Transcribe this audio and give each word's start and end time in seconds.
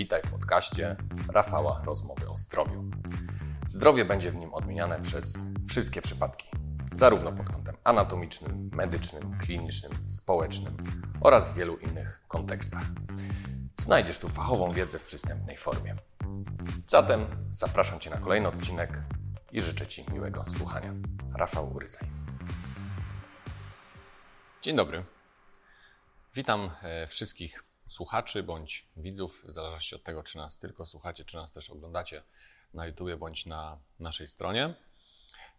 Witaj 0.00 0.22
w 0.22 0.30
podcaście 0.30 0.96
Rafała 1.28 1.80
Rozmowy 1.84 2.28
o 2.28 2.36
Zdrowiu. 2.36 2.90
Zdrowie 3.68 4.04
będzie 4.04 4.30
w 4.30 4.36
nim 4.36 4.54
odmieniane 4.54 5.00
przez 5.00 5.38
wszystkie 5.68 6.02
przypadki, 6.02 6.48
zarówno 6.94 7.32
pod 7.32 7.50
kątem 7.50 7.76
anatomicznym, 7.84 8.70
medycznym, 8.72 9.38
klinicznym, 9.38 10.08
społecznym 10.08 10.76
oraz 11.20 11.52
w 11.52 11.54
wielu 11.54 11.76
innych 11.76 12.22
kontekstach. 12.28 12.82
Znajdziesz 13.80 14.18
tu 14.18 14.28
fachową 14.28 14.72
wiedzę 14.72 14.98
w 14.98 15.04
przystępnej 15.04 15.56
formie. 15.56 15.96
Zatem 16.88 17.26
zapraszam 17.50 18.00
Cię 18.00 18.10
na 18.10 18.16
kolejny 18.16 18.48
odcinek 18.48 19.02
i 19.52 19.60
życzę 19.60 19.86
Ci 19.86 20.04
miłego 20.12 20.44
słuchania. 20.48 20.94
Rafał 21.34 21.72
Uryzaj. 21.74 22.08
Dzień 24.62 24.76
dobry. 24.76 25.04
Witam 26.34 26.70
e, 26.82 27.06
wszystkich 27.06 27.69
słuchaczy 27.90 28.42
bądź 28.42 28.88
widzów, 28.96 29.44
w 29.46 29.52
zależności 29.52 29.94
od 29.94 30.02
tego, 30.02 30.22
czy 30.22 30.38
nas 30.38 30.58
tylko 30.58 30.86
słuchacie, 30.86 31.24
czy 31.24 31.36
nas 31.36 31.52
też 31.52 31.70
oglądacie 31.70 32.22
na 32.74 32.86
YouTube 32.86 33.14
bądź 33.18 33.46
na 33.46 33.78
naszej 33.98 34.28
stronie. 34.28 34.74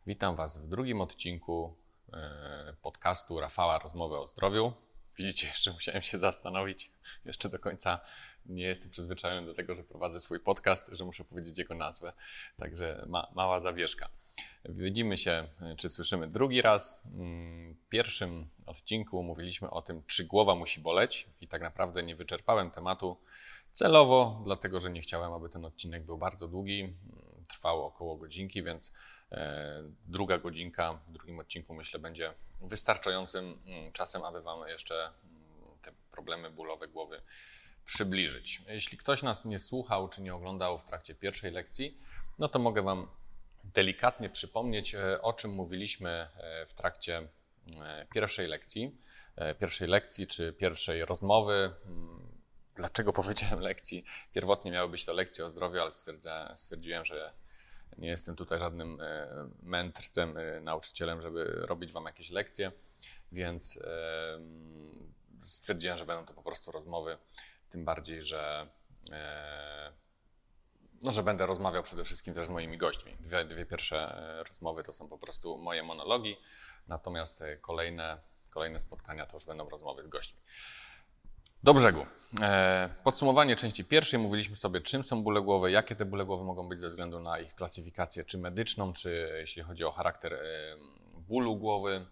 Witam 0.07 0.35
Was 0.35 0.57
w 0.57 0.67
drugim 0.67 1.01
odcinku 1.01 1.77
e, 2.13 2.73
podcastu 2.81 3.39
Rafała 3.39 3.79
Rozmowy 3.79 4.17
o 4.17 4.27
Zdrowiu. 4.27 4.73
Widzicie, 5.17 5.47
jeszcze 5.47 5.71
musiałem 5.71 6.01
się 6.01 6.17
zastanowić. 6.17 6.91
Jeszcze 7.25 7.49
do 7.49 7.59
końca 7.59 7.99
nie 8.51 8.63
jestem 8.63 8.91
przyzwyczajony 8.91 9.47
do 9.47 9.53
tego, 9.53 9.75
że 9.75 9.83
prowadzę 9.83 10.19
swój 10.19 10.39
podcast, 10.39 10.89
że 10.91 11.05
muszę 11.05 11.23
powiedzieć 11.23 11.57
jego 11.57 11.75
nazwę. 11.75 12.13
Także 12.57 13.05
ma, 13.07 13.31
mała 13.35 13.59
zawieszka. 13.59 14.09
Widzimy 14.65 15.17
się, 15.17 15.47
czy 15.77 15.89
słyszymy 15.89 16.27
drugi 16.27 16.61
raz. 16.61 17.07
Mm, 17.13 17.75
w 17.75 17.89
pierwszym 17.89 18.49
odcinku 18.65 19.23
mówiliśmy 19.23 19.69
o 19.69 19.81
tym, 19.81 20.03
czy 20.07 20.25
głowa 20.25 20.55
musi 20.55 20.81
boleć, 20.81 21.29
i 21.41 21.47
tak 21.47 21.61
naprawdę 21.61 22.03
nie 22.03 22.15
wyczerpałem 22.15 22.71
tematu 22.71 23.17
celowo, 23.71 24.41
dlatego 24.45 24.79
że 24.79 24.89
nie 24.89 25.01
chciałem, 25.01 25.33
aby 25.33 25.49
ten 25.49 25.65
odcinek 25.65 26.05
był 26.05 26.17
bardzo 26.17 26.47
długi. 26.47 26.93
Trwało 27.49 27.85
około 27.85 28.15
godzinki, 28.15 28.63
więc 28.63 28.93
e, 29.31 29.83
druga 30.05 30.37
godzinka 30.37 30.99
w 31.07 31.11
drugim 31.11 31.39
odcinku 31.39 31.73
myślę 31.73 31.99
będzie 31.99 32.33
wystarczającym 32.61 33.59
mm, 33.69 33.91
czasem, 33.91 34.23
aby 34.23 34.41
Wam 34.41 34.67
jeszcze 34.67 34.95
mm, 34.95 35.11
te 35.81 35.91
problemy 36.11 36.49
bólowe 36.49 36.87
głowy 36.87 37.21
przybliżyć. 37.85 38.61
Jeśli 38.67 38.97
ktoś 38.97 39.23
nas 39.23 39.45
nie 39.45 39.59
słuchał 39.59 40.09
czy 40.09 40.21
nie 40.21 40.35
oglądał 40.35 40.77
w 40.77 40.85
trakcie 40.85 41.15
pierwszej 41.15 41.51
lekcji, 41.51 41.97
no 42.39 42.47
to 42.47 42.59
mogę 42.59 42.81
Wam 42.81 43.07
delikatnie 43.63 44.29
przypomnieć, 44.29 44.95
e, 44.95 45.21
o 45.21 45.33
czym 45.33 45.51
mówiliśmy 45.51 46.09
e, 46.09 46.65
w 46.65 46.73
trakcie 46.73 47.27
e, 47.77 48.07
pierwszej 48.13 48.47
lekcji, 48.47 48.97
pierwszej 49.59 49.87
lekcji 49.87 50.27
czy 50.27 50.53
pierwszej 50.53 51.05
rozmowy. 51.05 51.73
Mm, 51.85 52.27
dlaczego 52.75 53.13
powiedziałem 53.13 53.59
lekcji? 53.69 54.05
Pierwotnie 54.33 54.71
miały 54.71 54.89
być 54.89 55.05
to 55.05 55.13
lekcje 55.13 55.45
o 55.45 55.49
zdrowiu, 55.49 55.81
ale 55.81 55.91
stwierdziłem, 56.55 57.05
że 57.05 57.33
nie 57.97 58.09
jestem 58.09 58.35
tutaj 58.35 58.59
żadnym 58.59 58.97
mędrcem, 59.63 60.37
nauczycielem, 60.61 61.21
żeby 61.21 61.45
robić 61.45 61.91
Wam 61.91 62.05
jakieś 62.05 62.31
lekcje, 62.31 62.71
więc 63.31 63.79
stwierdziłem, 65.39 65.97
że 65.97 66.05
będą 66.05 66.25
to 66.25 66.33
po 66.33 66.43
prostu 66.43 66.71
rozmowy, 66.71 67.17
tym 67.71 67.85
bardziej, 67.85 68.21
że 68.21 68.67
no, 71.03 71.11
że 71.11 71.23
będę 71.23 71.45
rozmawiał 71.45 71.83
przede 71.83 72.03
wszystkim 72.03 72.33
też 72.33 72.47
z 72.47 72.49
moimi 72.49 72.77
gośćmi. 72.77 73.17
Dwie, 73.19 73.45
dwie 73.45 73.65
pierwsze 73.65 73.97
e, 73.97 74.43
rozmowy 74.43 74.83
to 74.83 74.93
są 74.93 75.07
po 75.07 75.17
prostu 75.17 75.57
moje 75.57 75.83
monologi, 75.83 76.37
natomiast 76.87 77.41
e, 77.41 77.57
kolejne, 77.57 78.17
kolejne 78.49 78.79
spotkania 78.79 79.25
to 79.25 79.35
już 79.35 79.45
będą 79.45 79.69
rozmowy 79.69 80.03
z 80.03 80.07
gośćmi. 80.07 80.39
Do 81.63 81.73
brzegu. 81.73 82.05
E, 82.41 82.89
podsumowanie 83.03 83.55
części 83.55 83.85
pierwszej. 83.85 84.19
Mówiliśmy 84.19 84.55
sobie, 84.55 84.81
czym 84.81 85.03
są 85.03 85.23
bóle 85.23 85.41
głowy, 85.41 85.71
jakie 85.71 85.95
te 85.95 86.05
bóle 86.05 86.25
głowy 86.25 86.43
mogą 86.43 86.69
być 86.69 86.79
ze 86.79 86.89
względu 86.89 87.19
na 87.19 87.39
ich 87.39 87.55
klasyfikację, 87.55 88.23
czy 88.23 88.37
medyczną, 88.37 88.93
czy 88.93 89.33
jeśli 89.39 89.61
chodzi 89.61 89.83
o 89.83 89.91
charakter 89.91 90.39
bólu 91.17 91.55
głowy. 91.55 92.05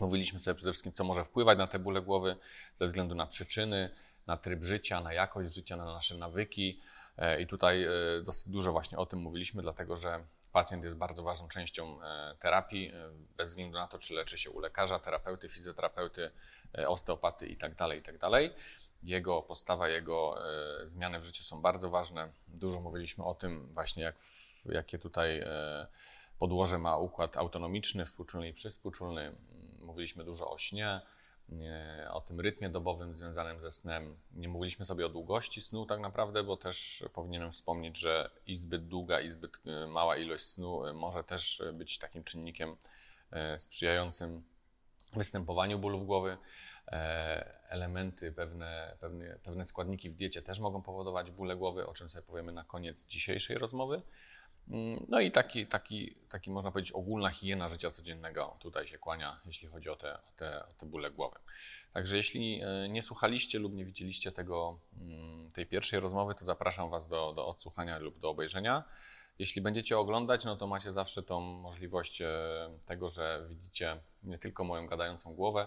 Mówiliśmy 0.00 0.38
sobie 0.38 0.54
przede 0.54 0.72
wszystkim, 0.72 0.92
co 0.92 1.04
może 1.04 1.24
wpływać 1.24 1.58
na 1.58 1.66
te 1.66 1.78
bóle 1.78 2.02
głowy 2.02 2.36
ze 2.74 2.86
względu 2.86 3.14
na 3.14 3.26
przyczyny, 3.26 3.90
na 4.28 4.36
tryb 4.36 4.64
życia, 4.64 5.00
na 5.00 5.12
jakość 5.12 5.54
życia, 5.54 5.76
na 5.76 5.84
nasze 5.84 6.14
nawyki. 6.14 6.80
E, 7.16 7.40
I 7.40 7.46
tutaj 7.46 7.84
e, 7.84 7.90
dosyć 8.22 8.48
dużo 8.48 8.72
właśnie 8.72 8.98
o 8.98 9.06
tym 9.06 9.18
mówiliśmy, 9.18 9.62
dlatego 9.62 9.96
że 9.96 10.24
pacjent 10.52 10.84
jest 10.84 10.96
bardzo 10.96 11.22
ważną 11.22 11.48
częścią 11.48 12.02
e, 12.02 12.34
terapii, 12.38 12.92
bez 13.36 13.50
względu 13.50 13.78
na 13.78 13.86
to, 13.86 13.98
czy 13.98 14.14
leczy 14.14 14.38
się 14.38 14.50
u 14.50 14.60
lekarza, 14.60 14.98
terapeuty, 14.98 15.48
fizjoterapeuty, 15.48 16.30
osteopaty 16.86 17.46
itd., 17.46 17.74
tak 17.76 17.94
itd. 17.96 18.18
Tak 18.18 18.42
jego 19.02 19.42
postawa, 19.42 19.88
jego 19.88 20.38
zmiany 20.84 21.18
w 21.20 21.24
życiu 21.24 21.44
są 21.44 21.62
bardzo 21.62 21.90
ważne. 21.90 22.32
Dużo 22.48 22.80
mówiliśmy 22.80 23.24
o 23.24 23.34
tym 23.34 23.72
właśnie, 23.72 24.02
jak, 24.02 24.16
jakie 24.68 24.98
tutaj 24.98 25.44
podłoże 26.38 26.78
ma 26.78 26.96
układ 26.96 27.36
autonomiczny, 27.36 28.04
współczulny 28.04 28.48
i 28.48 28.52
przyspółczulny. 28.52 29.36
Mówiliśmy 29.80 30.24
dużo 30.24 30.50
o 30.50 30.58
śnie, 30.58 31.00
o 32.10 32.20
tym 32.20 32.40
rytmie 32.40 32.68
dobowym 32.68 33.14
związanym 33.14 33.60
ze 33.60 33.70
snem. 33.70 34.16
Nie 34.34 34.48
mówiliśmy 34.48 34.84
sobie 34.84 35.06
o 35.06 35.08
długości 35.08 35.62
snu 35.62 35.86
tak 35.86 36.00
naprawdę, 36.00 36.44
bo 36.44 36.56
też 36.56 37.04
powinienem 37.14 37.50
wspomnieć, 37.50 37.98
że 37.98 38.30
i 38.46 38.56
zbyt 38.56 38.88
długa, 38.88 39.20
i 39.20 39.30
zbyt 39.30 39.58
e, 39.66 39.86
mała 39.86 40.16
ilość 40.16 40.44
snu 40.44 40.86
e, 40.86 40.92
może 40.92 41.24
też 41.24 41.62
być 41.72 41.98
takim 41.98 42.24
czynnikiem 42.24 42.76
e, 43.30 43.58
sprzyjającym 43.58 44.42
występowaniu 45.16 45.78
bólów 45.78 46.06
głowy. 46.06 46.38
Elementy, 47.68 48.32
pewne, 48.32 48.96
pewne, 49.00 49.38
pewne 49.42 49.64
składniki 49.64 50.10
w 50.10 50.14
diecie 50.14 50.42
też 50.42 50.60
mogą 50.60 50.82
powodować 50.82 51.30
bóle 51.30 51.56
głowy, 51.56 51.86
o 51.86 51.94
czym 51.94 52.10
sobie 52.10 52.22
powiemy 52.22 52.52
na 52.52 52.64
koniec 52.64 53.06
dzisiejszej 53.06 53.58
rozmowy. 53.58 54.02
No 55.08 55.20
i 55.20 55.30
taki, 55.30 55.66
taki, 55.66 56.14
taki 56.28 56.50
można 56.50 56.70
powiedzieć 56.70 56.92
ogólna 56.92 57.30
higiena 57.30 57.68
życia 57.68 57.90
codziennego 57.90 58.56
tutaj 58.60 58.86
się 58.86 58.98
kłania, 58.98 59.40
jeśli 59.46 59.68
chodzi 59.68 59.90
o 59.90 59.96
te, 59.96 60.18
te, 60.36 60.64
te 60.76 60.86
bóle 60.86 61.10
głowy. 61.10 61.36
Także 61.92 62.16
jeśli 62.16 62.60
e, 62.62 62.88
nie 62.88 63.02
słuchaliście 63.02 63.58
lub 63.58 63.74
nie 63.74 63.84
widzieliście 63.84 64.32
tego, 64.32 64.78
mm, 64.96 65.48
tej 65.54 65.66
pierwszej 65.66 66.00
rozmowy, 66.00 66.34
to 66.34 66.44
zapraszam 66.44 66.90
Was 66.90 67.08
do, 67.08 67.32
do 67.32 67.46
odsłuchania 67.46 67.98
lub 67.98 68.18
do 68.18 68.30
obejrzenia. 68.30 68.84
Jeśli 69.38 69.62
będziecie 69.62 69.98
oglądać, 69.98 70.44
no 70.44 70.56
to 70.56 70.66
macie 70.66 70.92
zawsze 70.92 71.22
tą 71.22 71.40
możliwość 71.40 72.22
e, 72.22 72.28
tego, 72.86 73.08
że 73.08 73.46
widzicie 73.50 74.00
nie 74.22 74.38
tylko 74.38 74.64
moją 74.64 74.86
gadającą 74.86 75.34
głowę, 75.34 75.66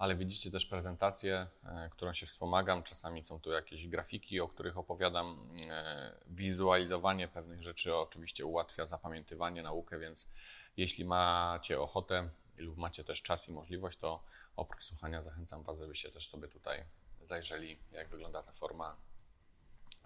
ale 0.00 0.16
widzicie 0.16 0.50
też 0.50 0.66
prezentację, 0.66 1.46
e, 1.64 1.88
którą 1.90 2.12
się 2.12 2.26
wspomagam. 2.26 2.82
Czasami 2.82 3.24
są 3.24 3.40
tu 3.40 3.50
jakieś 3.50 3.88
grafiki, 3.88 4.40
o 4.40 4.48
których 4.48 4.78
opowiadam. 4.78 5.50
E, 5.70 6.16
wizualizowanie 6.26 7.28
pewnych 7.28 7.62
rzeczy 7.62 7.96
oczywiście 7.96 8.46
ułatwia 8.46 8.86
zapamiętywanie, 8.86 9.62
naukę, 9.62 9.98
więc 9.98 10.30
jeśli 10.76 11.04
macie 11.04 11.80
ochotę 11.80 12.30
lub 12.58 12.76
macie 12.76 13.04
też 13.04 13.22
czas 13.22 13.48
i 13.48 13.52
możliwość, 13.52 13.98
to 13.98 14.24
oprócz 14.56 14.82
słuchania 14.82 15.22
zachęcam 15.22 15.62
Was, 15.62 15.78
żebyście 15.78 16.10
też 16.10 16.26
sobie 16.26 16.48
tutaj 16.48 16.84
zajrzeli, 17.20 17.78
jak 17.92 18.08
wygląda 18.08 18.42
ta 18.42 18.52
forma 18.52 18.96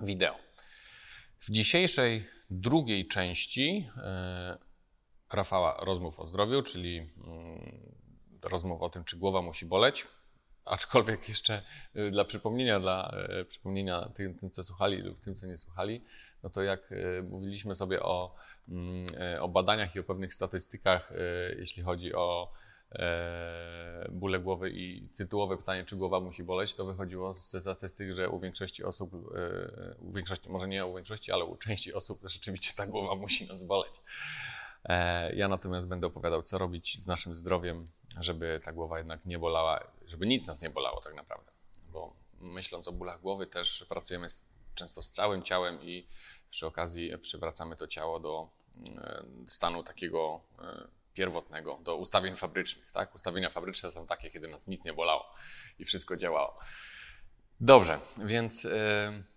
wideo. 0.01 0.37
W 1.41 1.51
dzisiejszej 1.51 2.29
drugiej 2.51 3.09
części 3.09 3.91
e, 3.97 4.59
Rafała 5.33 5.85
Rozmów 5.85 6.21
o 6.21 6.27
Zdrowiu, 6.27 6.63
czyli 6.63 7.11
rozmów 8.45 8.83
o 8.83 8.91
tym, 8.91 9.05
czy 9.05 9.17
głowa 9.17 9.43
musi 9.43 9.67
boleć. 9.67 10.07
Aczkolwiek 10.65 11.29
jeszcze 11.29 11.63
y, 11.97 12.11
dla 12.11 12.25
przypomnienia, 12.25 12.81
dla 12.81 13.17
y, 13.41 13.45
przypomnienia 13.45 14.09
tym, 14.15 14.35
tym, 14.35 14.51
co 14.51 14.65
słuchali 14.65 14.97
lub 14.97 15.21
tym, 15.21 15.35
co 15.35 15.47
nie 15.47 15.57
słuchali, 15.59 16.05
no 16.43 16.51
to 16.51 16.63
jak 16.63 16.93
y, 16.93 17.23
mówiliśmy 17.23 17.75
sobie 17.75 18.03
o, 18.03 18.35
mm, 18.69 19.07
o 19.41 19.49
badaniach 19.49 19.97
i 19.97 20.01
o 20.01 20.05
pewnych 20.05 20.35
statystykach, 20.35 21.13
jeśli 21.59 21.83
chodzi 21.83 22.15
o 22.15 22.53
e, 22.93 24.09
bóle 24.13 24.41
głowy 24.41 24.71
i 24.71 25.09
tytułowe 25.09 25.57
pytanie, 25.57 25.85
czy 25.85 25.97
głowa 25.97 26.21
musi 26.21 26.45
boleć, 26.45 26.75
to 26.75 26.85
wychodziło 26.85 27.35
ze 27.35 27.61
statystyk, 27.61 28.13
że 28.13 28.29
u 28.29 28.41
większości 28.41 28.85
osób, 28.85 29.13
u 29.99 30.13
większości, 30.13 30.51
może 30.51 30.69
nie 30.69 30.87
u 30.87 30.95
większości, 30.95 31.33
ale 31.33 31.45
u 31.45 31.57
części 31.57 31.95
osób 31.95 32.21
rzeczywiście 32.35 32.73
ta 32.77 32.87
głowa 32.87 33.15
musi 33.15 33.47
nas 33.49 33.63
boleć. 33.63 33.93
E, 34.85 35.35
ja 35.35 35.49
natomiast 35.49 35.89
będę 35.89 36.07
opowiadał, 36.07 36.43
co 36.43 36.59
robić 36.59 37.03
z 37.03 37.07
naszym 37.07 37.35
zdrowiem, 37.35 37.89
żeby 38.21 38.61
ta 38.65 38.73
głowa 38.73 38.99
jednak 38.99 39.27
nie 39.27 39.39
bolała, 39.39 39.81
żeby 40.07 40.27
nic 40.27 40.47
nas 40.47 40.63
nie 40.63 40.71
bolało 40.71 41.01
tak 41.01 41.15
naprawdę. 41.15 41.51
Bo 41.89 42.17
myśląc 42.41 42.89
o 42.89 42.93
bólach 42.93 43.21
głowy 43.21 43.47
też 43.47 43.85
pracujemy 43.89 44.29
z, 44.29 44.53
często 44.75 45.03
z 45.03 45.11
całym 45.11 45.43
ciałem 45.43 45.83
i 45.83 46.07
przy 46.51 46.67
okazji 46.67 47.19
przywracamy 47.19 47.77
to 47.77 47.87
ciało 47.87 48.21
do 48.21 48.49
e, 48.97 49.25
stanu 49.47 49.83
takiego 49.83 50.41
e, 50.59 50.89
pierwotnego, 51.15 51.79
do 51.83 51.97
ustawień 51.97 52.37
fabrycznych. 52.37 52.93
Tak? 52.93 53.15
Ustawienia 53.15 53.51
fabryczne 53.51 53.93
są 53.93 54.07
takie, 54.07 54.31
kiedy 54.31 54.49
nas 54.49 54.69
nic 54.69 54.85
nie 54.85 54.93
bolało 54.93 55.25
i 55.79 55.85
wszystko 55.85 56.17
działało. 56.17 56.59
Dobrze, 57.61 57.99
więc... 58.25 58.65
Yy, 58.65 59.34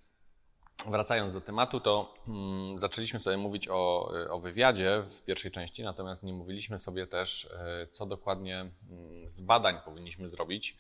wracając 0.91 1.33
do 1.33 1.41
tematu, 1.41 1.79
to 1.79 2.13
mm, 2.27 2.79
zaczęliśmy 2.79 3.19
sobie 3.19 3.37
mówić 3.37 3.67
o, 3.67 4.11
y, 4.25 4.31
o 4.31 4.39
wywiadzie 4.39 5.03
w 5.03 5.23
pierwszej 5.23 5.51
części, 5.51 5.83
natomiast 5.83 6.23
nie 6.23 6.33
mówiliśmy 6.33 6.79
sobie 6.79 7.07
też, 7.07 7.45
y, 7.45 7.87
co 7.89 8.05
dokładnie 8.05 8.59
mm, 8.59 9.29
z 9.29 9.41
badań 9.41 9.79
powinniśmy 9.85 10.27
zrobić. 10.27 10.77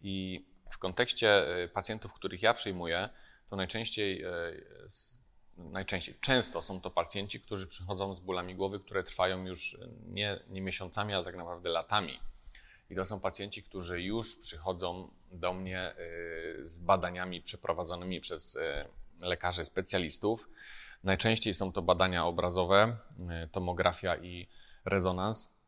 I 0.00 0.46
w 0.72 0.78
kontekście 0.78 1.46
pacjentów, 1.72 2.14
których 2.14 2.42
ja 2.42 2.54
przyjmuję, 2.54 3.08
to 3.46 3.56
najczęściej, 3.56 4.24
najczęściej, 5.56 6.14
często 6.20 6.62
są 6.62 6.80
to 6.80 6.90
pacjenci, 6.90 7.40
którzy 7.40 7.66
przychodzą 7.66 8.14
z 8.14 8.20
bólami 8.20 8.54
głowy, 8.54 8.80
które 8.80 9.02
trwają 9.02 9.46
już 9.46 9.78
nie, 10.06 10.40
nie 10.48 10.62
miesiącami, 10.62 11.14
ale 11.14 11.24
tak 11.24 11.36
naprawdę 11.36 11.68
latami. 11.70 12.20
I 12.90 12.96
to 12.96 13.04
są 13.04 13.20
pacjenci, 13.20 13.62
którzy 13.62 14.02
już 14.02 14.36
przychodzą 14.36 15.10
do 15.32 15.52
mnie 15.52 15.94
z 16.62 16.78
badaniami 16.78 17.42
przeprowadzonymi 17.42 18.20
przez 18.20 18.58
lekarzy 19.20 19.64
specjalistów. 19.64 20.48
Najczęściej 21.04 21.54
są 21.54 21.72
to 21.72 21.82
badania 21.82 22.26
obrazowe, 22.26 22.96
tomografia 23.52 24.16
i 24.16 24.48
rezonans, 24.84 25.66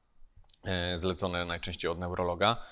zlecone 0.97 1.45
najczęściej 1.45 1.91
od 1.91 1.99
neurologa. 1.99 2.63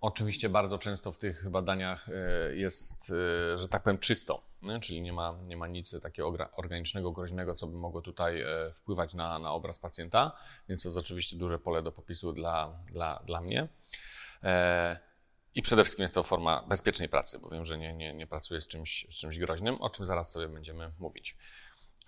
Oczywiście 0.00 0.48
bardzo 0.48 0.78
często 0.78 1.12
w 1.12 1.18
tych 1.18 1.50
badaniach 1.50 2.08
e, 2.08 2.56
jest, 2.56 3.12
e, 3.54 3.58
że 3.58 3.68
tak 3.68 3.82
powiem, 3.82 3.98
czysto, 3.98 4.42
czyli 4.80 5.02
nie 5.02 5.12
ma, 5.12 5.38
nie 5.46 5.56
ma 5.56 5.66
nic 5.66 6.00
takiego 6.02 6.34
organicznego, 6.56 7.12
groźnego, 7.12 7.54
co 7.54 7.66
by 7.66 7.76
mogło 7.76 8.02
tutaj 8.02 8.40
e, 8.40 8.72
wpływać 8.72 9.14
na, 9.14 9.38
na 9.38 9.52
obraz 9.52 9.78
pacjenta, 9.78 10.32
więc 10.68 10.82
to 10.82 10.88
jest 10.88 10.98
oczywiście 10.98 11.36
duże 11.36 11.58
pole 11.58 11.82
do 11.82 11.92
popisu 11.92 12.32
dla, 12.32 12.82
dla, 12.92 13.22
dla 13.26 13.40
mnie. 13.40 13.68
I 15.54 15.62
przede 15.62 15.84
wszystkim 15.84 16.02
jest 16.02 16.14
to 16.14 16.22
forma 16.22 16.62
bezpiecznej 16.62 17.08
pracy, 17.08 17.38
bo 17.38 17.48
wiem, 17.48 17.64
że 17.64 17.78
nie, 17.78 17.94
nie, 17.94 18.14
nie 18.14 18.26
pracuję 18.26 18.60
z 18.60 18.68
czymś, 18.68 19.06
z 19.10 19.20
czymś 19.20 19.38
groźnym, 19.38 19.80
o 19.80 19.90
czym 19.90 20.06
zaraz 20.06 20.32
sobie 20.32 20.48
będziemy 20.48 20.92
mówić. 20.98 21.36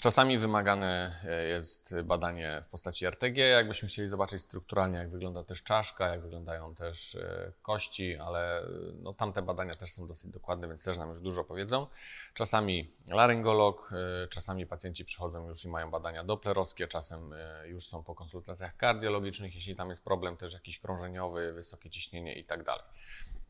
Czasami 0.02 0.38
wymagane 0.38 1.16
e, 1.24 1.44
jest 1.44 2.00
badanie 2.04 2.60
w 2.64 2.68
postaci 2.68 3.06
RTG, 3.06 3.48
jakbyśmy 3.48 3.88
chcieli 3.88 4.08
zobaczyć 4.08 4.42
strukturalnie, 4.42 4.98
jak 4.98 5.10
wygląda 5.10 5.44
też 5.44 5.62
czaszka, 5.62 6.08
jak 6.08 6.22
wyglądają 6.22 6.74
też 6.74 7.14
e, 7.14 7.52
kości, 7.62 8.16
ale 8.16 8.62
no, 8.94 9.14
tamte 9.14 9.42
badania 9.42 9.74
też 9.74 9.92
są 9.92 10.06
dosyć 10.06 10.30
dokładne, 10.30 10.68
więc 10.68 10.84
też 10.84 10.98
nam 10.98 11.08
już 11.08 11.20
dużo 11.20 11.44
powiedzą. 11.44 11.86
Czasami 12.34 12.94
laryngolog, 13.10 13.90
e, 14.24 14.28
czasami 14.28 14.66
pacjenci 14.66 15.04
przychodzą 15.04 15.48
już 15.48 15.64
i 15.64 15.68
mają 15.68 15.90
badania 15.90 16.24
doplerowskie, 16.24 16.88
czasem 16.88 17.34
już 17.64 17.84
są 17.84 18.04
po 18.04 18.14
konsultacjach 18.14 18.76
kardiologicznych, 18.76 19.54
jeśli 19.54 19.76
tam 19.76 19.90
jest 19.90 20.04
problem 20.04 20.36
też 20.36 20.52
jakiś 20.52 20.78
krążeniowy, 20.78 21.52
wysokie 21.52 21.90
ciśnienie 21.90 22.34
i 22.34 22.44
tak 22.44 22.62
dalej. 22.62 22.84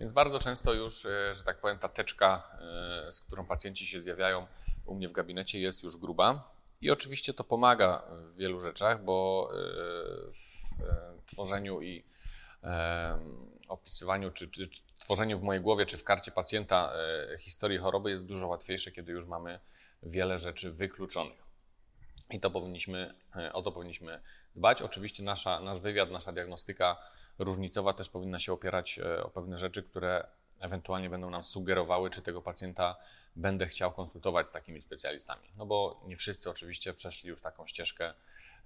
Więc 0.03 0.13
bardzo 0.13 0.39
często 0.39 0.75
już, 0.75 1.07
e, 1.07 1.35
że 1.35 1.43
tak 1.45 1.61
powiem, 1.61 1.79
ta 1.79 1.89
teczka, 1.89 2.59
e, 3.07 3.13
z 3.13 3.21
którą 3.21 3.47
pacjenci 3.47 3.87
się 3.87 4.01
zjawiają 4.01 4.47
u 4.87 4.95
mnie 4.95 5.09
w 5.09 5.13
gabinecie, 5.13 5.61
jest 5.61 5.83
już 5.83 5.97
gruba. 5.97 6.55
I 6.81 6.91
oczywiście 6.91 7.35
to 7.35 7.45
pomaga 7.45 8.03
w 8.25 8.37
wielu 8.37 8.61
rzeczach, 8.61 9.05
bo 9.05 9.49
e, 9.51 9.57
w 10.31 11.25
tworzeniu 11.27 11.83
i 11.83 12.05
opisywaniu, 13.69 14.31
czy, 14.31 14.49
czy, 14.49 14.67
czy 14.69 14.83
tworzeniu 14.99 15.39
w 15.39 15.43
mojej 15.43 15.63
głowie, 15.63 15.87
czy 15.87 15.97
w 15.99 16.05
karcie 16.05 16.31
pacjenta 16.31 16.93
historii 17.39 17.79
choroby 17.79 18.11
jest 18.11 18.27
dużo 18.27 18.49
łatwiejsze, 18.49 18.93
kiedy 18.93 19.13
już 19.13 19.27
mamy 19.27 19.61
wiele 20.03 20.39
rzeczy 20.39 20.73
wykluczonych. 20.73 21.43
I 22.33 22.41
to 22.41 22.51
powinniśmy, 22.51 23.15
o 23.53 23.63
to 23.63 23.73
powinniśmy 23.73 24.23
dbać. 24.57 24.83
Oczywiście 24.83 25.23
nasza, 25.23 25.61
nasz 25.61 25.81
wywiad, 25.81 26.11
nasza 26.11 26.33
diagnostyka 26.33 26.97
różnicowa 27.39 27.93
też 27.93 28.09
powinna 28.09 28.39
się 28.39 28.53
opierać 28.53 28.99
e, 28.99 29.25
o 29.25 29.31
pewne 29.31 29.59
rzeczy, 29.59 29.83
które 29.83 30.27
ewentualnie 30.61 31.11
będą 31.11 31.31
nam 31.31 31.45
sugerowały, 31.45 32.11
czy 32.11 32.23
tego 32.23 32.43
pacjenta 32.43 32.97
będę 33.37 33.67
chciał 33.67 33.93
konsultować 33.93 34.49
z 34.49 34.53
takimi 34.53 34.81
specjalistami. 34.81 35.49
No 35.57 35.67
bo 35.67 36.03
nie 36.07 36.17
wszyscy 36.17 36.51
oczywiście 36.51 36.95
przeszli 36.95 37.29
już 37.29 37.41
taką 37.41 37.67
ścieżkę, 37.67 38.15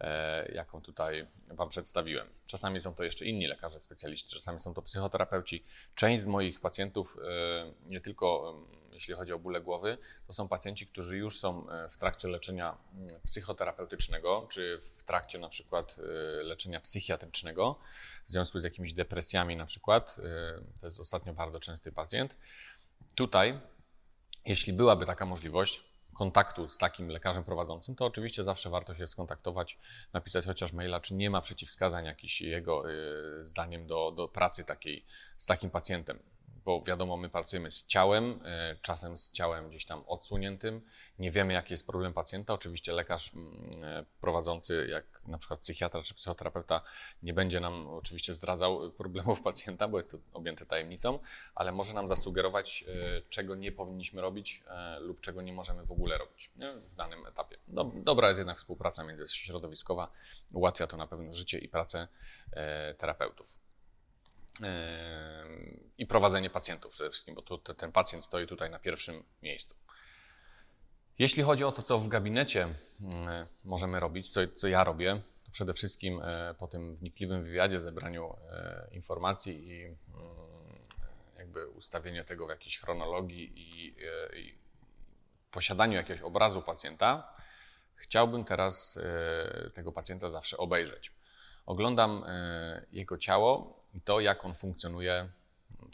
e, 0.00 0.52
jaką 0.52 0.82
tutaj 0.82 1.26
Wam 1.48 1.68
przedstawiłem. 1.68 2.28
Czasami 2.46 2.80
są 2.80 2.94
to 2.94 3.04
jeszcze 3.04 3.24
inni 3.24 3.46
lekarze 3.46 3.80
specjaliści, 3.80 4.28
czasami 4.30 4.60
są 4.60 4.74
to 4.74 4.82
psychoterapeuci. 4.82 5.64
Część 5.94 6.22
z 6.22 6.26
moich 6.26 6.60
pacjentów, 6.60 7.18
e, 7.18 7.90
nie 7.90 8.00
tylko 8.00 8.54
jeśli 8.96 9.14
chodzi 9.14 9.32
o 9.32 9.38
bóle 9.38 9.60
głowy, 9.60 9.98
to 10.26 10.32
są 10.32 10.48
pacjenci, 10.48 10.86
którzy 10.86 11.16
już 11.16 11.38
są 11.38 11.70
e, 11.70 11.88
w 11.88 11.96
trakcie 11.96 12.28
leczenia 12.28 12.78
mm, 12.92 13.20
psychoterapeutycznego, 13.24 14.46
czy 14.50 14.78
w 14.78 15.04
trakcie 15.04 15.38
na 15.38 15.48
przykład 15.48 15.96
e, 15.98 16.02
leczenia 16.42 16.80
psychiatrycznego, 16.80 17.78
w 18.24 18.30
związku 18.30 18.60
z 18.60 18.64
jakimiś 18.64 18.92
depresjami 18.92 19.56
na 19.56 19.66
przykład. 19.66 20.16
E, 20.18 20.80
to 20.80 20.86
jest 20.86 21.00
ostatnio 21.00 21.34
bardzo 21.34 21.58
częsty 21.58 21.92
pacjent. 21.92 22.36
Tutaj, 23.14 23.60
jeśli 24.46 24.72
byłaby 24.72 25.06
taka 25.06 25.26
możliwość, 25.26 25.82
kontaktu 26.14 26.68
z 26.68 26.78
takim 26.78 27.08
lekarzem 27.08 27.44
prowadzącym, 27.44 27.94
to 27.94 28.06
oczywiście 28.06 28.44
zawsze 28.44 28.70
warto 28.70 28.94
się 28.94 29.06
skontaktować, 29.06 29.78
napisać 30.12 30.44
chociaż 30.46 30.72
maila, 30.72 31.00
czy 31.00 31.14
nie 31.14 31.30
ma 31.30 31.40
przeciwwskazań 31.40 32.04
jakichś 32.04 32.40
jego 32.40 32.84
zdaniem 33.42 33.86
do, 33.86 34.10
do 34.10 34.28
pracy 34.28 34.64
takiej 34.64 35.06
z 35.36 35.46
takim 35.46 35.70
pacjentem 35.70 36.18
bo 36.66 36.80
wiadomo, 36.80 37.16
my 37.16 37.28
pracujemy 37.28 37.70
z 37.70 37.86
ciałem, 37.86 38.40
e, 38.44 38.76
czasem 38.82 39.18
z 39.18 39.32
ciałem 39.32 39.68
gdzieś 39.68 39.84
tam 39.84 40.02
odsuniętym. 40.06 40.80
Nie 41.18 41.30
wiemy, 41.30 41.52
jaki 41.52 41.72
jest 41.72 41.86
problem 41.86 42.12
pacjenta. 42.12 42.54
Oczywiście 42.54 42.92
lekarz 42.92 43.34
mm, 43.34 43.64
e, 43.82 44.04
prowadzący, 44.20 44.86
jak 44.90 45.04
na 45.26 45.38
przykład 45.38 45.60
psychiatra 45.60 46.02
czy 46.02 46.14
psychoterapeuta, 46.14 46.80
nie 47.22 47.34
będzie 47.34 47.60
nam 47.60 47.88
oczywiście 47.88 48.34
zdradzał 48.34 48.90
problemów 48.92 49.42
pacjenta, 49.50 49.88
bo 49.88 49.96
jest 49.96 50.10
to 50.10 50.18
objęte 50.32 50.66
tajemnicą, 50.66 51.18
ale 51.54 51.72
może 51.72 51.94
nam 51.94 52.08
zasugerować, 52.08 52.84
e, 52.88 53.22
czego 53.28 53.54
nie 53.54 53.72
powinniśmy 53.72 54.20
robić 54.20 54.62
lub 55.00 55.20
czego 55.20 55.42
nie 55.42 55.52
możemy 55.52 55.86
w 55.86 55.92
ogóle 55.92 56.18
robić 56.18 56.50
w 56.88 56.94
danym 56.94 57.26
etapie. 57.26 57.56
No, 57.68 57.92
dobra 57.94 58.28
jest 58.28 58.38
jednak 58.38 58.56
współpraca 58.56 59.04
międzyśrodowiskowa, 59.04 60.10
ułatwia 60.54 60.86
to 60.86 60.96
na 60.96 61.06
pewno 61.06 61.32
życie 61.32 61.58
i 61.58 61.68
pracę 61.68 62.08
terapeutów 62.96 63.65
i 65.98 66.06
prowadzenie 66.06 66.50
pacjentów 66.50 66.92
przede 66.92 67.10
wszystkim, 67.10 67.34
bo 67.34 67.42
tu, 67.42 67.58
ten 67.58 67.92
pacjent 67.92 68.24
stoi 68.24 68.46
tutaj 68.46 68.70
na 68.70 68.78
pierwszym 68.78 69.22
miejscu. 69.42 69.74
Jeśli 71.18 71.42
chodzi 71.42 71.64
o 71.64 71.72
to, 71.72 71.82
co 71.82 71.98
w 71.98 72.08
gabinecie 72.08 72.68
możemy 73.64 74.00
robić, 74.00 74.30
co, 74.30 74.40
co 74.54 74.68
ja 74.68 74.84
robię, 74.84 75.20
to 75.44 75.50
przede 75.50 75.74
wszystkim 75.74 76.20
e, 76.22 76.54
po 76.58 76.66
tym 76.66 76.96
wnikliwym 76.96 77.44
wywiadzie, 77.44 77.80
zebraniu 77.80 78.36
informacji 78.90 79.68
i 79.70 79.96
jakby 81.36 81.68
ustawieniu 81.68 82.24
tego 82.24 82.46
w 82.46 82.50
jakiejś 82.50 82.78
chronologii 82.78 83.52
i, 83.56 83.96
i 84.40 84.58
posiadaniu 85.50 85.94
jakiegoś 85.94 86.22
obrazu 86.22 86.62
pacjenta, 86.62 87.34
chciałbym 87.96 88.44
teraz 88.44 88.98
tego 89.74 89.92
pacjenta 89.92 90.30
zawsze 90.30 90.56
obejrzeć. 90.56 91.12
Oglądam 91.66 92.24
jego 92.92 93.18
ciało 93.18 93.75
i 93.96 94.00
to, 94.00 94.20
jak 94.20 94.44
on 94.44 94.54
funkcjonuje 94.54 95.28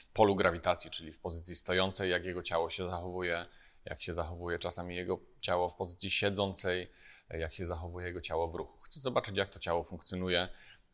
w 0.00 0.10
polu 0.10 0.36
grawitacji, 0.36 0.90
czyli 0.90 1.12
w 1.12 1.20
pozycji 1.20 1.54
stojącej, 1.54 2.10
jak 2.10 2.24
jego 2.24 2.42
ciało 2.42 2.70
się 2.70 2.90
zachowuje, 2.90 3.46
jak 3.84 4.02
się 4.02 4.14
zachowuje 4.14 4.58
czasami 4.58 4.96
jego 4.96 5.18
ciało 5.40 5.68
w 5.68 5.76
pozycji 5.76 6.10
siedzącej, 6.10 6.90
jak 7.30 7.54
się 7.54 7.66
zachowuje 7.66 8.06
jego 8.06 8.20
ciało 8.20 8.48
w 8.48 8.54
ruchu. 8.54 8.78
Chcę 8.82 9.00
zobaczyć, 9.00 9.36
jak 9.36 9.50
to 9.50 9.58
ciało 9.58 9.84
funkcjonuje 9.84 10.48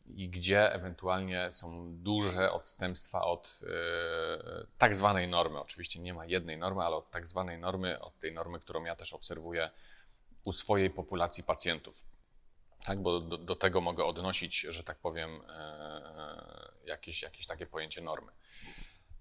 i 0.07 0.29
gdzie 0.29 0.73
ewentualnie 0.73 1.51
są 1.51 1.95
duże 1.95 2.51
odstępstwa 2.51 3.21
od 3.21 3.59
yy, 3.61 3.69
tak 4.77 4.95
zwanej 4.95 5.27
normy. 5.27 5.59
Oczywiście 5.59 5.99
nie 5.99 6.13
ma 6.13 6.25
jednej 6.25 6.57
normy, 6.57 6.83
ale 6.83 6.95
od 6.95 7.09
tak 7.09 7.27
zwanej 7.27 7.59
normy, 7.59 8.01
od 8.01 8.19
tej 8.19 8.33
normy, 8.33 8.59
którą 8.59 8.83
ja 8.83 8.95
też 8.95 9.13
obserwuję 9.13 9.69
u 10.45 10.51
swojej 10.51 10.89
populacji 10.89 11.43
pacjentów 11.43 12.05
tak? 12.85 13.01
bo 13.01 13.19
do, 13.19 13.37
do, 13.37 13.55
tego 13.55 13.81
mogę 13.81 14.05
odnosić, 14.05 14.59
że 14.59 14.83
tak 14.83 14.97
powiem, 14.97 15.41
e, 15.49 16.68
jakieś, 16.89 17.21
jakieś 17.21 17.45
takie 17.45 17.67
pojęcie 17.67 18.01
normy. 18.01 18.31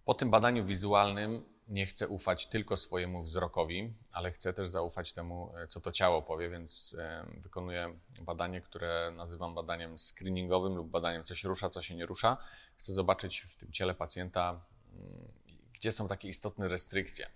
Po 0.04 0.14
tym 0.14 0.30
badaniu 0.30 0.64
wizualnym 0.64 1.44
nie 1.68 1.86
chcę 1.86 2.08
ufać 2.08 2.46
tylko 2.46 2.76
swojemu 2.76 3.22
wzrokowi, 3.22 3.94
ale 4.12 4.30
chcę 4.30 4.52
też 4.52 4.68
zaufać 4.68 5.12
temu, 5.12 5.52
e, 5.56 5.68
co 5.68 5.80
to 5.80 5.92
ciało 5.92 6.22
powie, 6.22 6.50
więc 6.50 6.96
wykonuję 7.36 7.98
badanie, 8.22 8.60
które 8.60 9.12
nazywam 9.16 9.54
badaniem 9.54 9.98
screeningowym 9.98 10.76
lub 10.76 10.90
badaniem, 10.90 11.24
co 11.24 11.34
się 11.34 11.48
rusza, 11.48 11.70
co 11.70 11.82
się 11.82 11.94
nie 11.94 12.06
rusza. 12.06 12.36
Chcę 12.78 12.92
zobaczyć 12.92 13.40
w 13.40 13.56
tym 13.56 13.72
ciele 13.72 13.94
pacjenta, 13.94 14.60
mm, 14.92 15.32
gdzie 15.72 15.92
są 15.92 16.08
takie 16.08 16.28
istotne 16.28 16.68
restrykcje, 16.68 17.26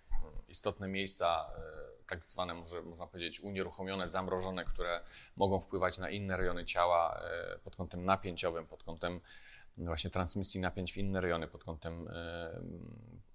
istotne 0.48 0.88
miejsca 0.88 1.50
e, 1.58 1.92
tak 2.06 2.24
zwane, 2.24 2.54
może, 2.54 2.82
można 2.82 3.06
powiedzieć, 3.06 3.40
unieruchomione, 3.40 4.08
zamrożone, 4.08 4.64
które 4.64 5.00
mogą 5.36 5.60
wpływać 5.60 5.98
na 5.98 6.10
inne 6.10 6.36
rejony 6.36 6.64
ciała 6.64 7.20
e, 7.20 7.58
pod 7.58 7.76
kątem 7.76 8.04
napięciowym, 8.04 8.66
pod 8.66 8.82
kątem 8.82 9.20
właśnie 9.78 10.10
transmisji 10.10 10.60
napięć 10.60 10.92
w 10.92 10.96
inne 10.96 11.20
rejony, 11.20 11.48
pod 11.48 11.64
kątem 11.64 12.08
e, 12.08 12.60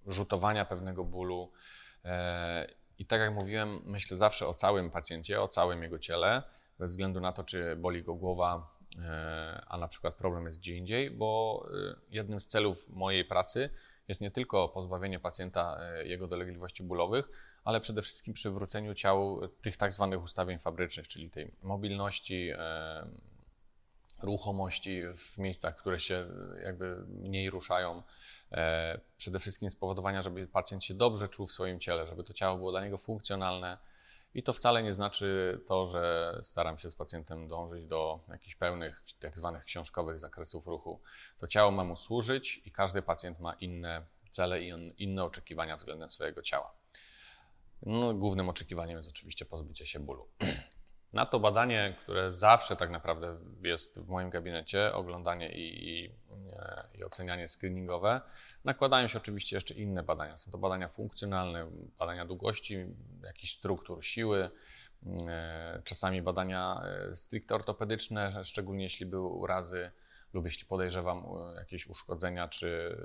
rzutowania 0.08 0.66
pewnego 0.66 1.04
bólu. 1.04 1.52
E, 2.06 2.68
I 3.00 3.06
tak 3.06 3.22
jak 3.22 3.34
mówiłem, 3.34 3.82
myślę 3.86 4.18
zawsze 4.18 4.48
o 4.48 4.54
całym 4.54 4.90
pacjencie, 4.90 5.42
o 5.42 5.48
całym 5.48 5.84
jego 5.84 6.00
ciele, 6.00 6.44
bez 6.80 6.92
względu 6.92 7.20
na 7.20 7.34
to, 7.34 7.44
czy 7.44 7.76
boli 7.76 8.04
go 8.04 8.16
głowa, 8.16 8.78
a 9.68 9.78
na 9.78 9.88
przykład 9.88 10.16
problem 10.16 10.46
jest 10.46 10.60
gdzie 10.60 10.76
indziej, 10.76 11.12
bo 11.12 11.68
jednym 12.10 12.40
z 12.40 12.48
celów 12.48 12.90
mojej 12.90 13.26
pracy 13.26 13.70
jest 14.08 14.22
nie 14.22 14.32
tylko 14.32 14.70
pozbawienie 14.70 15.20
pacjenta 15.20 15.80
jego 16.04 16.28
dolegliwości 16.28 16.84
bólowych, 16.84 17.30
ale 17.64 17.82
przede 17.82 18.02
wszystkim 18.02 18.34
przywróceniu 18.34 18.94
ciału 18.94 19.48
tych 19.48 19.78
tak 19.78 19.94
zwanych 19.94 20.24
ustawień 20.24 20.60
fabrycznych, 20.60 21.08
czyli 21.08 21.30
tej 21.30 21.52
mobilności, 21.62 22.52
ruchomości 24.22 25.02
w 25.16 25.38
miejscach, 25.38 25.76
które 25.76 26.00
się 26.00 26.26
jakby 26.64 27.06
mniej 27.08 27.50
ruszają. 27.50 28.04
E, 28.52 29.00
przede 29.18 29.40
wszystkim 29.40 29.70
spowodowania, 29.70 30.22
żeby 30.22 30.48
pacjent 30.48 30.84
się 30.84 30.94
dobrze 30.94 31.28
czuł 31.28 31.48
w 31.48 31.52
swoim 31.52 31.80
ciele, 31.80 32.06
żeby 32.06 32.24
to 32.24 32.34
ciało 32.34 32.58
było 32.58 32.72
dla 32.72 32.84
niego 32.84 32.98
funkcjonalne. 32.98 33.78
I 34.34 34.44
to 34.44 34.54
wcale 34.54 34.84
nie 34.84 34.94
znaczy 34.94 35.60
to, 35.68 35.88
że 35.88 36.34
staram 36.44 36.78
się 36.78 36.90
z 36.90 36.96
pacjentem 36.96 37.48
dążyć 37.48 37.86
do 37.86 38.20
jakichś 38.30 38.56
pełnych, 38.56 39.04
tak 39.20 39.38
zwanych 39.38 39.64
książkowych 39.64 40.20
zakresów 40.20 40.68
ruchu. 40.68 41.02
To 41.38 41.48
ciało 41.48 41.72
ma 41.72 41.84
mu 41.84 41.96
służyć 41.96 42.62
i 42.66 42.72
każdy 42.72 43.02
pacjent 43.02 43.40
ma 43.40 43.54
inne 43.54 44.06
cele 44.32 44.60
i 44.60 44.94
inne 44.98 45.24
oczekiwania 45.24 45.76
względem 45.76 46.10
swojego 46.10 46.42
ciała. 46.42 46.74
No, 47.82 48.14
głównym 48.14 48.50
oczekiwaniem 48.50 48.98
jest 48.98 49.10
oczywiście 49.10 49.46
pozbycie 49.46 49.86
się 49.86 50.00
bólu. 50.00 50.28
Na 51.14 51.26
to 51.26 51.40
badanie, 51.40 51.96
które 51.98 52.32
zawsze 52.32 52.76
tak 52.76 52.90
naprawdę 52.90 53.38
jest 53.64 54.00
w 54.00 54.10
moim 54.10 54.30
gabinecie, 54.30 54.94
oglądanie 54.94 55.52
i, 55.52 55.90
i, 55.90 56.12
i, 56.98 57.04
ocenianie 57.04 57.48
screeningowe, 57.48 58.22
nakładają 58.64 59.08
się 59.08 59.18
oczywiście 59.18 59.58
jeszcze 59.58 59.74
inne 59.74 60.04
badania. 60.04 60.38
Są 60.38 60.52
to 60.52 60.58
badania 60.58 60.88
funkcjonalne, 60.88 61.72
badania 62.00 62.26
długości, 62.26 62.86
jakichś 63.24 63.54
struktur 63.54 64.06
siły, 64.06 64.50
e, 65.28 65.82
czasami 65.84 66.22
badania 66.22 66.82
e, 67.12 67.16
stricte 67.16 67.56
ortopedyczne, 67.56 68.44
szczególnie 68.44 68.84
jeśli 68.84 69.06
były 69.06 69.30
urazy 69.30 69.92
lub 70.34 70.46
jeśli 70.46 70.66
podejrzewam 70.66 71.18
e, 71.18 71.56
jakieś 71.60 71.88
uszkodzenia 71.88 72.48
czy 72.48 72.98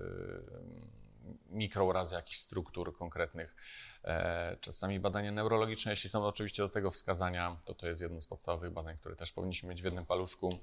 mikrourazy 1.51 2.15
jakichś 2.15 2.37
struktur 2.37 2.97
konkretnych. 2.97 3.57
E, 4.05 4.57
czasami 4.61 5.01
badania 5.01 5.33
neurologiczne, 5.33 5.93
jeśli 5.93 6.11
są 6.11 6.27
oczywiście 6.27 6.63
do 6.63 6.69
tego 6.69 6.91
wskazania, 6.91 7.57
to 7.65 7.75
to 7.75 7.89
jest 7.89 8.03
jedno 8.03 8.21
z 8.21 8.27
podstawowych 8.27 8.73
badań, 8.73 8.99
które 8.99 9.17
też 9.17 9.33
powinniśmy 9.33 9.69
mieć 9.69 9.83
w 9.83 9.85
jednym 9.85 10.07
paluszku. 10.07 10.59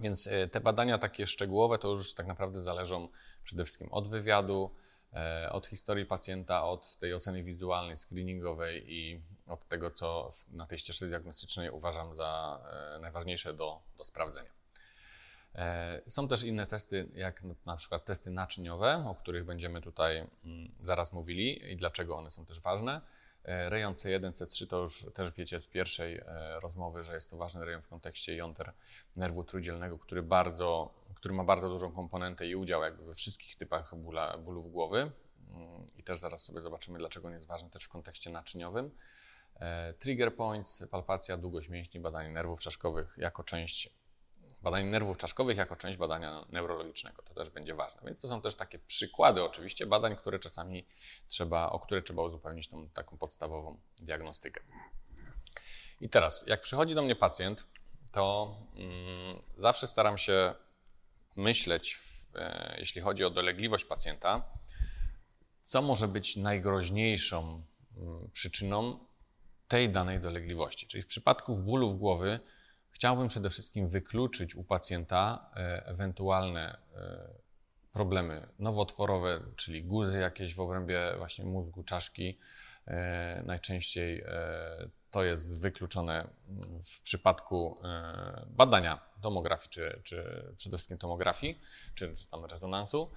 Więc 0.00 0.26
e, 0.26 0.48
te 0.48 0.60
badania 0.60 0.98
takie 0.98 1.26
szczegółowe 1.26 1.78
to 1.78 1.88
już 1.88 2.14
tak 2.14 2.26
naprawdę 2.26 2.60
zależą 2.60 3.08
przede 3.44 3.64
wszystkim 3.64 3.88
od 3.92 4.08
wywiadu, 4.08 4.70
e, 5.12 5.52
od 5.52 5.66
historii 5.66 6.06
pacjenta, 6.06 6.64
od 6.64 6.96
tej 6.96 7.14
oceny 7.14 7.42
wizualnej, 7.42 7.96
screeningowej 7.96 8.94
i 8.94 9.22
od 9.46 9.68
tego, 9.68 9.90
co 9.90 10.30
na 10.48 10.66
tej 10.66 10.78
ścieżce 10.78 11.08
diagnostycznej 11.08 11.70
uważam 11.70 12.14
za 12.14 12.60
najważniejsze 13.00 13.54
do, 13.54 13.80
do 13.98 14.04
sprawdzenia. 14.04 14.55
E, 15.56 16.00
są 16.06 16.28
też 16.28 16.42
inne 16.42 16.66
testy, 16.66 17.08
jak 17.14 17.42
na 17.66 17.76
przykład 17.76 18.04
testy 18.04 18.30
naczyniowe, 18.30 19.04
o 19.06 19.14
których 19.14 19.44
będziemy 19.44 19.80
tutaj 19.80 20.18
mm, 20.44 20.72
zaraz 20.80 21.12
mówili 21.12 21.72
i 21.72 21.76
dlaczego 21.76 22.16
one 22.16 22.30
są 22.30 22.46
też 22.46 22.60
ważne. 22.60 23.00
E, 23.44 23.70
rejon 23.70 23.94
C1, 23.94 24.32
C3 24.32 24.66
to 24.66 24.80
już 24.80 25.06
też 25.14 25.34
wiecie 25.34 25.60
z 25.60 25.68
pierwszej 25.68 26.18
e, 26.18 26.60
rozmowy, 26.60 27.02
że 27.02 27.14
jest 27.14 27.30
to 27.30 27.36
ważny 27.36 27.64
rejon 27.64 27.82
w 27.82 27.88
kontekście 27.88 28.36
jąter 28.36 28.72
nerwu 29.16 29.44
trójdzielnego, 29.44 29.98
który, 29.98 30.22
bardzo, 30.22 30.94
który 31.14 31.34
ma 31.34 31.44
bardzo 31.44 31.68
dużą 31.68 31.92
komponentę 31.92 32.46
i 32.46 32.56
udział 32.56 32.82
jakby 32.82 33.04
we 33.04 33.12
wszystkich 33.12 33.56
typach 33.56 33.94
bóla, 33.94 34.38
bólów 34.38 34.72
głowy. 34.72 35.12
Mm, 35.50 35.86
I 35.96 36.02
też 36.02 36.18
zaraz 36.18 36.44
sobie 36.44 36.60
zobaczymy, 36.60 36.98
dlaczego 36.98 37.28
on 37.28 37.34
jest 37.34 37.46
ważny 37.46 37.70
też 37.70 37.84
w 37.84 37.88
kontekście 37.88 38.30
naczyniowym. 38.30 38.90
Trigger 39.98 40.36
points, 40.36 40.88
palpacja, 40.90 41.36
długość 41.36 41.68
mięśni, 41.68 42.00
badanie 42.00 42.30
nerwów 42.30 42.60
czaszkowych 42.60 43.14
jako 43.18 43.44
część 43.44 43.90
badań 44.66 44.86
nerwów 44.86 45.16
czaszkowych 45.16 45.56
jako 45.56 45.76
część 45.76 45.98
badania 45.98 46.46
neurologicznego. 46.48 47.22
To 47.22 47.34
też 47.34 47.50
będzie 47.50 47.74
ważne. 47.74 48.00
Więc 48.04 48.22
to 48.22 48.28
są 48.28 48.42
też 48.42 48.54
takie 48.54 48.78
przykłady 48.78 49.42
oczywiście 49.42 49.86
badań, 49.86 50.16
które 50.16 50.38
czasami 50.38 50.86
trzeba, 51.28 51.70
o 51.70 51.80
które 51.80 52.02
trzeba 52.02 52.22
uzupełnić 52.22 52.68
tą 52.68 52.88
taką 52.88 53.18
podstawową 53.18 53.80
diagnostykę. 53.98 54.60
I 56.00 56.08
teraz, 56.08 56.44
jak 56.46 56.60
przychodzi 56.60 56.94
do 56.94 57.02
mnie 57.02 57.16
pacjent, 57.16 57.66
to 58.12 58.56
mm, 58.74 59.42
zawsze 59.56 59.86
staram 59.86 60.18
się 60.18 60.54
myśleć, 61.36 61.94
w, 61.94 62.36
e, 62.36 62.76
jeśli 62.78 63.00
chodzi 63.00 63.24
o 63.24 63.30
dolegliwość 63.30 63.84
pacjenta, 63.84 64.44
co 65.60 65.82
może 65.82 66.08
być 66.08 66.36
najgroźniejszą 66.36 67.62
mm, 67.96 68.30
przyczyną 68.32 69.06
tej 69.68 69.90
danej 69.90 70.20
dolegliwości. 70.20 70.86
Czyli 70.86 71.02
w 71.02 71.06
przypadku 71.06 71.56
bólów 71.56 71.98
głowy 71.98 72.40
Chciałbym 72.96 73.28
przede 73.28 73.50
wszystkim 73.50 73.88
wykluczyć 73.88 74.54
u 74.54 74.64
pacjenta 74.64 75.50
e, 75.56 75.86
ewentualne 75.86 76.78
e, 76.94 77.28
problemy 77.92 78.48
nowotworowe, 78.58 79.40
czyli 79.56 79.84
guzy 79.84 80.18
jakieś 80.18 80.54
w 80.54 80.60
obrębie 80.60 81.14
właśnie 81.18 81.44
mózgu, 81.44 81.82
czaszki. 81.82 82.38
E, 82.86 83.42
najczęściej 83.46 84.24
to 85.10 85.24
jest 85.24 85.60
wykluczone 85.60 86.28
w 86.84 87.02
przypadku 87.02 87.80
badania 88.46 89.00
tomografii, 89.20 89.68
czy, 89.70 90.00
czy 90.02 90.44
przede 90.56 90.76
wszystkim 90.76 90.98
tomografii, 90.98 91.60
czy, 91.94 92.14
czy 92.14 92.30
tam 92.30 92.44
rezonansu. 92.44 93.10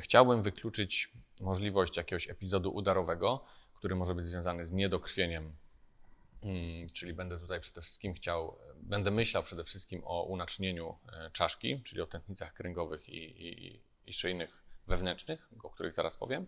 Chciałbym 0.00 0.42
wykluczyć 0.42 1.12
możliwość 1.40 1.96
jakiegoś 1.96 2.30
epizodu 2.30 2.74
udarowego, 2.74 3.44
który 3.74 3.96
może 3.96 4.14
być 4.14 4.26
związany 4.26 4.66
z 4.66 4.72
niedokrwieniem 4.72 5.56
czyli 6.94 7.14
będę 7.14 7.38
tutaj 7.38 7.60
przede 7.60 7.80
wszystkim 7.80 8.14
chciał, 8.14 8.58
będę 8.76 9.10
myślał 9.10 9.42
przede 9.42 9.64
wszystkim 9.64 10.02
o 10.04 10.22
unacznieniu 10.22 10.98
e, 11.12 11.30
czaszki, 11.30 11.82
czyli 11.82 12.00
o 12.00 12.06
tętnicach 12.06 12.54
kręgowych 12.54 13.08
i, 13.08 13.48
i, 13.48 13.82
i 14.06 14.12
szyjnych 14.12 14.62
wewnętrznych, 14.86 15.48
o 15.62 15.70
których 15.70 15.92
zaraz 15.92 16.16
powiem. 16.16 16.46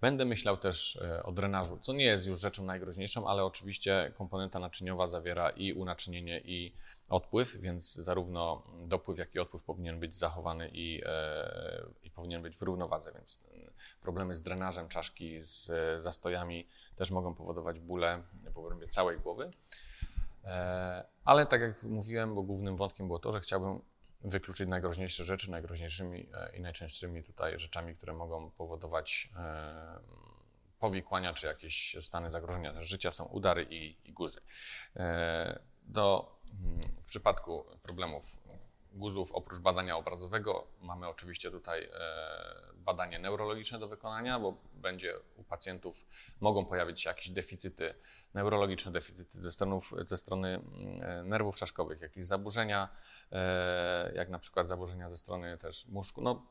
Będę 0.00 0.24
myślał 0.24 0.56
też 0.56 0.96
e, 0.96 1.22
o 1.22 1.32
drenażu, 1.32 1.78
co 1.80 1.92
nie 1.92 2.04
jest 2.04 2.26
już 2.26 2.40
rzeczą 2.40 2.64
najgroźniejszą, 2.64 3.28
ale 3.28 3.44
oczywiście 3.44 4.12
komponenta 4.18 4.58
naczyniowa 4.58 5.06
zawiera 5.06 5.50
i 5.50 5.72
unaczynienie, 5.72 6.40
i 6.40 6.74
odpływ, 7.10 7.56
więc 7.56 7.94
zarówno 7.94 8.62
dopływ, 8.86 9.18
jak 9.18 9.34
i 9.34 9.38
odpływ 9.38 9.64
powinien 9.64 10.00
być 10.00 10.14
zachowany 10.14 10.70
i, 10.72 11.02
e, 11.06 11.86
i 12.02 12.10
powinien 12.10 12.42
być 12.42 12.56
w 12.56 12.62
równowadze, 12.62 13.12
więc 13.14 13.50
problemy 14.02 14.34
z 14.34 14.42
drenażem 14.42 14.88
czaszki, 14.88 15.42
z 15.42 15.72
zastojami 16.02 16.68
też 16.96 17.10
mogą 17.10 17.34
powodować 17.34 17.80
bóle 17.80 18.22
w 18.52 18.58
obrębie 18.58 18.86
całej 18.86 19.18
głowy. 19.18 19.50
E, 20.44 21.04
ale 21.24 21.46
tak 21.46 21.60
jak 21.60 21.82
mówiłem, 21.82 22.34
bo 22.34 22.42
głównym 22.42 22.76
wątkiem 22.76 23.06
było 23.06 23.18
to, 23.18 23.32
że 23.32 23.40
chciałbym 23.40 23.80
wykluczyć 24.24 24.68
najgroźniejsze 24.68 25.24
rzeczy, 25.24 25.50
najgroźniejszymi 25.50 26.26
e, 26.34 26.56
i 26.56 26.60
najczęstszymi 26.60 27.22
tutaj 27.22 27.58
rzeczami, 27.58 27.96
które 27.96 28.12
mogą 28.12 28.50
powodować 28.50 29.28
e, 29.36 30.00
powikłania 30.78 31.34
czy 31.34 31.46
jakieś 31.46 31.96
stany 32.00 32.30
zagrożenia 32.30 32.82
życia 32.82 33.10
są 33.10 33.24
udary 33.24 33.66
i, 33.70 33.96
i 34.04 34.12
guzy. 34.12 34.40
Do, 35.82 36.36
mm, 36.64 36.80
w 37.02 37.06
przypadku 37.06 37.64
problemów 37.82 38.24
guzów 38.94 39.32
oprócz 39.32 39.60
badania 39.60 39.96
obrazowego 39.96 40.66
mamy 40.80 41.08
oczywiście 41.08 41.50
tutaj 41.50 41.88
badanie 42.84 43.18
neurologiczne 43.18 43.78
do 43.78 43.88
wykonania, 43.88 44.40
bo 44.40 44.56
będzie 44.74 45.14
u 45.36 45.44
pacjentów 45.44 46.06
mogą 46.40 46.64
pojawić 46.64 47.00
się 47.00 47.10
jakieś 47.10 47.30
deficyty, 47.30 47.94
neurologiczne 48.34 48.92
deficyty 48.92 49.40
ze, 49.40 49.52
stronów, 49.52 49.94
ze 49.98 50.16
strony 50.16 50.48
mm, 50.48 51.28
nerwów 51.28 51.56
czaszkowych, 51.56 52.00
jakieś 52.00 52.24
zaburzenia, 52.24 52.88
e, 53.32 54.12
jak 54.14 54.28
na 54.28 54.38
przykład 54.38 54.68
zaburzenia 54.68 55.10
ze 55.10 55.16
strony 55.16 55.58
też 55.58 55.88
mózgu. 55.88 56.22
No, 56.22 56.46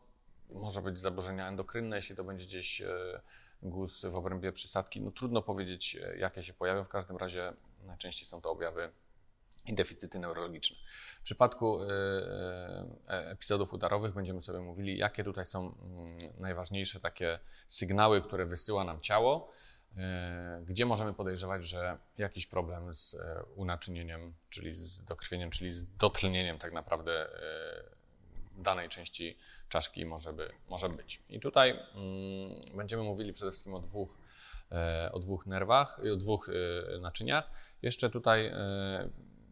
może 0.50 0.82
być 0.82 1.00
zaburzenia 1.00 1.48
endokrynne, 1.48 1.96
jeśli 1.96 2.16
to 2.16 2.24
będzie 2.24 2.46
gdzieś 2.46 2.82
e, 2.82 3.22
guz 3.62 4.06
w 4.06 4.16
obrębie 4.16 4.52
przysadki. 4.52 5.02
No, 5.02 5.12
trudno 5.12 5.42
powiedzieć, 5.42 5.96
e, 5.96 6.18
jakie 6.18 6.44
się 6.44 6.54
pojawią. 6.54 6.84
W 6.84 6.90
każdym 6.90 7.18
razie 7.18 7.54
najczęściej 7.84 8.26
są 8.26 8.42
to 8.42 8.52
objawy 8.52 8.92
i 9.66 9.74
deficyty 9.74 10.20
neurologiczne. 10.20 10.78
W 11.24 11.26
przypadku 11.26 11.82
y, 11.82 11.86
y, 11.86 11.90
e, 13.08 13.30
epizodów 13.32 13.74
udarowych 13.74 14.14
będziemy 14.14 14.42
sobie 14.42 14.60
mówili, 14.60 14.98
jakie 14.98 15.24
tutaj 15.24 15.46
są 15.46 15.60
mm, 15.60 16.40
najważniejsze 16.40 17.00
takie 17.00 17.40
sygnały, 17.68 18.22
które 18.22 18.46
wysyła 18.46 18.84
nam 18.84 19.02
ciało, 19.02 19.52
y, 19.92 20.00
gdzie 20.66 20.86
możemy 20.86 21.14
podejrzewać, 21.14 21.66
że 21.66 21.98
jakiś 22.18 22.48
problem 22.48 22.94
z 22.94 23.16
e, 23.16 23.44
unaczynieniem, 23.56 24.34
czyli 24.50 24.74
z 24.74 25.06
dokrwieniem, 25.06 25.50
czyli 25.50 25.74
z 25.74 25.96
dotlenieniem 25.98 26.58
tak 26.58 26.74
naprawdę 26.74 27.28
danej 28.58 28.90
części 28.90 29.38
czaszki 29.70 30.06
może, 30.06 30.34
by, 30.34 30.50
może 30.70 30.90
być. 30.90 31.22
I 31.30 31.40
tutaj 31.40 31.70
mm, 31.70 32.54
będziemy 32.76 33.04
mówili 33.04 33.34
przede 33.34 33.52
wszystkim 33.52 33.74
o 33.74 33.80
dwóch, 33.80 34.18
e, 34.72 35.10
o 35.12 35.20
dwóch 35.20 35.46
nerwach, 35.46 36.00
o 36.14 36.16
dwóch 36.16 36.50
naczyniach. 37.02 37.50
Jeszcze 37.82 38.10
tutaj 38.10 38.52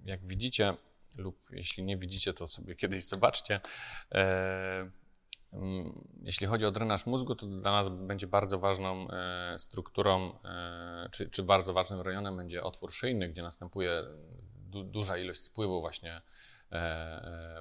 jak 0.05 0.25
widzicie, 0.25 0.73
lub 1.17 1.37
jeśli 1.51 1.83
nie 1.83 1.97
widzicie, 1.97 2.33
to 2.33 2.47
sobie 2.47 2.75
kiedyś 2.75 3.03
zobaczcie. 3.03 3.61
E, 4.11 4.91
mm, 5.53 6.07
jeśli 6.21 6.47
chodzi 6.47 6.65
o 6.65 6.71
drenaż 6.71 7.05
mózgu, 7.05 7.35
to 7.35 7.45
dla 7.45 7.71
nas 7.71 7.89
będzie 7.89 8.27
bardzo 8.27 8.59
ważną 8.59 9.07
e, 9.09 9.55
strukturą, 9.59 10.39
e, 10.43 11.09
czy, 11.11 11.29
czy 11.29 11.43
bardzo 11.43 11.73
ważnym 11.73 12.01
rejonem 12.01 12.37
będzie 12.37 12.63
otwór 12.63 12.93
szyjny, 12.93 13.29
gdzie 13.29 13.41
następuje 13.41 14.03
du, 14.55 14.83
duża 14.83 15.17
ilość 15.17 15.41
spływu 15.41 15.81
właśnie, 15.81 16.21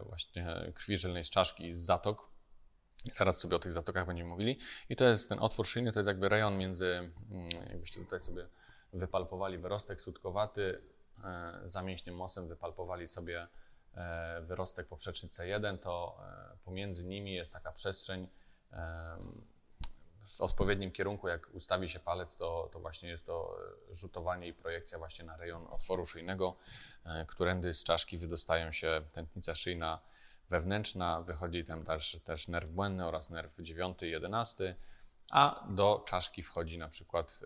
właśnie 0.06 0.72
krwi 0.74 0.96
żylnej 0.96 1.24
z 1.24 1.30
czaszki 1.30 1.68
i 1.68 1.72
z 1.72 1.78
zatok. 1.78 2.30
Zaraz 3.12 3.40
sobie 3.40 3.56
o 3.56 3.58
tych 3.58 3.72
zatokach 3.72 4.06
będziemy 4.06 4.28
mówili. 4.28 4.58
I 4.88 4.96
to 4.96 5.04
jest 5.04 5.28
ten 5.28 5.38
otwór 5.38 5.66
szyjny, 5.66 5.92
to 5.92 5.98
jest 5.98 6.08
jakby 6.08 6.28
rejon 6.28 6.58
między, 6.58 7.12
mm, 7.30 7.50
jakbyście 7.68 8.00
tutaj 8.00 8.20
sobie 8.20 8.46
wypalpowali 8.92 9.58
wyrostek 9.58 10.00
sutkowaty, 10.02 10.82
za 11.64 11.82
mięśniem 11.82 12.16
wypalpowali 12.48 13.06
sobie 13.06 13.48
e, 13.94 14.40
wyrostek 14.42 14.86
poprzeczny 14.86 15.28
C1, 15.28 15.78
to 15.78 16.18
e, 16.20 16.56
pomiędzy 16.64 17.04
nimi 17.04 17.34
jest 17.34 17.52
taka 17.52 17.72
przestrzeń 17.72 18.28
w 20.26 20.40
odpowiednim 20.40 20.92
kierunku, 20.92 21.28
jak 21.28 21.54
ustawi 21.54 21.88
się 21.88 22.00
palec, 22.00 22.36
to, 22.36 22.68
to 22.72 22.80
właśnie 22.80 23.08
jest 23.08 23.26
to 23.26 23.56
rzutowanie 23.90 24.48
i 24.48 24.54
projekcja 24.54 24.98
właśnie 24.98 25.24
na 25.24 25.36
rejon 25.36 25.66
otworu 25.70 26.06
szyjnego, 26.06 26.56
którędy 27.28 27.74
z 27.74 27.84
czaszki 27.84 28.18
wydostają 28.18 28.72
się 28.72 29.02
tętnica 29.12 29.54
szyjna 29.54 30.00
wewnętrzna, 30.50 31.22
wychodzi 31.22 31.64
tam 31.64 31.84
też, 31.84 32.20
też 32.24 32.48
nerw 32.48 32.70
błędny 32.70 33.06
oraz 33.06 33.30
nerw 33.30 33.56
9 33.60 34.02
i 34.02 34.10
11, 34.10 34.76
a 35.30 35.66
do 35.68 36.04
czaszki 36.08 36.42
wchodzi 36.42 36.78
na 36.78 36.88
przykład 36.88 37.40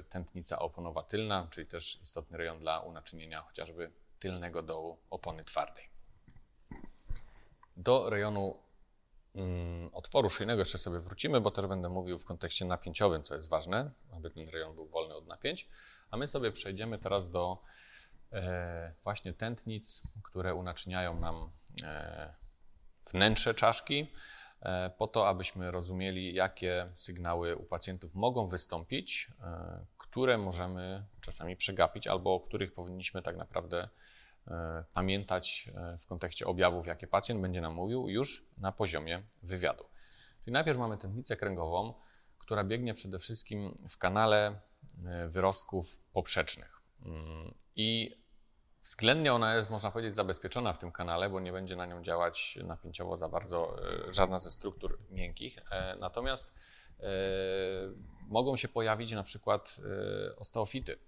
y, 0.00 0.02
tętnica 0.02 0.58
oponowa 0.58 1.02
tylna, 1.02 1.48
czyli 1.50 1.66
też 1.66 2.02
istotny 2.02 2.38
rejon 2.38 2.60
dla 2.60 2.80
unaczynienia 2.80 3.42
chociażby 3.42 3.90
tylnego 4.18 4.62
dołu 4.62 4.98
opony 5.10 5.44
twardej. 5.44 5.90
Do 7.76 8.10
rejonu 8.10 8.62
mm, 9.34 9.90
otworu 9.92 10.30
szyjnego 10.30 10.60
jeszcze 10.60 10.78
sobie 10.78 11.00
wrócimy, 11.00 11.40
bo 11.40 11.50
też 11.50 11.66
będę 11.66 11.88
mówił 11.88 12.18
w 12.18 12.24
kontekście 12.24 12.64
napięciowym, 12.64 13.22
co 13.22 13.34
jest 13.34 13.48
ważne, 13.48 13.90
aby 14.12 14.30
ten 14.30 14.48
rejon 14.48 14.74
był 14.74 14.86
wolny 14.86 15.14
od 15.14 15.26
napięć. 15.26 15.68
A 16.10 16.16
my 16.16 16.28
sobie 16.28 16.52
przejdziemy 16.52 16.98
teraz 16.98 17.30
do 17.30 17.58
e, 18.32 18.94
właśnie 19.02 19.32
tętnic, 19.32 20.02
które 20.22 20.54
unaczyniają 20.54 21.20
nam 21.20 21.50
e, 21.82 22.34
wnętrze 23.12 23.54
czaszki, 23.54 24.00
e, 24.00 24.49
po 24.96 25.06
to, 25.06 25.28
abyśmy 25.28 25.70
rozumieli, 25.70 26.34
jakie 26.34 26.90
sygnały 26.94 27.56
u 27.56 27.64
pacjentów 27.64 28.14
mogą 28.14 28.46
wystąpić, 28.46 29.30
e, 29.40 29.84
które 29.98 30.38
możemy 30.38 31.06
czasami 31.20 31.56
przegapić, 31.56 32.06
albo 32.06 32.34
o 32.34 32.40
których 32.40 32.74
powinniśmy 32.74 33.22
tak 33.22 33.36
naprawdę 33.36 33.88
e, 34.48 34.84
pamiętać 34.92 35.70
w 36.02 36.06
kontekście 36.06 36.46
objawów, 36.46 36.86
jakie 36.86 37.06
pacjent 37.06 37.40
będzie 37.40 37.60
nam 37.60 37.74
mówił 37.74 38.08
już 38.08 38.46
na 38.58 38.72
poziomie 38.72 39.22
wywiadu. 39.42 39.84
Czyli 40.44 40.52
najpierw 40.52 40.78
mamy 40.78 40.96
tętnicę 40.96 41.36
kręgową, 41.36 41.94
która 42.38 42.64
biegnie 42.64 42.94
przede 42.94 43.18
wszystkim 43.18 43.74
w 43.90 43.98
kanale 43.98 44.60
wyrostków 45.28 46.02
poprzecznych. 46.12 46.80
Mm, 47.04 47.54
I 47.76 48.19
Względnie 48.80 49.34
ona 49.34 49.54
jest, 49.54 49.70
można 49.70 49.90
powiedzieć, 49.90 50.16
zabezpieczona 50.16 50.72
w 50.72 50.78
tym 50.78 50.92
kanale, 50.92 51.30
bo 51.30 51.40
nie 51.40 51.52
będzie 51.52 51.76
na 51.76 51.86
nią 51.86 52.02
działać 52.02 52.58
napięciowo 52.64 53.16
za 53.16 53.28
bardzo 53.28 53.76
e, 54.08 54.12
żadna 54.12 54.38
ze 54.38 54.50
struktur 54.50 54.98
miękkich. 55.10 55.58
E, 55.70 55.96
natomiast 56.00 56.54
e, 57.00 57.04
mogą 58.28 58.56
się 58.56 58.68
pojawić 58.68 59.12
na 59.12 59.22
przykład 59.22 59.76
osteofity, 60.36 60.98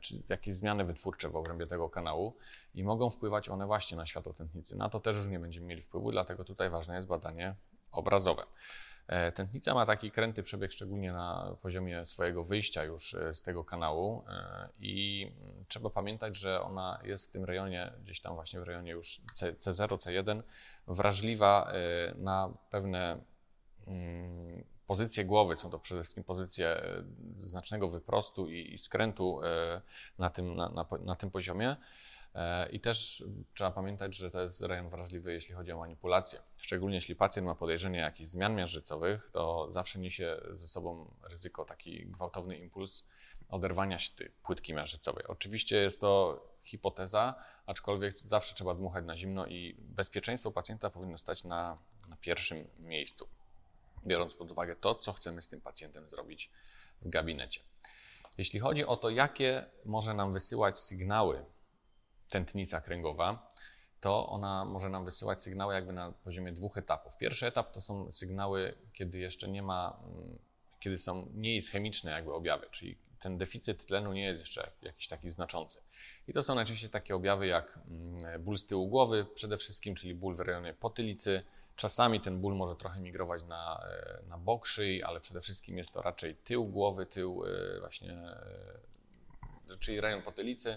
czy 0.00 0.14
jakieś 0.28 0.54
zmiany 0.54 0.84
wytwórcze 0.84 1.28
w 1.28 1.36
obrębie 1.36 1.66
tego 1.66 1.88
kanału 1.88 2.36
i 2.74 2.84
mogą 2.84 3.10
wpływać 3.10 3.48
one 3.48 3.66
właśnie 3.66 3.96
na 3.96 4.06
światło 4.06 4.32
tętnicy. 4.32 4.76
Na 4.76 4.88
to 4.88 5.00
też 5.00 5.16
już 5.16 5.28
nie 5.28 5.38
będziemy 5.38 5.66
mieli 5.66 5.82
wpływu, 5.82 6.12
dlatego 6.12 6.44
tutaj 6.44 6.70
ważne 6.70 6.96
jest 6.96 7.08
badanie 7.08 7.54
obrazowe. 7.92 8.42
E, 9.08 9.32
tętnica 9.32 9.74
ma 9.74 9.86
taki 9.86 10.10
kręty 10.10 10.42
przebieg, 10.42 10.72
szczególnie 10.72 11.12
na 11.12 11.56
poziomie 11.62 12.04
swojego 12.04 12.44
wyjścia 12.44 12.84
już 12.84 13.14
e, 13.14 13.34
z 13.34 13.42
tego 13.42 13.64
kanału 13.64 14.24
e, 14.28 14.68
i 14.78 15.26
mm, 15.40 15.64
trzeba 15.68 15.90
pamiętać, 15.90 16.36
że 16.36 16.62
ona 16.62 17.00
jest 17.04 17.28
w 17.28 17.32
tym 17.32 17.44
rejonie, 17.44 17.92
gdzieś 18.02 18.20
tam 18.20 18.34
właśnie 18.34 18.60
w 18.60 18.62
rejonie 18.62 18.90
już 18.90 19.20
C0, 19.58 19.96
C1, 19.96 20.42
wrażliwa 20.86 21.72
na 22.16 22.54
pewne 22.70 23.20
mm, 23.86 24.64
pozycje 24.86 25.24
głowy, 25.24 25.56
są 25.56 25.70
to 25.70 25.78
przede 25.78 26.02
wszystkim 26.02 26.24
pozycje 26.24 26.82
znacznego 27.36 27.88
wyprostu 27.88 28.50
i, 28.50 28.78
skrętu 28.78 29.40
na 30.18 30.30
tym, 30.30 30.56
na, 30.56 30.68
na, 30.68 30.86
na 31.04 31.14
tym 31.14 31.30
poziomie. 31.30 31.76
I 32.72 32.80
też 32.80 33.24
trzeba 33.54 33.70
pamiętać, 33.70 34.14
że 34.14 34.30
to 34.30 34.42
jest 34.42 34.60
rejon 34.60 34.88
wrażliwy, 34.88 35.32
jeśli 35.32 35.54
chodzi 35.54 35.72
o 35.72 35.78
manipulację. 35.78 36.38
Szczególnie 36.56 36.94
jeśli 36.94 37.16
pacjent 37.16 37.46
ma 37.46 37.54
podejrzenie 37.54 37.98
jakichś 37.98 38.30
zmian 38.30 38.54
miażdżycowych, 38.54 39.30
to 39.32 39.72
zawsze 39.72 39.98
niesie 39.98 40.40
ze 40.52 40.68
sobą 40.68 41.10
ryzyko, 41.22 41.64
taki 41.64 42.06
gwałtowny 42.06 42.56
impuls 42.58 43.10
oderwania 43.48 43.98
się 43.98 44.12
tej 44.12 44.30
płytki 44.30 44.74
miażdżycowej. 44.74 45.24
Oczywiście 45.26 45.76
jest 45.76 46.00
to 46.00 46.42
hipoteza, 46.62 47.34
aczkolwiek 47.66 48.18
zawsze 48.18 48.54
trzeba 48.54 48.74
dmuchać 48.74 49.04
na 49.04 49.16
zimno 49.16 49.46
i 49.46 49.76
bezpieczeństwo 49.78 50.50
pacjenta 50.50 50.90
powinno 50.90 51.16
stać 51.16 51.44
na, 51.44 51.78
na 52.08 52.16
pierwszym 52.16 52.68
miejscu, 52.78 53.28
biorąc 54.06 54.34
pod 54.34 54.50
uwagę 54.50 54.76
to, 54.76 54.94
co 54.94 55.12
chcemy 55.12 55.42
z 55.42 55.48
tym 55.48 55.60
pacjentem 55.60 56.08
zrobić 56.08 56.50
w 57.02 57.08
gabinecie. 57.08 57.60
Jeśli 58.38 58.60
chodzi 58.60 58.86
o 58.86 58.96
to, 58.96 59.10
jakie 59.10 59.66
może 59.84 60.14
nam 60.14 60.32
wysyłać 60.32 60.78
sygnały 60.78 61.44
tętnica 62.28 62.80
kręgowa, 62.80 63.48
to 64.00 64.28
ona 64.28 64.64
może 64.64 64.88
nam 64.88 65.04
wysyłać 65.04 65.42
sygnały 65.42 65.74
jakby 65.74 65.92
na 65.92 66.12
poziomie 66.12 66.52
dwóch 66.52 66.78
etapów. 66.78 67.18
Pierwszy 67.18 67.46
etap 67.46 67.72
to 67.72 67.80
są 67.80 68.12
sygnały, 68.12 68.74
kiedy 68.92 69.18
jeszcze 69.18 69.48
nie 69.48 69.62
ma, 69.62 70.00
mm, 70.04 70.38
kiedy 70.80 70.98
są 70.98 71.28
nieischemiczne 71.34 72.10
jakby 72.10 72.32
objawy, 72.32 72.66
czyli 72.70 72.98
ten 73.18 73.38
deficyt 73.38 73.86
tlenu 73.86 74.12
nie 74.12 74.24
jest 74.24 74.40
jeszcze 74.40 74.70
jakiś 74.82 75.08
taki 75.08 75.30
znaczący. 75.30 75.80
I 76.28 76.32
to 76.32 76.42
są 76.42 76.54
najczęściej 76.54 76.90
takie 76.90 77.14
objawy 77.16 77.46
jak 77.46 77.78
mm, 77.88 78.42
ból 78.42 78.56
z 78.56 78.66
tyłu 78.66 78.88
głowy 78.88 79.26
przede 79.34 79.56
wszystkim, 79.56 79.94
czyli 79.94 80.14
ból 80.14 80.34
w 80.34 80.40
rejonie 80.40 80.74
potylicy. 80.74 81.42
Czasami 81.76 82.20
ten 82.20 82.40
ból 82.40 82.56
może 82.56 82.76
trochę 82.76 83.00
migrować 83.00 83.42
na, 83.42 83.84
e, 83.88 84.28
na 84.28 84.38
bok 84.38 84.66
szyi, 84.66 85.02
ale 85.02 85.20
przede 85.20 85.40
wszystkim 85.40 85.78
jest 85.78 85.92
to 85.92 86.02
raczej 86.02 86.34
tył 86.34 86.66
głowy, 86.66 87.06
tył 87.06 87.44
e, 87.44 87.80
właśnie, 87.80 88.12
e, 88.12 89.76
czyli 89.80 90.00
rejon 90.00 90.22
potylicy. 90.22 90.76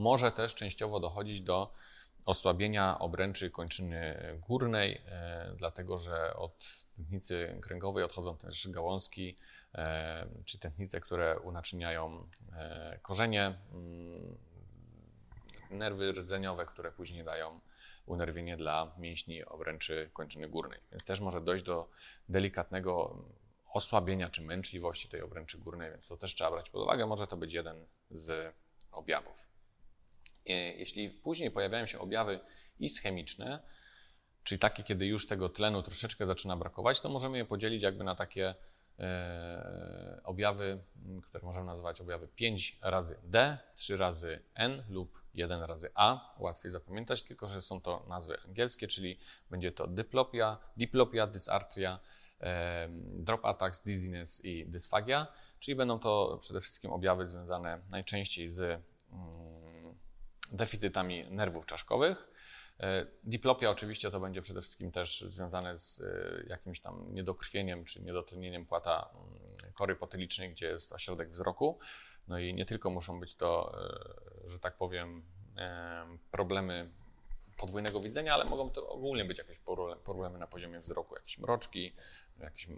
Może 0.00 0.32
też 0.32 0.54
częściowo 0.54 1.00
dochodzić 1.00 1.40
do 1.40 1.72
osłabienia 2.26 2.98
obręczy 2.98 3.50
kończyny 3.50 4.16
górnej, 4.48 5.02
e, 5.06 5.54
dlatego 5.56 5.98
że 5.98 6.36
od 6.36 6.86
tętnicy 6.96 7.58
kręgowej 7.62 8.04
odchodzą 8.04 8.36
też 8.36 8.68
gałązki, 8.68 9.36
e, 9.74 10.26
czy 10.44 10.58
tętnice, 10.58 11.00
które 11.00 11.38
unaczyniają 11.38 12.28
e, 12.52 12.98
korzenie, 13.02 13.58
mm, 13.72 14.38
nerwy 15.70 16.12
rdzeniowe, 16.12 16.66
które 16.66 16.92
później 16.92 17.24
dają 17.24 17.60
unerwienie 18.06 18.56
dla 18.56 18.94
mięśni 18.98 19.44
obręczy 19.44 20.10
kończyny 20.12 20.48
górnej. 20.48 20.80
Więc 20.90 21.04
też 21.04 21.20
może 21.20 21.40
dojść 21.40 21.64
do 21.64 21.88
delikatnego 22.28 23.24
osłabienia 23.72 24.30
czy 24.30 24.42
męczliwości 24.42 25.08
tej 25.08 25.22
obręczy 25.22 25.58
górnej, 25.58 25.90
więc 25.90 26.08
to 26.08 26.16
też 26.16 26.34
trzeba 26.34 26.50
brać 26.50 26.70
pod 26.70 26.82
uwagę. 26.82 27.06
Może 27.06 27.26
to 27.26 27.36
być 27.36 27.52
jeden 27.52 27.86
z 28.10 28.54
objawów. 28.92 29.59
E, 30.50 30.72
jeśli 30.72 31.10
później 31.10 31.50
pojawiają 31.50 31.86
się 31.86 31.98
objawy 31.98 32.40
ischemiczne, 32.78 33.62
czyli 34.44 34.58
takie, 34.58 34.82
kiedy 34.82 35.06
już 35.06 35.26
tego 35.26 35.48
tlenu 35.48 35.82
troszeczkę 35.82 36.26
zaczyna 36.26 36.56
brakować, 36.56 37.00
to 37.00 37.08
możemy 37.08 37.38
je 37.38 37.44
podzielić 37.44 37.82
jakby 37.82 38.04
na 38.04 38.14
takie 38.14 38.54
e, 38.98 40.20
objawy, 40.24 40.84
które 41.22 41.44
możemy 41.44 41.66
nazywać 41.66 42.00
objawy 42.00 42.28
5 42.28 42.78
razy 42.82 43.16
D, 43.24 43.58
3 43.74 43.96
razy 43.96 44.42
N 44.54 44.84
lub 44.88 45.22
1 45.34 45.62
razy 45.62 45.90
A. 45.94 46.34
Łatwiej 46.38 46.72
zapamiętać, 46.72 47.22
tylko 47.22 47.48
że 47.48 47.62
są 47.62 47.80
to 47.80 48.06
nazwy 48.08 48.38
angielskie, 48.44 48.86
czyli 48.86 49.18
będzie 49.50 49.72
to 49.72 49.86
diplopia, 49.86 50.58
diplopia, 50.76 51.26
dysartria, 51.26 52.00
e, 52.40 52.88
drop 53.02 53.44
attacks, 53.44 53.84
dizziness 53.84 54.44
i 54.44 54.66
dysfagia, 54.66 55.26
czyli 55.58 55.74
będą 55.74 55.98
to 55.98 56.38
przede 56.40 56.60
wszystkim 56.60 56.92
objawy 56.92 57.26
związane 57.26 57.80
najczęściej 57.90 58.50
z 58.50 58.82
deficytami 60.50 61.30
nerwów 61.30 61.66
czaszkowych. 61.66 62.28
E, 62.80 63.06
diplopia 63.24 63.70
oczywiście 63.70 64.10
to 64.10 64.20
będzie 64.20 64.42
przede 64.42 64.60
wszystkim 64.60 64.92
też 64.92 65.20
związane 65.20 65.78
z 65.78 66.00
e, 66.00 66.44
jakimś 66.48 66.80
tam 66.80 67.14
niedokrwieniem 67.14 67.84
czy 67.84 68.02
niedotlenieniem 68.02 68.66
płata 68.66 69.10
mm, 69.14 69.72
kory 69.74 69.96
potylicznej, 69.96 70.50
gdzie 70.50 70.66
jest 70.66 70.92
ośrodek 70.92 71.30
wzroku. 71.30 71.78
No 72.28 72.38
i 72.38 72.54
nie 72.54 72.64
tylko 72.64 72.90
muszą 72.90 73.20
być 73.20 73.34
to, 73.34 73.78
e, 74.46 74.50
że 74.50 74.58
tak 74.58 74.76
powiem, 74.76 75.22
problemy 76.30 76.90
podwójnego 77.60 78.00
widzenia, 78.00 78.34
ale 78.34 78.44
mogą 78.44 78.70
to 78.70 78.88
ogólnie 78.88 79.24
być 79.24 79.38
jakieś 79.38 79.58
problemy 80.04 80.38
na 80.38 80.46
poziomie 80.46 80.80
wzroku, 80.80 81.14
jakieś 81.14 81.38
mroczki, 81.38 81.92
jakieś 82.40 82.68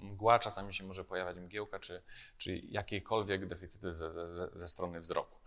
mgła, 0.00 0.38
czasami 0.38 0.74
się 0.74 0.84
może 0.84 1.04
pojawiać 1.04 1.36
mgiełka, 1.36 1.78
czy, 1.78 2.02
czy 2.36 2.58
jakiekolwiek 2.58 3.46
deficyty 3.46 3.92
ze, 3.92 4.12
ze, 4.12 4.48
ze 4.52 4.68
strony 4.68 5.00
wzroku. 5.00 5.38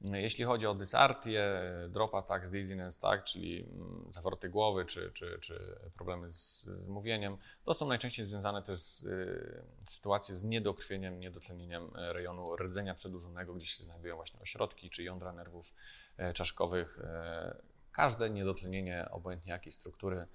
Jeśli 0.00 0.44
chodzi 0.44 0.66
o 0.66 0.74
dysartię, 0.74 1.62
drop 1.88 2.14
attacks, 2.14 2.50
dizziness, 2.50 2.98
tak, 2.98 3.24
czyli 3.24 3.64
mm, 3.64 4.06
zawroty 4.08 4.48
głowy 4.48 4.84
czy, 4.84 5.10
czy, 5.14 5.38
czy 5.40 5.54
problemy 5.94 6.30
z, 6.30 6.62
z 6.64 6.88
mówieniem, 6.88 7.36
to 7.64 7.74
są 7.74 7.88
najczęściej 7.88 8.26
związane 8.26 8.62
też 8.62 8.78
z 8.78 9.04
y, 9.04 9.62
sytuacje 9.86 10.34
z 10.34 10.44
niedokrwieniem, 10.44 11.20
niedotlenieniem 11.20 11.90
e, 11.96 12.12
rejonu 12.12 12.56
rdzenia 12.56 12.94
przedłużonego, 12.94 13.54
gdzie 13.54 13.66
się 13.66 13.84
znajdują 13.84 14.16
właśnie 14.16 14.40
ośrodki 14.40 14.90
czy 14.90 15.02
jądra 15.02 15.32
nerwów 15.32 15.74
e, 16.16 16.32
czaszkowych. 16.32 16.98
E, 16.98 17.62
każde 17.92 18.30
niedotlenienie 18.30 19.08
obojętnie 19.10 19.52
jakiej 19.52 19.72
struktury, 19.72 20.26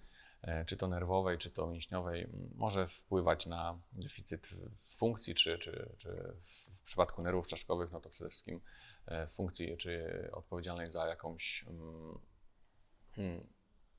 czy 0.65 0.77
to 0.77 0.87
nerwowej, 0.87 1.37
czy 1.37 1.49
to 1.49 1.67
mięśniowej, 1.67 2.29
może 2.55 2.87
wpływać 2.87 3.45
na 3.45 3.79
deficyt 3.93 4.49
funkcji, 4.97 5.35
czy, 5.35 5.57
czy, 5.57 5.89
czy 5.97 6.33
w 6.41 6.81
przypadku 6.81 7.21
nerwów 7.21 7.47
czaszkowych, 7.47 7.91
no 7.91 8.01
to 8.01 8.09
przede 8.09 8.29
wszystkim 8.29 8.61
E, 8.61 8.82
funkcji, 9.29 9.77
czy 9.77 10.29
odpowiedzialnej 10.33 10.89
za 10.89 11.07
jakąś 11.07 11.65
mm, 11.67 12.19
hmm, 13.15 13.47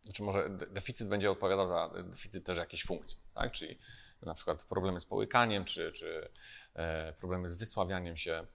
znaczy 0.04 0.22
może 0.22 0.50
deficyt 0.50 1.08
będzie 1.08 1.30
odpowiadał 1.30 1.68
za 1.68 2.02
deficyt 2.02 2.44
też 2.44 2.58
jakiejś 2.58 2.84
funkcji, 2.84 3.18
tak? 3.34 3.52
Czyli 3.52 3.78
na 4.22 4.34
przykład 4.34 4.64
problemy 4.64 5.00
z 5.00 5.06
połykaniem, 5.06 5.64
czy, 5.64 5.92
czy 5.92 6.28
e, 6.74 7.12
problemy 7.12 7.48
z 7.48 7.56
wysławianiem 7.56 8.16
się 8.16 8.46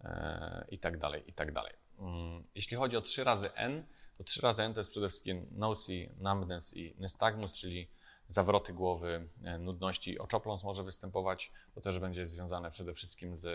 e, 0.00 0.64
i 0.68 0.78
tak 0.78 0.98
dalej, 0.98 1.22
i 1.26 1.32
tak 1.32 1.52
dalej. 1.52 1.72
Mm, 1.98 2.42
jeśli 2.54 2.76
chodzi 2.76 2.96
o 2.96 3.00
3 3.00 3.24
razy 3.24 3.54
N, 3.54 3.86
to 4.18 4.24
3 4.24 4.40
razy 4.40 4.62
N 4.62 4.74
to 4.74 4.80
jest 4.80 4.90
przede 4.90 5.08
wszystkim 5.08 5.46
nausea, 5.50 6.08
numbness 6.18 6.76
i 6.76 6.94
nystagmus, 6.98 7.52
czyli 7.52 7.90
zawroty 8.28 8.72
głowy, 8.72 9.28
e, 9.44 9.58
nudności, 9.58 10.18
oczopląs 10.18 10.64
może 10.64 10.82
występować. 10.82 11.52
To 11.74 11.80
też 11.80 11.98
będzie 11.98 12.26
związane 12.26 12.70
przede 12.70 12.94
wszystkim 12.94 13.36
z, 13.36 13.46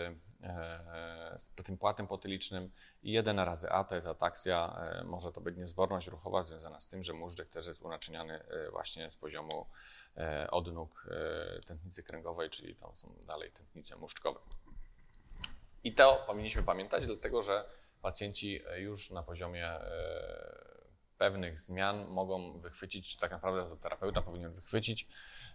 e, 0.42 1.34
z 1.38 1.50
tym 1.50 1.78
płatem 1.78 2.06
potylicznym. 2.06 2.70
I 3.02 3.12
jeden 3.12 3.38
razy 3.38 3.70
A 3.70 3.84
to 3.84 3.94
jest 3.94 4.06
ataksja, 4.06 4.84
e, 4.86 5.04
może 5.04 5.32
to 5.32 5.40
być 5.40 5.56
niezborność 5.56 6.06
ruchowa 6.06 6.42
związana 6.42 6.80
z 6.80 6.86
tym, 6.88 7.02
że 7.02 7.12
móżdżek 7.12 7.48
też 7.48 7.66
jest 7.66 7.82
unaczyniany 7.82 8.44
właśnie 8.70 9.10
z 9.10 9.16
poziomu 9.16 9.66
odnóg 10.50 11.06
tętnicy 11.66 12.02
kręgowej, 12.02 12.50
czyli 12.50 12.74
to 12.74 12.96
są 12.96 13.14
dalej 13.26 13.52
tętnice 13.52 13.96
muszczkowe. 13.96 14.40
I 15.84 15.94
to 15.94 16.24
powinniśmy 16.26 16.62
pamiętać, 16.62 17.06
dlatego 17.06 17.42
że 17.42 17.64
pacjenci 18.02 18.62
już 18.76 19.10
na 19.10 19.22
poziomie 19.22 19.70
pewnych 21.20 21.58
zmian 21.58 22.06
mogą 22.08 22.58
wychwycić, 22.58 23.08
czy 23.08 23.18
tak 23.18 23.30
naprawdę 23.30 23.70
to 23.70 23.76
terapeuta 23.76 24.22
powinien 24.22 24.52
wychwycić, 24.52 25.08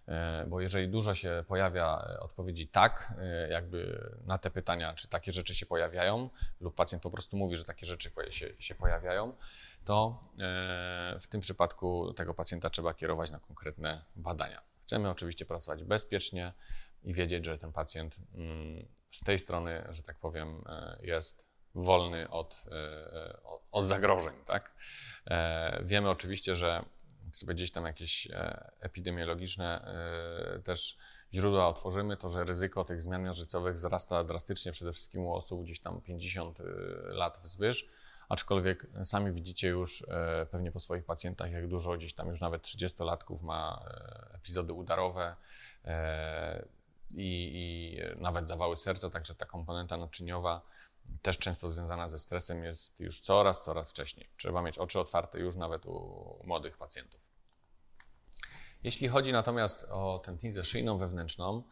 e, 0.08 0.46
bo 0.48 0.62
jeżeli 0.62 0.88
dużo 0.88 1.16
się 1.16 1.44
pojawia 1.48 2.08
e, 2.10 2.20
odpowiedzi 2.20 2.68
tak, 2.68 3.14
e, 3.18 3.50
jakby 3.50 4.10
na 4.26 4.38
te 4.38 4.52
pytania, 4.52 4.94
czy 4.94 5.08
takie 5.10 5.32
rzeczy 5.32 5.56
się 5.56 5.66
pojawiają, 5.66 6.30
lub 6.60 6.76
pacjent 6.76 7.04
po 7.04 7.10
prostu 7.10 7.38
mówi, 7.38 7.58
że 7.58 7.64
takie 7.64 7.86
rzeczy 7.86 8.12
się, 8.30 8.50
się 8.60 8.76
pojawiają, 8.76 9.34
to 9.86 10.24
w 11.20 11.28
tym 11.28 11.42
przypadku 11.42 12.14
tego 12.14 12.34
pacjenta 12.34 12.70
trzeba 12.70 12.94
kierować 12.94 13.32
na 13.32 13.40
konkretne 13.40 14.06
badania. 14.16 14.62
Chcemy 14.82 15.10
oczywiście 15.10 15.46
pracować 15.46 15.84
bezpiecznie 15.84 16.54
i 17.04 17.14
wiedzieć, 17.14 17.46
że 17.46 17.58
ten 17.58 17.72
pacjent 17.72 18.16
mm, 18.36 18.88
z 19.10 19.24
tej 19.24 19.40
strony, 19.40 19.88
że 19.90 20.04
tak 20.04 20.20
powiem, 20.20 20.64
jest 21.02 21.55
wolny 21.76 22.30
od, 22.30 22.66
od 23.72 23.86
zagrożeń, 23.86 24.34
tak? 24.46 24.72
E, 25.28 25.80
wiemy 25.84 26.10
oczywiście, 26.10 26.56
że 26.56 26.86
sobie 27.32 27.54
gdzieś 27.54 27.72
tam 27.72 27.86
jakieś 27.86 28.28
e, 28.28 28.72
epidemiologiczne 28.80 29.82
e, 30.56 30.60
też 30.60 30.98
źródła 31.34 31.68
otworzymy, 31.68 32.18
to 32.18 32.30
że 32.30 32.44
ryzyko 32.44 32.84
tych 32.84 33.02
zmian 33.02 33.24
miażdżycowych 33.24 33.76
wzrasta 33.76 34.24
drastycznie 34.24 34.72
przede 34.72 34.94
wszystkim 34.94 35.22
u 35.22 35.34
osób 35.34 35.64
gdzieś 35.64 35.80
tam 35.80 36.02
50 36.02 36.60
lat 37.06 37.40
wzwyż, 37.44 37.90
aczkolwiek 38.30 38.88
sami 39.04 39.32
widzicie 39.32 39.68
już 39.68 40.06
pewnie 40.52 40.72
po 40.72 40.80
swoich 40.80 41.06
pacjentach, 41.06 41.52
jak 41.52 41.68
dużo 41.68 41.98
gdzieś 41.98 42.14
tam 42.14 42.28
już 42.28 42.42
nawet 42.42 42.64
30-latków 42.64 43.44
ma 43.44 43.86
epizody 44.34 44.74
udarowe 44.74 45.36
i, 47.16 47.52
i 47.54 48.22
nawet 48.22 48.50
zawały 48.50 48.76
serca, 48.76 49.10
także 49.10 49.36
ta 49.36 49.46
komponenta 49.46 49.98
naczyniowa 49.98 50.62
też 51.26 51.38
często 51.38 51.70
związana 51.70 52.08
ze 52.08 52.20
stresem 52.20 52.64
jest 52.64 53.00
już 53.00 53.20
coraz, 53.20 53.64
coraz 53.64 53.90
wcześniej. 53.90 54.30
Trzeba 54.38 54.62
mieć 54.62 54.78
oczy 54.78 55.00
otwarte 55.00 55.40
już 55.40 55.56
nawet 55.56 55.86
u 55.86 56.40
młodych 56.44 56.78
pacjentów. 56.78 57.22
Jeśli 58.84 59.08
chodzi 59.08 59.32
natomiast 59.32 59.88
o 59.92 60.22
tętnicę 60.26 60.64
szyjną 60.64 60.98
wewnętrzną, 60.98 61.64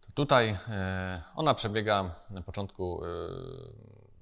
to 0.00 0.12
tutaj 0.14 0.56
e, 0.68 1.22
ona 1.34 1.54
przebiega 1.54 2.14
na 2.30 2.42
początku, 2.42 3.04
e, 3.04 3.08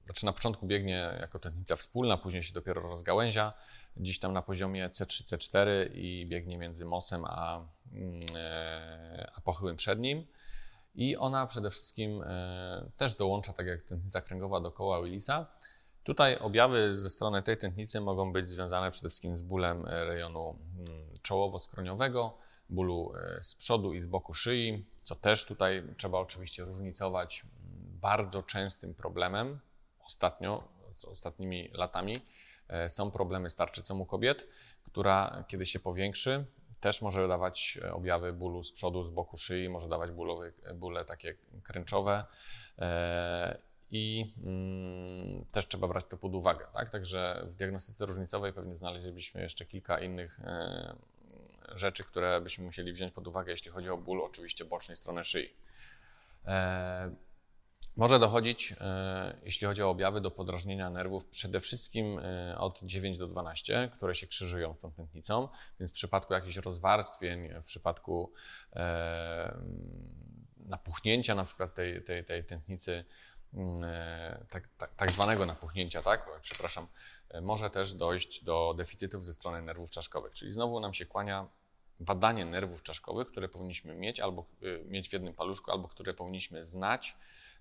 znaczy 0.04 0.26
na 0.26 0.32
początku 0.32 0.66
biegnie 0.66 1.18
jako 1.20 1.38
tętnica 1.38 1.76
wspólna, 1.76 2.16
później 2.16 2.42
się 2.42 2.52
dopiero 2.52 2.82
rozgałęzia, 2.82 3.52
gdzieś 3.96 4.18
tam 4.18 4.32
na 4.32 4.42
poziomie 4.42 4.88
C3, 4.88 5.36
C4 5.36 5.66
i 5.94 6.26
biegnie 6.28 6.58
między 6.58 6.84
mosem 6.84 7.24
a, 7.24 7.66
mm, 7.92 8.26
e, 8.36 9.32
a 9.34 9.74
przednim. 9.76 10.26
I 10.94 11.16
ona 11.16 11.46
przede 11.46 11.70
wszystkim 11.70 12.22
e, 12.22 12.90
też 12.96 13.14
dołącza, 13.14 13.52
tak 13.52 13.66
jak 13.66 13.82
tętnica 13.82 14.20
kręgowa 14.20 14.60
do 14.60 14.72
koła 14.72 15.02
Willisa. 15.02 15.46
Tutaj 16.04 16.38
objawy 16.38 16.96
ze 16.96 17.10
strony 17.10 17.42
tej 17.42 17.56
tętnicy 17.56 18.00
mogą 18.00 18.32
być 18.32 18.48
związane 18.48 18.90
przede 18.90 19.08
wszystkim 19.08 19.36
z 19.36 19.42
bólem 19.42 19.86
e, 19.86 20.04
rejonu 20.04 20.58
mm, 20.78 21.14
czołowo-skroniowego, 21.22 22.30
bólu 22.68 23.12
e, 23.16 23.42
z 23.42 23.54
przodu 23.54 23.94
i 23.94 24.02
z 24.02 24.06
boku 24.06 24.34
szyi, 24.34 24.86
co 25.02 25.14
też 25.14 25.44
tutaj 25.44 25.94
trzeba 25.96 26.18
oczywiście 26.18 26.64
różnicować. 26.64 27.42
Bardzo 28.00 28.42
częstym 28.42 28.94
problemem 28.94 29.60
ostatnio, 30.04 30.68
z 30.92 31.04
ostatnimi 31.04 31.70
latami, 31.72 32.16
są 32.88 33.10
problemy 33.10 33.50
z 33.50 33.56
tarczycą 33.56 33.98
u 33.98 34.06
kobiet, 34.06 34.46
która 34.82 35.44
kiedy 35.48 35.66
się 35.66 35.80
powiększy, 35.80 36.44
też 36.80 37.02
może 37.02 37.28
dawać 37.28 37.78
e, 37.82 37.92
objawy 37.92 38.32
bólu 38.32 38.62
z 38.62 38.72
przodu, 38.72 39.04
z 39.04 39.10
boku 39.10 39.36
szyi, 39.36 39.68
może 39.68 39.88
dawać 39.88 40.10
bóle 40.74 41.04
takie 41.04 41.34
kręczowe 41.62 42.24
e, 42.78 43.58
i 43.90 44.34
mm, 44.44 45.44
też 45.44 45.68
trzeba 45.68 45.88
brać 45.88 46.04
to 46.04 46.16
pod 46.16 46.34
uwagę. 46.34 46.66
Tak? 46.72 46.90
Także 46.90 47.42
w 47.46 47.54
diagnostyce 47.54 48.06
różnicowej 48.06 48.52
pewnie 48.52 48.76
znaleźlibyśmy 48.76 49.42
jeszcze 49.42 49.64
kilka 49.66 50.00
innych 50.00 50.40
e, 50.40 50.96
rzeczy, 51.74 52.04
które 52.04 52.40
byśmy 52.40 52.64
musieli 52.64 52.92
wziąć 52.92 53.12
pod 53.12 53.26
uwagę, 53.26 53.50
jeśli 53.50 53.70
chodzi 53.70 53.90
o 53.90 53.96
ból 53.96 54.22
oczywiście 54.22 54.64
bocznej 54.64 54.96
strony 54.96 55.24
szyi. 55.24 55.50
Może 57.96 58.18
dochodzić, 58.18 58.74
e, 58.80 59.36
jeśli 59.44 59.66
chodzi 59.66 59.82
o 59.82 59.90
objawy, 59.90 60.20
do 60.20 60.30
podrażnienia 60.30 60.90
nerwów 60.90 61.26
przede 61.26 61.60
wszystkim 61.60 62.18
e, 62.18 62.58
od 62.58 62.80
9 62.82 63.18
do 63.18 63.26
12, 63.26 63.88
które 63.92 64.14
się 64.14 64.26
krzyżują 64.26 64.74
z 64.74 64.78
tą 64.78 64.92
tętnicą, 64.92 65.48
więc 65.80 65.90
w 65.90 65.94
przypadku 65.94 66.32
jakichś 66.32 66.56
rozwarstwień, 66.56 67.48
w 67.62 67.66
przypadku 67.66 68.32
e, 68.72 69.54
napuchnięcia 70.56 71.34
na 71.34 71.44
przykład 71.44 71.74
tej, 71.74 72.04
tej, 72.04 72.24
tej 72.24 72.44
tętnicy, 72.44 73.04
mm, 73.54 73.80
tak, 74.48 74.68
tak, 74.78 74.94
tak, 74.96 75.10
zwanego 75.10 75.46
napuchnięcia, 75.46 76.02
tak, 76.02 76.28
przepraszam, 76.40 76.86
może 77.42 77.70
też 77.70 77.94
dojść 77.94 78.44
do 78.44 78.74
deficytów 78.76 79.24
ze 79.24 79.32
strony 79.32 79.62
nerwów 79.62 79.90
czaszkowych, 79.90 80.34
czyli 80.34 80.52
znowu 80.52 80.80
nam 80.80 80.94
się 80.94 81.06
kłania 81.06 81.46
badanie 82.00 82.44
nerwów 82.44 82.82
czaszkowych, 82.82 83.28
które 83.28 83.48
powinniśmy 83.48 83.94
mieć 83.94 84.20
albo 84.20 84.44
mieć 84.84 85.08
w 85.08 85.12
jednym 85.12 85.34
paluszku, 85.34 85.70
albo 85.70 85.88
które 85.88 86.14
powinniśmy 86.14 86.64
znać, 86.64 87.16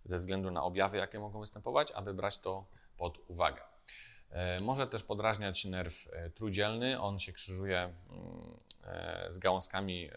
ze 0.05 0.17
względu 0.17 0.51
na 0.51 0.63
objawy, 0.63 0.97
jakie 0.97 1.19
mogą 1.19 1.39
występować, 1.39 1.91
aby 1.91 2.13
brać 2.13 2.37
to 2.37 2.65
pod 2.97 3.19
uwagę. 3.27 3.61
E, 4.29 4.63
może 4.63 4.87
też 4.87 5.03
podrażniać 5.03 5.65
nerw 5.65 6.07
e, 6.11 6.29
trójdzielny, 6.29 7.01
on 7.01 7.19
się 7.19 7.33
krzyżuje 7.33 7.79
mm, 7.79 8.57
e, 8.83 9.25
z 9.29 9.39
gałązkami 9.39 10.09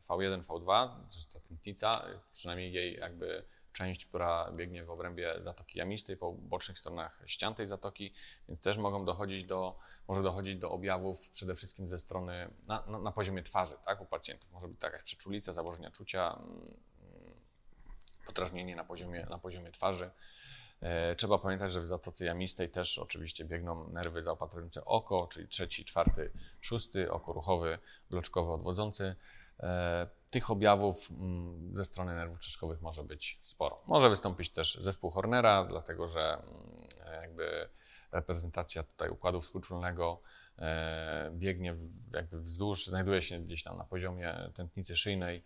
V1, 0.00 0.42
V2, 0.42 0.88
to 0.88 1.14
jest 1.14 1.32
ta 1.32 1.40
tętnica, 1.40 2.06
przynajmniej 2.32 2.72
jej 2.72 2.94
jakby 2.94 3.44
część, 3.72 4.06
która 4.06 4.52
biegnie 4.56 4.84
w 4.84 4.90
obrębie 4.90 5.34
zatoki 5.38 5.78
jamistej 5.78 6.16
po 6.16 6.32
bocznych 6.32 6.78
stronach 6.78 7.22
ścian 7.26 7.54
tej 7.54 7.66
zatoki, 7.66 8.12
więc 8.48 8.60
też 8.60 8.78
mogą 8.78 9.04
dochodzić 9.04 9.44
do, 9.44 9.78
może 10.08 10.22
dochodzić 10.22 10.56
do 10.56 10.70
objawów 10.70 11.30
przede 11.30 11.54
wszystkim 11.54 11.88
ze 11.88 11.98
strony, 11.98 12.50
na, 12.66 12.84
na, 12.86 12.98
na 12.98 13.12
poziomie 13.12 13.42
twarzy, 13.42 13.74
tak, 13.84 14.00
u 14.00 14.06
pacjentów. 14.06 14.52
Może 14.52 14.68
być 14.68 14.80
to 14.80 14.86
jakaś 14.86 15.02
przeczulica, 15.02 15.52
zaburzenia 15.52 15.90
czucia, 15.90 16.32
mm, 16.32 16.64
podrażnienie 18.26 18.76
na 18.76 18.84
poziomie, 18.84 19.26
na 19.30 19.38
poziomie 19.38 19.70
twarzy. 19.70 20.10
E, 20.80 21.16
trzeba 21.16 21.38
pamiętać, 21.38 21.72
że 21.72 21.80
w 21.80 21.86
zatoce 21.86 22.24
jamistej 22.24 22.68
też 22.68 22.98
oczywiście 22.98 23.44
biegną 23.44 23.88
nerwy 23.88 24.22
zaopatrujące 24.22 24.84
oko, 24.84 25.26
czyli 25.26 25.48
trzeci, 25.48 25.84
czwarty, 25.84 26.30
szósty, 26.60 27.12
oko 27.12 27.32
ruchowy, 27.32 27.78
bloczkowy, 28.10 28.52
odwodzący. 28.52 29.16
E, 29.60 30.06
tych 30.30 30.50
objawów 30.50 31.10
mm, 31.10 31.76
ze 31.76 31.84
strony 31.84 32.14
nerwów 32.14 32.40
czaszkowych 32.40 32.82
może 32.82 33.04
być 33.04 33.38
sporo. 33.40 33.82
Może 33.86 34.08
wystąpić 34.08 34.50
też 34.50 34.78
zespół 34.80 35.10
Hornera, 35.10 35.64
dlatego 35.64 36.06
że 36.06 36.20
mm, 36.20 36.76
jakby 37.22 37.68
reprezentacja 38.12 38.82
tutaj 38.82 39.10
układu 39.10 39.40
współczulnego 39.40 40.20
e, 40.58 41.30
biegnie 41.34 41.74
jakby 42.14 42.40
wzdłuż, 42.40 42.86
znajduje 42.86 43.22
się 43.22 43.38
gdzieś 43.38 43.62
tam 43.62 43.78
na 43.78 43.84
poziomie 43.84 44.50
tętnicy 44.54 44.96
szyjnej, 44.96 45.44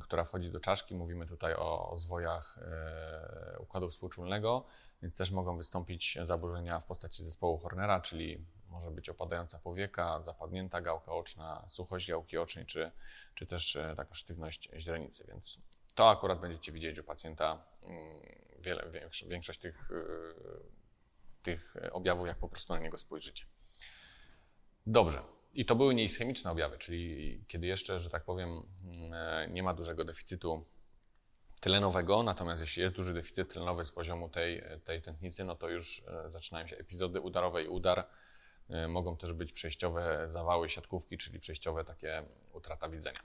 która 0.00 0.24
wchodzi 0.24 0.50
do 0.50 0.60
czaszki. 0.60 0.94
Mówimy 0.94 1.26
tutaj 1.26 1.54
o, 1.54 1.92
zwojach 1.96 2.58
e, 2.58 3.58
układu 3.58 3.90
współczulnego, 3.90 4.64
więc 5.02 5.16
też 5.16 5.30
mogą 5.30 5.56
wystąpić 5.56 6.18
zaburzenia 6.22 6.80
w 6.80 6.86
postaci 6.86 7.24
zespołu 7.24 7.58
Hornera, 7.58 8.00
czyli 8.00 8.46
może 8.68 8.90
być 8.90 9.08
opadająca 9.08 9.58
powieka, 9.58 10.20
zapadnięta 10.22 10.80
gałka 10.80 11.12
oczna, 11.12 11.64
suchość 11.68 12.08
gałki 12.08 12.38
ocznej, 12.38 12.66
czy, 12.66 12.90
czy 13.34 13.46
też 13.46 13.76
e, 13.76 13.94
taka 13.96 14.14
sztywność 14.14 14.70
źrenicy. 14.76 15.24
Więc 15.28 15.70
to 15.94 16.10
akurat 16.10 16.40
będziecie 16.40 16.72
widzieć 16.72 16.98
u 16.98 17.04
pacjenta 17.04 17.64
mm, 17.82 18.20
wiele, 18.58 18.90
większość, 18.90 19.30
większość 19.30 19.58
tych, 19.58 19.90
e, 19.90 19.94
tych 21.42 21.74
objawów, 21.92 22.26
jak 22.26 22.38
po 22.38 22.48
prostu 22.48 22.72
na 22.72 22.80
niego 22.80 22.98
spojrzycie. 22.98 23.44
Dobrze. 24.86 25.39
I 25.52 25.64
to 25.64 25.76
były 25.76 25.94
nieischemiczne 25.94 26.50
objawy, 26.50 26.78
czyli 26.78 27.44
kiedy 27.48 27.66
jeszcze, 27.66 28.00
że 28.00 28.10
tak 28.10 28.24
powiem, 28.24 28.62
mm, 28.84 29.52
nie 29.52 29.62
ma 29.62 29.74
dużego 29.74 30.04
deficytu 30.04 30.64
tlenowego, 31.60 32.22
natomiast 32.22 32.62
jeśli 32.62 32.82
jest 32.82 32.94
duży 32.94 33.14
deficyt 33.14 33.52
tlenowy 33.52 33.84
z 33.84 33.92
poziomu 33.92 34.28
tej, 34.28 34.62
tej 34.84 35.02
tętnicy, 35.02 35.44
no 35.44 35.56
to 35.56 35.68
już 35.68 36.02
e, 36.08 36.30
zaczynają 36.30 36.66
się 36.66 36.76
epizody 36.76 37.20
udarowe 37.20 37.64
i 37.64 37.68
udar, 37.68 38.06
mogą 38.88 39.16
też 39.16 39.32
być 39.32 39.52
przejściowe 39.52 40.22
zawały 40.28 40.68
siatkówki, 40.68 41.18
czyli 41.18 41.40
przejściowe 41.40 41.84
takie 41.84 42.22
utrata 42.52 42.88
widzenia. 42.88 43.20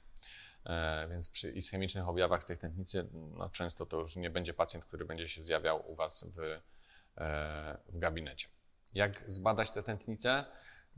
Więc 1.10 1.30
przy 1.30 1.52
ischemicznych 1.52 2.10
objawach 2.10 2.44
z 2.44 2.46
tej 2.46 2.58
tętnicy 2.58 3.08
no 3.14 3.50
często 3.50 3.86
to 3.86 4.00
już 4.00 4.16
nie 4.16 4.30
będzie 4.30 4.54
pacjent, 4.54 4.86
który 4.86 5.06
będzie 5.06 5.28
się 5.28 5.42
zjawiał 5.42 5.92
u 5.92 5.96
Was 5.96 6.38
w, 6.38 6.62
w 7.90 7.98
gabinecie. 7.98 8.48
Jak 8.94 9.24
zbadać 9.28 9.72
tę 9.72 9.84
tętnicę? 9.84 10.46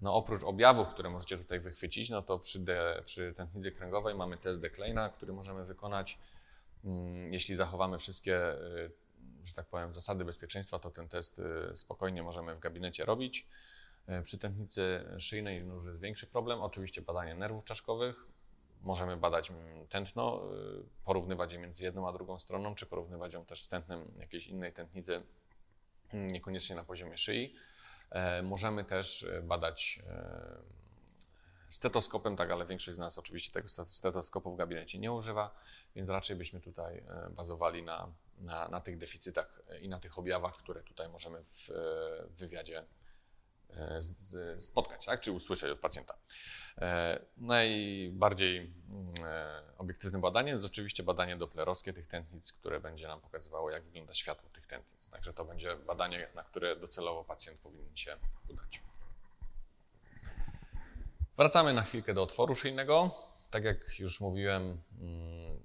No 0.01 0.13
oprócz 0.13 0.43
objawów, 0.43 0.88
które 0.88 1.10
możecie 1.10 1.38
tutaj 1.38 1.60
wychwycić, 1.60 2.10
no 2.10 2.21
to 2.21 2.39
przy, 2.39 2.60
de, 2.60 3.01
przy 3.05 3.33
tętnicy 3.33 3.71
kręgowej 3.71 4.15
mamy 4.15 4.38
test 4.38 4.60
Declaine'a, 4.60 5.10
który 5.10 5.33
możemy 5.33 5.65
wykonać. 5.65 6.19
Mm, 6.86 7.33
jeśli 7.33 7.55
zachowamy 7.55 7.97
wszystkie, 7.97 8.53
y, 8.53 8.91
że 9.43 9.53
tak 9.53 9.65
powiem, 9.65 9.93
zasady 9.93 10.25
bezpieczeństwa, 10.25 10.79
to 10.79 10.91
ten 10.91 11.07
test 11.07 11.39
y, 11.39 11.75
spokojnie 11.75 12.23
możemy 12.23 12.55
w 12.55 12.60
gabinecie 12.60 13.05
robić. 13.05 13.47
Y, 14.10 14.21
przy 14.23 14.38
tętnicy 14.38 15.05
szyjnej 15.19 15.60
już 15.60 15.86
jest 15.86 16.01
większy 16.01 16.27
problem. 16.27 16.62
Oczywiście 16.62 17.01
badanie 17.01 17.36
nerwów 17.36 17.63
czaszkowych. 17.63 18.27
Możemy 18.81 19.17
badać 19.17 19.51
mm, 19.51 19.88
tętno, 19.88 20.41
porównywać 21.03 21.53
je 21.53 21.60
między 21.60 21.83
jedną 21.83 22.10
a 22.10 22.13
drugą 22.13 22.39
stroną, 22.39 22.75
czy 22.75 22.86
porównywać 22.86 23.33
ją 23.33 23.45
też 23.45 23.62
z 23.62 23.69
tętnem 23.69 24.12
jakiejś 24.19 24.47
innej 24.47 24.73
tętnicy, 24.73 25.23
mm, 26.13 26.27
niekoniecznie 26.27 26.75
na 26.75 26.83
poziomie 26.83 27.17
szyi. 27.17 27.55
E, 28.09 28.41
możemy 28.41 28.83
też 28.83 29.23
e, 29.23 29.41
badać 29.41 29.99
e, 30.07 30.77
stetoskopem, 31.69 32.35
tak, 32.35 32.51
ale 32.51 32.65
większość 32.65 32.95
z 32.95 32.99
nas 32.99 33.17
oczywiście 33.17 33.51
tego 33.51 33.67
stetoskopu 33.85 34.53
w 34.53 34.57
gabinecie 34.57 34.99
nie 34.99 35.11
używa, 35.11 35.55
więc 35.95 36.09
raczej 36.09 36.35
byśmy 36.35 36.61
tutaj 36.61 37.03
bazowali 37.29 37.83
na, 37.83 38.11
na, 38.37 38.67
na 38.67 38.81
tych 38.81 38.97
deficytach 38.97 39.61
i 39.81 39.89
na 39.89 39.99
tych 39.99 40.19
objawach, 40.19 40.53
które 40.57 40.83
tutaj 40.83 41.09
możemy 41.09 41.43
w, 41.43 41.71
w 42.29 42.39
wywiadzie 42.39 42.83
spotkać, 44.58 45.06
tak? 45.06 45.21
czy 45.21 45.32
usłyszeć 45.32 45.71
od 45.71 45.80
pacjenta. 45.80 46.17
E, 46.77 47.19
najbardziej 47.38 48.58
mm, 48.58 48.73
e, 49.25 49.62
obiektywnym 49.77 50.21
badaniem 50.21 50.53
jest 50.53 50.65
oczywiście 50.65 51.03
badanie 51.03 51.38
doplerowskie 51.38 51.93
tych 51.93 52.08
tętnic, 52.08 52.53
które 52.53 52.80
będzie 52.80 53.08
nam 53.08 53.21
pokazywało, 53.21 53.71
jak 53.71 53.84
wygląda 53.84 54.13
światło 54.13 54.49
tych 54.49 54.67
tętnic. 54.67 55.10
Także 55.10 55.34
to 55.34 55.45
będzie 55.45 55.75
badanie, 55.75 56.27
na 56.36 56.43
które 56.43 56.75
docelowo 56.75 57.23
pacjent 57.23 57.60
powinien 57.60 57.95
się 57.95 58.15
udać. 58.49 58.82
Wracamy 61.38 61.73
na 61.73 61.84
chwilkę 61.84 62.13
do 62.13 62.23
otworu 62.23 62.56
szyjnego. 62.56 63.15
Tak 63.51 63.63
jak 63.63 63.99
już 63.99 64.21
mówiłem, 64.21 64.82
mm, 64.99 65.62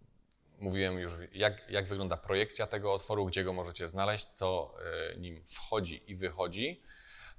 mówiłem 0.59 0.99
już, 0.99 1.13
jak, 1.33 1.71
jak 1.71 1.89
wygląda 1.89 2.17
projekcja 2.17 2.67
tego 2.67 2.93
otworu, 2.93 3.27
gdzie 3.27 3.45
go 3.45 3.53
możecie 3.53 3.89
znaleźć, 3.89 4.25
co 4.25 4.75
e, 5.13 5.17
nim 5.17 5.43
wchodzi 5.47 6.11
i 6.11 6.15
wychodzi. 6.15 6.83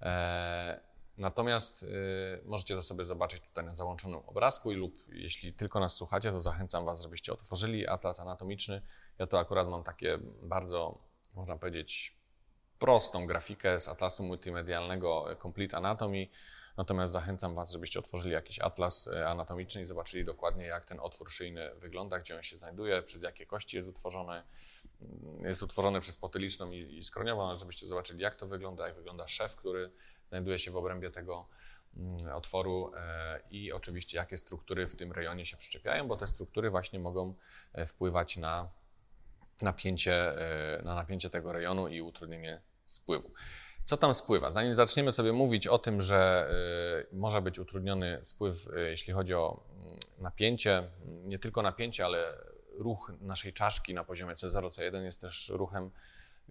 E, 0.02 0.80
natomiast 1.18 1.84
y, 1.84 1.88
możecie 2.46 2.76
to 2.76 2.82
sobie 2.82 3.04
zobaczyć 3.04 3.42
tutaj 3.42 3.66
na 3.66 3.76
załączonym 3.76 4.20
obrazku 4.28 4.72
i 4.72 4.76
lub 4.76 4.96
jeśli 5.10 5.54
tylko 5.54 5.80
nas 5.80 5.96
słuchacie, 5.96 6.32
to 6.32 6.42
zachęcam 6.42 6.86
Was, 6.86 7.02
żebyście 7.02 7.34
otworzyli 7.34 7.88
atlas 7.88 8.20
anatomiczny. 8.20 8.82
Ja 9.20 9.28
to 9.28 9.40
akurat 9.40 9.68
mam 9.68 9.84
takie 9.84 10.20
bardzo, 10.42 10.98
można 11.36 11.58
powiedzieć, 11.58 12.14
prostą 12.80 13.26
grafikę 13.26 13.80
z 13.80 13.88
atlasu 13.88 14.24
multimedialnego 14.24 15.26
Complete 15.42 15.78
Anatomy. 15.78 16.28
Natomiast 16.78 17.14
zachęcam 17.14 17.56
Was, 17.56 17.72
żebyście 17.72 18.00
otworzyli 18.00 18.34
jakiś 18.34 18.60
atlas 18.60 19.08
e, 19.08 19.28
anatomiczny 19.28 19.82
i 19.82 19.86
zobaczyli 19.86 20.26
dokładnie, 20.26 20.66
jak 20.66 20.86
ten 20.86 21.00
otwór 21.00 21.32
szyjny 21.32 21.72
wygląda, 21.76 22.20
gdzie 22.20 22.36
on 22.36 22.44
się 22.44 22.58
znajduje, 22.58 23.04
przez 23.04 23.24
jakie 23.24 23.46
kości 23.46 23.78
jest 23.78 23.90
utworzony. 23.90 24.44
Mm, 25.02 25.46
jest 25.46 25.64
utworzony 25.64 26.00
przez 26.00 26.18
potyliczną 26.18 26.72
i, 26.72 27.04
skroniową, 27.04 27.56
żebyście 27.56 27.88
zobaczyli, 27.88 28.20
jak 28.20 28.36
to 28.36 28.48
wygląda, 28.48 28.88
jak 28.88 28.96
wygląda 28.96 29.28
szef, 29.28 29.56
który 29.56 29.92
znajduje 30.30 30.60
się 30.60 30.72
w 30.72 30.78
obrębie 30.78 31.12
tego 31.12 31.48
mm, 31.98 32.36
otworu 32.36 32.92
e, 32.96 33.40
i 33.52 33.72
oczywiście 33.72 34.18
jakie 34.18 34.38
struktury 34.38 34.88
w 34.88 34.96
tym 34.96 35.12
rejonie 35.12 35.46
się 35.46 35.58
przyczepiają, 35.58 36.08
bo 36.08 36.18
te 36.18 36.28
struktury 36.28 36.70
właśnie 36.70 37.00
mogą 37.00 37.36
e, 37.74 37.86
wpływać 37.86 38.38
na 38.38 38.70
napięcie, 39.62 40.34
na 40.84 40.96
napięcie 40.96 41.30
tego 41.30 41.54
rejonu 41.54 41.88
i 41.88 42.02
utrudnienie 42.02 42.62
spływu. 42.86 43.32
Co 43.84 43.98
tam 43.98 44.14
spływa? 44.14 44.52
Zanim 44.52 44.74
zaczniemy 44.74 45.12
sobie 45.12 45.34
mówić 45.34 45.68
o 45.68 45.78
tym, 45.78 46.02
że 46.02 46.50
y, 47.12 47.16
może 47.16 47.42
być 47.42 47.60
utrudniony 47.60 48.20
spływ, 48.22 48.68
y, 48.68 48.90
jeśli 48.90 49.14
chodzi 49.14 49.34
o 49.34 49.64
mm, 49.76 49.88
napięcie, 50.20 50.90
nie 51.06 51.40
tylko 51.40 51.62
napięcie, 51.62 52.06
ale 52.06 52.38
ruch 52.78 53.12
naszej 53.22 53.54
czaszki 53.54 53.94
na 53.94 54.04
poziomie 54.04 54.34
C0, 54.34 54.68
C1 54.68 55.04
jest 55.04 55.22
też 55.22 55.50
ruchem, 55.50 55.92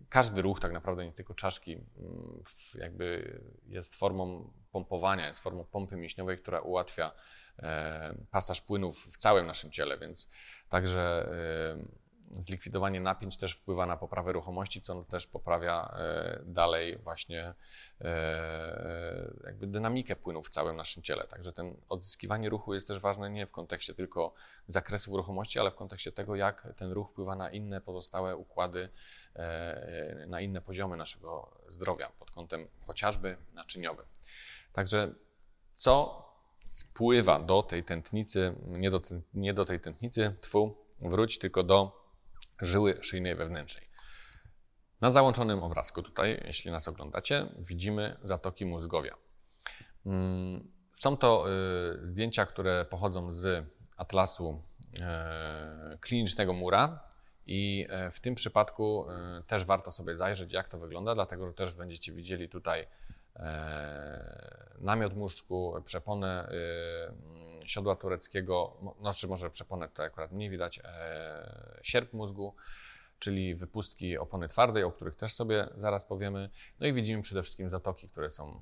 każdy 0.09 0.43
ruch 0.43 0.61
tak 0.61 0.73
naprawdę, 0.73 1.07
nie 1.07 1.13
tylko 1.13 1.35
czaszki, 1.35 1.73
mm, 1.73 2.43
jakby 2.75 3.41
jest 3.67 3.95
formą 3.95 4.51
pompowania, 4.73 5.29
jest 5.29 5.43
formą 5.43 5.65
pompy 5.65 5.97
mięśniowej, 5.97 6.39
która 6.39 6.61
ułatwia 6.61 7.13
e, 7.59 8.15
pasaż 8.31 8.61
płynów 8.61 9.05
w 9.05 9.17
całym 9.17 9.47
naszym 9.47 9.71
ciele, 9.71 9.99
więc 9.99 10.33
także 10.69 11.33
y, 11.79 12.02
zlikwidowanie 12.31 13.01
napięć 13.01 13.37
też 13.37 13.53
wpływa 13.53 13.87
na 13.87 13.97
poprawę 13.97 14.33
ruchomości, 14.33 14.81
co 14.81 15.05
też 15.05 15.27
poprawia 15.27 15.95
e, 15.99 16.43
dalej 16.45 16.99
właśnie 16.99 17.55
e, 18.01 19.33
jakby 19.45 19.67
dynamikę 19.67 20.17
płynu 20.17 20.43
w 20.43 20.49
całym 20.49 20.77
naszym 20.77 21.03
ciele. 21.03 21.25
Także 21.25 21.53
ten 21.53 21.77
odzyskiwanie 21.89 22.49
ruchu 22.49 22.75
jest 22.75 22.89
też 22.89 22.99
ważne 22.99 23.31
nie 23.31 23.47
w 23.47 23.53
kontekście 23.53 23.95
tylko 23.95 24.35
zakresu 24.69 25.17
ruchomości, 25.17 25.59
ale 25.59 25.71
w 25.71 25.75
kontekście 25.75 26.13
tego, 26.13 26.37
jak 26.37 26.69
ten 26.77 26.93
ruch 26.93 27.11
wpływa 27.11 27.37
na 27.37 27.51
inne 27.51 27.81
pozostałe 27.81 28.37
układy, 28.37 28.89
e, 29.37 30.27
na 30.29 30.41
inne 30.41 30.61
poziomy 30.61 30.97
naszego 30.97 31.51
zdrowia 31.67 32.11
pod 32.19 32.31
kątem 32.31 32.69
chociażby 32.81 33.37
naczyniowym. 33.55 34.07
Także 34.73 35.15
co 35.73 36.23
wpływa 36.79 37.41
do 37.41 37.63
tej 37.63 37.85
tętnicy, 37.85 38.55
nie 38.67 38.91
do, 38.91 39.01
nie 39.35 39.55
do 39.55 39.65
tej 39.65 39.81
tętnicy, 39.81 40.37
twu, 40.41 40.77
wróć 41.01 41.39
tylko 41.39 41.63
do 41.63 42.02
żyły 42.63 42.99
szyjnej 43.01 43.35
wewnętrznej. 43.35 43.87
Na 45.01 45.11
załączonym 45.11 45.63
obrazku 45.63 46.03
tutaj, 46.03 46.43
jeśli 46.47 46.71
nas 46.71 46.89
oglądacie, 46.89 47.47
widzimy 47.59 48.17
zatoki 48.23 48.67
mózgowia. 48.67 49.17
Mm, 50.07 50.73
są 50.93 51.17
to 51.17 51.47
y, 52.03 52.07
zdjęcia, 52.07 52.47
które 52.47 52.85
pochodzą 52.85 53.33
z 53.33 53.67
atlasu 53.97 54.63
e, 55.01 55.99
klinicznego 56.01 56.53
mura 56.53 57.01
i 57.47 57.87
e, 57.89 58.11
w 58.11 58.21
tym 58.21 58.35
przypadku 58.35 59.07
e, 59.11 59.43
też 59.47 59.65
warto 59.65 59.91
sobie 59.91 60.15
zajrzeć, 60.15 60.53
jak 60.53 60.69
to 60.69 60.79
wygląda, 60.79 61.15
dlatego 61.15 61.47
że 61.47 61.53
też 61.53 61.77
będziecie 61.77 62.13
widzieli 62.13 62.49
tutaj 62.49 62.87
namiot 64.81 65.17
muszczku, 65.17 65.75
przeponę 65.85 66.49
y, 67.63 67.69
siodła 67.69 67.97
tureckiego, 67.97 68.77
znaczy 69.01 69.29
może 69.29 69.51
przeponę 69.51 69.89
tutaj 69.89 70.07
akurat 70.07 70.33
nie 70.33 70.51
widać, 70.51 70.81
e, 70.85 71.79
sierp 71.83 72.13
mózgu, 72.13 72.55
czyli 73.19 73.55
wypustki 73.55 74.19
opony 74.19 74.49
twardej, 74.49 74.85
o 74.85 74.93
których 74.93 75.17
też 75.17 75.33
sobie 75.33 75.69
zaraz 75.77 76.07
powiemy. 76.07 76.51
No 76.81 76.87
i 76.87 76.93
widzimy 76.93 77.23
przede 77.23 77.43
wszystkim 77.43 77.69
zatoki, 77.69 78.09
które 78.09 78.31
są 78.31 78.61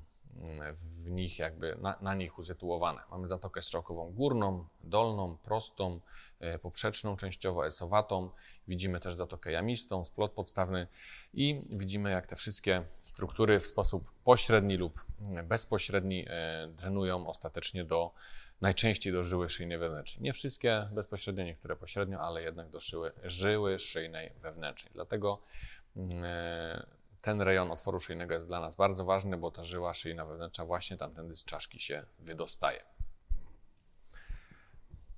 w 0.73 1.09
nich 1.09 1.39
jakby 1.39 1.77
na, 1.81 1.97
na 2.01 2.13
nich 2.13 2.37
usytuowane. 2.37 3.01
Mamy 3.11 3.27
zatokę 3.27 3.61
strzałkową 3.61 4.11
górną, 4.11 4.65
dolną, 4.83 5.37
prostą, 5.37 5.99
e, 6.39 6.59
poprzeczną, 6.59 7.17
częściowo 7.17 7.65
esowatą. 7.65 8.29
Widzimy 8.67 8.99
też 8.99 9.15
zatokę 9.15 9.51
jamistą, 9.51 10.05
splot 10.05 10.31
podstawny 10.31 10.87
i 11.33 11.63
widzimy 11.71 12.11
jak 12.11 12.27
te 12.27 12.35
wszystkie 12.35 12.85
struktury 13.01 13.59
w 13.59 13.67
sposób 13.67 14.11
pośredni 14.23 14.77
lub 14.77 15.05
bezpośredni 15.43 16.25
e, 16.27 16.67
drenują 16.67 17.27
ostatecznie 17.27 17.83
do 17.83 18.11
najczęściej 18.61 19.13
do 19.13 19.23
żyły 19.23 19.49
szyjnej 19.49 19.77
wewnętrznej. 19.77 20.23
Nie 20.23 20.33
wszystkie 20.33 20.89
bezpośrednio, 20.91 21.43
niektóre 21.43 21.75
pośrednio, 21.75 22.19
ale 22.19 22.43
jednak 22.43 22.69
do 22.69 22.79
żyły, 22.79 23.11
żyły 23.23 23.79
szyjnej 23.79 24.31
wewnętrznej. 24.41 24.93
Dlatego 24.93 25.41
e, 25.97 27.00
ten 27.21 27.41
rejon 27.41 27.71
otworu 27.71 27.99
szyjnego 27.99 28.33
jest 28.33 28.47
dla 28.47 28.59
nas 28.59 28.75
bardzo 28.75 29.05
ważny, 29.05 29.37
bo 29.37 29.51
ta 29.51 29.63
żyła 29.63 29.93
szyjna 29.93 30.25
wewnętrzna 30.25 30.65
właśnie 30.65 30.97
tamtędy 30.97 31.35
z 31.35 31.45
czaszki 31.45 31.79
się 31.79 32.05
wydostaje. 32.19 32.83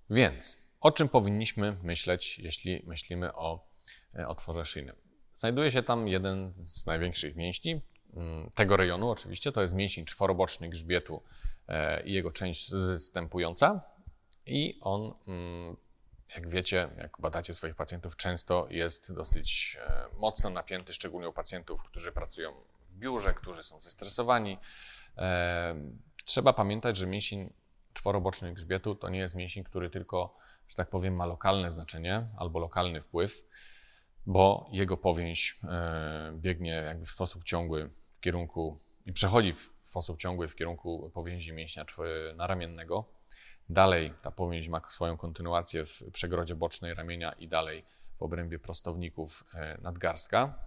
Więc 0.09 0.57
o 0.81 0.91
czym 0.91 1.09
powinniśmy 1.09 1.77
myśleć, 1.83 2.39
jeśli 2.39 2.83
myślimy 2.87 3.33
o 3.33 3.67
e, 4.15 4.27
otworze 4.27 4.65
szyjnym? 4.65 4.95
Znajduje 5.35 5.71
się 5.71 5.83
tam 5.83 6.07
jeden 6.07 6.53
z 6.65 6.85
największych 6.85 7.35
mięśni 7.35 7.81
mm, 8.13 8.51
tego 8.55 8.77
rejonu, 8.77 9.09
oczywiście, 9.09 9.51
to 9.51 9.61
jest 9.61 9.73
mięsień 9.73 10.05
czworoboczny 10.05 10.69
grzbietu 10.69 11.23
e, 11.67 12.03
i 12.03 12.13
jego 12.13 12.31
część 12.31 12.71
zstępująca. 12.97 13.81
I 14.45 14.79
on 14.81 15.13
mm, 15.27 15.77
jak 16.35 16.49
wiecie, 16.49 16.89
jak 16.97 17.17
badacie 17.19 17.53
swoich 17.53 17.75
pacjentów, 17.75 18.17
często 18.17 18.67
jest 18.69 19.13
dosyć 19.13 19.77
e, 19.81 20.05
mocno 20.17 20.49
napięty, 20.49 20.93
szczególnie 20.93 21.29
u 21.29 21.33
pacjentów, 21.33 21.83
którzy 21.83 22.11
pracują 22.11 22.53
w 22.87 22.95
biurze, 22.95 23.33
którzy 23.33 23.63
są 23.63 23.81
zestresowani. 23.81 24.57
E, 25.17 25.75
trzeba 26.25 26.53
pamiętać, 26.53 26.97
że 26.97 27.07
mięsień 27.07 27.53
czworoboczny 27.93 28.53
grzbietu 28.53 28.95
to 28.95 29.09
nie 29.09 29.19
jest 29.19 29.35
mięsień, 29.35 29.63
który 29.63 29.89
tylko, 29.89 30.37
że 30.67 30.75
tak 30.75 30.89
powiem, 30.89 31.15
ma 31.15 31.25
lokalne 31.25 31.71
znaczenie 31.71 32.27
albo 32.37 32.59
lokalny 32.59 33.01
wpływ, 33.01 33.45
bo 34.25 34.69
jego 34.71 34.97
powięź 34.97 35.59
e, 35.63 36.33
biegnie 36.35 36.71
jakby 36.71 37.05
w 37.05 37.11
sposób 37.11 37.43
ciągły 37.43 37.89
w 38.13 38.19
kierunku 38.19 38.79
i 39.05 39.13
przechodzi 39.13 39.53
w 39.53 39.69
sposób 39.81 40.17
ciągły 40.17 40.47
w 40.47 40.55
kierunku 40.55 41.11
powięzi 41.13 41.53
mięśnia 41.53 41.85
naramiennego. 42.35 43.12
Dalej 43.69 44.13
ta 44.21 44.31
powięź 44.31 44.67
ma 44.67 44.81
swoją 44.89 45.17
kontynuację 45.17 45.85
w 45.85 46.03
przegrodzie 46.13 46.55
bocznej 46.55 46.93
ramienia 46.93 47.31
i 47.31 47.47
dalej 47.47 47.85
w 48.15 48.23
obrębie 48.23 48.59
prostowników 48.59 49.43
e, 49.53 49.77
nadgarstka. 49.81 50.59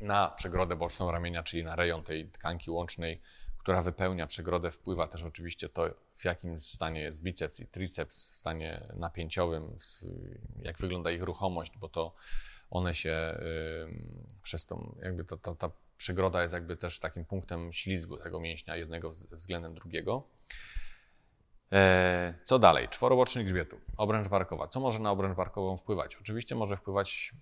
Na 0.00 0.28
przegrodę 0.28 0.76
boczną 0.76 1.10
ramienia, 1.10 1.42
czyli 1.42 1.64
na 1.64 1.76
rejon 1.76 2.02
tej 2.02 2.30
tkanki 2.30 2.70
łącznej, 2.70 3.20
która 3.58 3.80
wypełnia 3.80 4.26
przegrodę, 4.26 4.70
wpływa 4.70 5.08
też 5.08 5.22
oczywiście 5.22 5.68
to, 5.68 5.94
w 6.14 6.24
jakim 6.24 6.58
stanie 6.58 7.00
jest 7.00 7.22
biceps 7.22 7.60
i 7.60 7.66
triceps, 7.66 8.30
w 8.30 8.38
stanie 8.38 8.92
napięciowym, 8.94 9.76
jak 10.62 10.78
wygląda 10.78 11.10
ich 11.10 11.22
ruchomość, 11.22 11.72
bo 11.78 11.88
to 11.88 12.14
one 12.70 12.94
się 12.94 13.38
przez 14.42 14.66
tą, 14.66 14.96
jakby 15.02 15.24
ta, 15.24 15.36
ta, 15.36 15.54
ta 15.54 15.70
przegroda 15.96 16.42
jest 16.42 16.54
jakby 16.54 16.76
też 16.76 16.98
takim 16.98 17.24
punktem 17.24 17.72
ślizgu 17.72 18.16
tego 18.16 18.40
mięśnia 18.40 18.76
jednego 18.76 19.10
względem 19.10 19.74
drugiego. 19.74 20.28
E, 21.72 22.34
co 22.42 22.58
dalej? 22.58 22.88
Czworoboczny 22.88 23.44
grzbietu, 23.44 23.80
obręcz 23.96 24.28
barkowa. 24.28 24.66
Co 24.66 24.80
może 24.80 24.98
na 24.98 25.10
obręcz 25.10 25.36
barkową 25.36 25.76
wpływać? 25.76 26.16
Oczywiście 26.16 26.54
może 26.54 26.76
wpływać 26.76 27.32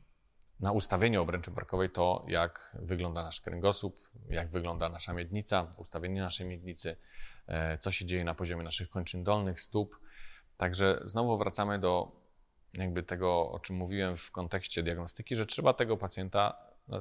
na 0.61 0.73
ustawienie 0.73 1.21
obręczy 1.21 1.51
barkowej 1.51 1.91
to, 1.91 2.25
jak 2.29 2.77
wygląda 2.83 3.23
nasz 3.23 3.41
kręgosłup, 3.41 3.97
jak 4.29 4.51
wygląda 4.51 4.89
nasza 4.89 5.13
miednica, 5.13 5.71
ustawienie 5.79 6.21
naszej 6.21 6.49
miednicy, 6.49 6.97
e, 7.47 7.79
co 7.79 7.91
się 7.91 8.07
dzieje 8.07 8.25
na 8.25 8.35
poziomie 8.35 8.65
naszych 8.65 8.91
kończyn 8.91 9.25
dolnych, 9.25 9.61
stóp. 9.61 10.01
Także 10.57 11.01
znowu 11.05 11.39
wracamy 11.39 11.79
do 11.79 12.13
jakby 12.75 13.03
tego, 13.03 13.51
o 13.51 13.59
czym 13.59 13.77
mówiłem 13.77 14.17
w 14.17 14.31
kontekście 14.31 14.83
diagnostyki, 14.83 15.37
że 15.37 15.47
trzeba 15.47 15.73
tego 15.73 15.97
pacjenta, 15.97 16.57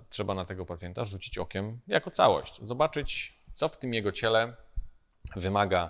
trzeba 0.10 0.34
na 0.34 0.46
tego 0.46 0.66
pacjenta 0.66 1.04
rzucić 1.04 1.38
okiem 1.38 1.80
jako 1.88 2.12
całość, 2.12 2.62
zobaczyć, 2.62 3.40
co 3.52 3.68
w 3.68 3.78
tym 3.78 3.94
jego 3.94 4.12
ciele 4.12 4.56
wymaga, 5.36 5.90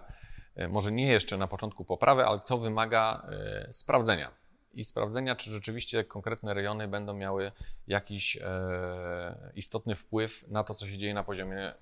może 0.70 0.91
nie 0.91 1.08
jeszcze 1.08 1.38
na 1.38 1.48
początku 1.48 1.86
poprawy, 1.86 2.26
ale 2.26 2.39
co 2.39 2.58
wymaga 2.58 3.28
e, 3.30 3.67
sprawdzenia. 3.74 4.32
I 4.74 4.84
sprawdzenia, 4.84 5.36
czy 5.36 5.50
rzeczywiście 5.50 6.04
konkretne 6.04 6.54
rejony 6.54 6.88
będą 6.88 7.13
miały 7.13 7.52
jakiś 7.88 8.38
e, 8.38 9.52
istotny 9.56 9.96
wpływ 9.96 10.48
na 10.48 10.63
to, 10.63 10.74
co 10.74 10.88
się 10.88 10.98
dzieje 10.98 11.13
na 11.13 11.24
poziomie 11.24 11.74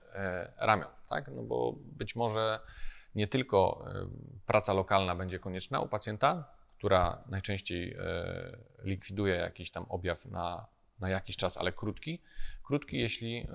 ramion. 0.58 0.90
Tak? 1.10 1.28
No 1.28 1.44
bo 1.44 1.74
być 1.78 2.16
może 2.16 2.60
nie 3.16 3.28
tylko 3.28 3.86
praca 4.46 4.74
lokalna 4.74 5.16
będzie 5.16 5.40
konieczna 5.40 5.80
u 5.80 5.88
pacjenta, 5.88 6.56
która 6.78 7.24
najczęściej 7.28 7.94
e, 7.94 8.58
likwiduje 8.84 9.36
jakiś 9.36 9.72
tam 9.72 9.86
objaw 9.90 10.26
na, 10.26 10.66
na 11.00 11.10
jakiś 11.10 11.38
czas, 11.38 11.58
ale 11.58 11.72
krótki. 11.72 12.22
Krótki, 12.66 13.00
jeśli 13.00 13.36
e, 13.38 13.48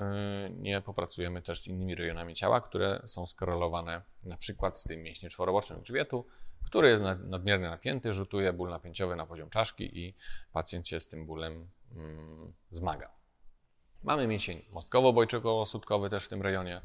nie 0.50 0.80
popracujemy 0.80 1.42
też 1.42 1.60
z 1.60 1.68
innymi 1.68 1.94
rejonami 1.94 2.34
ciała, 2.34 2.60
które 2.60 3.02
są 3.06 3.26
skorelowane 3.26 4.02
na 4.24 4.36
przykład 4.36 4.80
z 4.80 4.84
tym 4.84 5.02
mięśniem 5.02 5.30
czworobocznym 5.30 5.80
grzbietu, 5.80 6.26
który 6.66 6.88
jest 6.90 7.02
nadmiernie 7.24 7.68
napięty, 7.68 8.12
rzutuje 8.12 8.52
ból 8.52 8.70
napięciowy 8.70 9.16
na 9.16 9.26
poziom 9.26 9.50
czaszki 9.50 9.98
i 9.98 10.14
pacjent 10.52 10.88
się 10.88 11.00
z 11.00 11.08
tym 11.08 11.26
bólem 11.26 11.70
mm, 11.96 12.52
zmaga. 12.70 13.19
Mamy 14.04 14.26
mięsień 14.26 14.62
mostkowo-bojczykowo-sutkowy 14.72 16.10
też 16.10 16.24
w 16.24 16.28
tym 16.28 16.42
rejonie. 16.42 16.80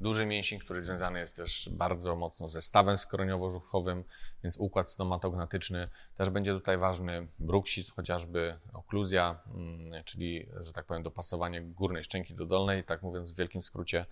Duży 0.00 0.26
mięsień, 0.26 0.58
który 0.58 0.82
związany 0.82 1.18
jest 1.18 1.36
też 1.36 1.70
bardzo 1.72 2.16
mocno 2.16 2.48
ze 2.48 2.62
stawem 2.62 2.96
skroniowo-żuchwowym, 2.96 4.02
więc 4.42 4.56
układ 4.56 4.90
stomatognatyczny 4.90 5.88
też 6.14 6.30
będzie 6.30 6.52
tutaj 6.52 6.78
ważny. 6.78 7.28
Bruksis 7.38 7.90
chociażby, 7.90 8.58
okluzja, 8.72 9.40
mm, 9.54 10.04
czyli, 10.04 10.48
że 10.60 10.72
tak 10.72 10.86
powiem, 10.86 11.02
dopasowanie 11.02 11.62
górnej 11.62 12.04
szczęki 12.04 12.34
do 12.34 12.46
dolnej, 12.46 12.84
tak 12.84 13.02
mówiąc 13.02 13.32
w 13.32 13.36
wielkim 13.36 13.62
skrócie. 13.62 14.06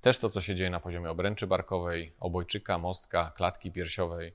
Też 0.00 0.18
to, 0.18 0.30
co 0.30 0.40
się 0.40 0.54
dzieje 0.54 0.70
na 0.70 0.80
poziomie 0.80 1.10
obręczy 1.10 1.46
barkowej, 1.46 2.14
obojczyka, 2.20 2.78
mostka, 2.78 3.32
klatki 3.36 3.72
piersiowej, 3.72 4.34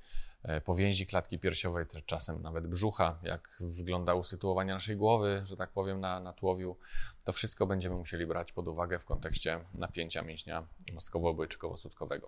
powięzi 0.65 1.07
klatki 1.07 1.39
piersiowej, 1.39 1.85
czasem 2.05 2.41
nawet 2.41 2.67
brzucha, 2.67 3.19
jak 3.23 3.49
wygląda 3.59 4.13
usytuowanie 4.13 4.73
naszej 4.73 4.95
głowy, 4.95 5.41
że 5.43 5.55
tak 5.55 5.71
powiem, 5.71 5.99
na, 5.99 6.19
na 6.19 6.33
tułowiu. 6.33 6.77
To 7.25 7.31
wszystko 7.31 7.67
będziemy 7.67 7.95
musieli 7.95 8.27
brać 8.27 8.51
pod 8.51 8.67
uwagę 8.67 8.99
w 8.99 9.05
kontekście 9.05 9.65
napięcia 9.77 10.21
mięśnia 10.21 10.67
mostkowo-obojczykowo-sutkowego. 10.93 12.27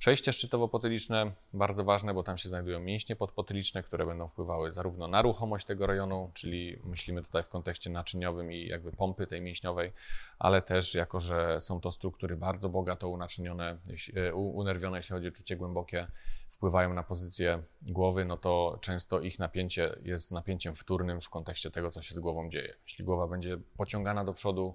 Przejście 0.00 0.32
szczytowo-potyliczne 0.32 1.32
bardzo 1.52 1.84
ważne, 1.84 2.14
bo 2.14 2.22
tam 2.22 2.36
się 2.36 2.48
znajdują 2.48 2.80
mięśnie 2.80 3.16
podpotyliczne, 3.16 3.82
które 3.82 4.06
będą 4.06 4.28
wpływały 4.28 4.70
zarówno 4.70 5.08
na 5.08 5.22
ruchomość 5.22 5.66
tego 5.66 5.86
rejonu, 5.86 6.30
czyli 6.34 6.78
myślimy 6.84 7.22
tutaj 7.22 7.42
w 7.42 7.48
kontekście 7.48 7.90
naczyniowym 7.90 8.52
i 8.52 8.66
jakby 8.66 8.92
pompy 8.92 9.26
tej 9.26 9.42
mięśniowej, 9.42 9.92
ale 10.38 10.62
też 10.62 10.94
jako, 10.94 11.20
że 11.20 11.60
są 11.60 11.80
to 11.80 11.92
struktury 11.92 12.36
bardzo 12.36 12.68
bogato 12.68 13.08
unaczynione, 13.08 13.78
e, 14.16 14.34
unerwione, 14.34 14.96
jeśli 14.96 15.12
chodzi 15.12 15.28
o 15.28 15.32
czucie 15.32 15.56
głębokie, 15.56 16.06
wpływają 16.48 16.94
na 16.94 17.02
pozycję 17.02 17.62
głowy, 17.82 18.24
no 18.24 18.36
to 18.36 18.78
często 18.80 19.20
ich 19.20 19.38
napięcie 19.38 19.96
jest 20.02 20.32
napięciem 20.32 20.74
wtórnym 20.74 21.20
w 21.20 21.30
kontekście 21.30 21.70
tego, 21.70 21.90
co 21.90 22.02
się 22.02 22.14
z 22.14 22.18
głową 22.18 22.50
dzieje. 22.50 22.74
Jeśli 22.86 23.04
głowa 23.04 23.26
będzie 23.26 23.58
pociągana 23.76 24.24
do 24.24 24.32
przodu, 24.32 24.74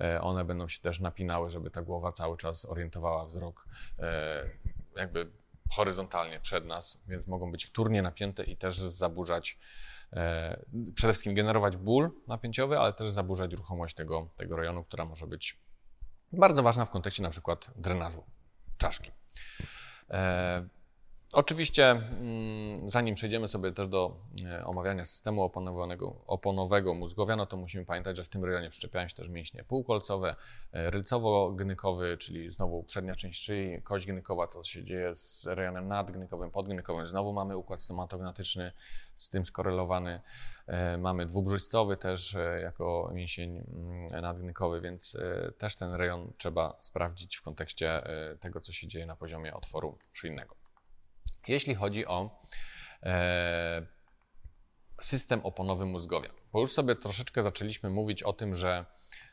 E, 0.00 0.20
one 0.20 0.44
będą 0.44 0.68
się 0.68 0.80
też 0.80 1.00
napinały, 1.00 1.50
żeby 1.50 1.70
ta 1.70 1.82
głowa 1.82 2.12
cały 2.12 2.36
czas 2.36 2.64
orientowała 2.64 3.24
wzrok 3.24 3.66
e, 3.98 4.50
jakby 4.96 5.30
horyzontalnie 5.70 6.40
przed 6.40 6.66
nas, 6.66 7.06
więc 7.08 7.28
mogą 7.28 7.50
być 7.50 7.64
wtórnie 7.64 8.02
napięte 8.02 8.44
i 8.44 8.56
też 8.56 8.78
zaburzać, 8.78 9.58
e, 10.12 10.64
przede 10.94 11.12
wszystkim 11.12 11.34
generować 11.34 11.76
ból 11.76 12.10
napięciowy, 12.28 12.78
ale 12.78 12.92
też 12.92 13.10
zaburzać 13.10 13.52
ruchomość 13.52 13.94
tego, 13.94 14.30
tego 14.36 14.56
rejonu, 14.56 14.84
która 14.84 15.04
może 15.04 15.26
być 15.26 15.56
bardzo 16.32 16.62
ważna 16.62 16.84
w 16.84 16.90
kontekście 16.90 17.22
na 17.22 17.30
przykład 17.30 17.70
drenażu 17.76 18.24
czaszki. 18.78 19.10
Oczywiście, 21.32 21.90
mm, 21.90 22.88
zanim 22.88 23.14
przejdziemy 23.14 23.48
sobie 23.48 23.72
też 23.72 23.88
do 23.88 24.16
e, 24.44 24.64
omawiania 24.64 25.04
systemu 25.04 25.42
oponowego, 25.42 26.16
oponowego 26.26 26.94
mózgowia, 26.94 27.36
no 27.36 27.46
to 27.46 27.56
musimy 27.56 27.84
pamiętać, 27.84 28.16
że 28.16 28.24
w 28.24 28.28
tym 28.28 28.44
rejonie 28.44 28.70
przyczepiają 28.70 29.08
się 29.08 29.14
też 29.14 29.28
mięśnie 29.28 29.64
półkolcowe, 29.64 30.36
e, 30.72 30.90
rylcowo-gnykowy, 30.90 32.18
czyli 32.18 32.50
znowu 32.50 32.82
przednia 32.82 33.14
część 33.14 33.42
szyi, 33.42 33.82
kość 33.82 34.06
gnykowa, 34.06 34.46
to 34.46 34.64
się 34.64 34.84
dzieje 34.84 35.14
z 35.14 35.46
rejonem 35.46 35.88
nadgnykowym, 35.88 36.50
podgnykowym. 36.50 37.06
Znowu 37.06 37.32
mamy 37.32 37.56
układ 37.56 37.82
stomatognatyczny 37.82 38.72
z 39.16 39.30
tym 39.30 39.44
skorelowany. 39.44 40.20
E, 40.66 40.98
mamy 40.98 41.26
dwubrzućcowy 41.26 41.96
też 41.96 42.36
jako 42.62 43.10
mięsień 43.14 43.56
mm, 43.56 44.22
nadgnykowy, 44.22 44.80
więc 44.80 45.18
też 45.58 45.76
ten 45.76 45.94
rejon 45.94 46.32
trzeba 46.36 46.76
sprawdzić 46.80 47.36
w 47.36 47.42
kontekście 47.42 48.02
tego, 48.40 48.60
co 48.60 48.72
się 48.72 48.88
dzieje 48.88 49.06
na 49.06 49.16
poziomie 49.16 49.54
otworu 49.54 49.98
szyjnego. 50.12 50.59
Jeśli 51.48 51.74
chodzi 51.74 52.06
o 52.06 52.40
e, 53.02 53.86
system 55.00 55.40
oponowy 55.42 55.86
mózgowia, 55.86 56.30
bo 56.52 56.60
już 56.60 56.72
sobie 56.72 56.96
troszeczkę 56.96 57.42
zaczęliśmy 57.42 57.90
mówić 57.90 58.22
o 58.22 58.32
tym, 58.32 58.54
że 58.54 58.84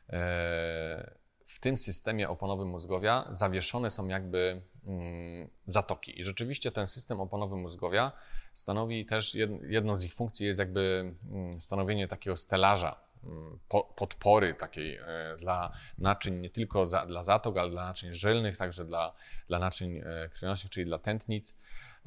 e, 0.10 1.18
w 1.46 1.60
tym 1.60 1.78
systemie 1.78 2.30
oponowym 2.30 2.68
mózgowia 2.68 3.28
zawieszone 3.30 3.90
są 3.90 4.08
jakby 4.08 4.62
mm, 4.86 5.50
zatoki. 5.66 6.20
I 6.20 6.24
rzeczywiście 6.24 6.72
ten 6.72 6.88
system 6.88 7.22
oponowy 7.22 7.56
mózgowia 7.56 8.12
stanowi 8.54 9.06
też, 9.06 9.36
jedną 9.68 9.96
z 9.96 10.04
ich 10.04 10.14
funkcji 10.14 10.46
jest 10.46 10.60
jakby 10.60 11.14
mm, 11.32 11.62
stanowienie 11.62 12.08
takiego 12.08 12.36
stelaża, 12.36 13.00
mm, 13.24 13.60
podpory 13.96 14.54
takiej 14.54 14.96
e, 14.96 15.38
dla 15.40 15.74
naczyń, 15.98 16.40
nie 16.40 16.50
tylko 16.50 16.86
za, 16.86 17.06
dla 17.06 17.24
zatok, 17.24 17.58
ale 17.58 17.72
dla 17.72 17.86
naczyń 17.86 18.14
żylnych, 18.14 18.58
także 18.58 18.86
dla, 18.86 19.16
dla 19.48 19.60
naczyń 19.60 20.02
krwionośnych, 20.32 20.72
czyli 20.72 20.86
dla 20.86 21.00
tętnic. 21.00 21.58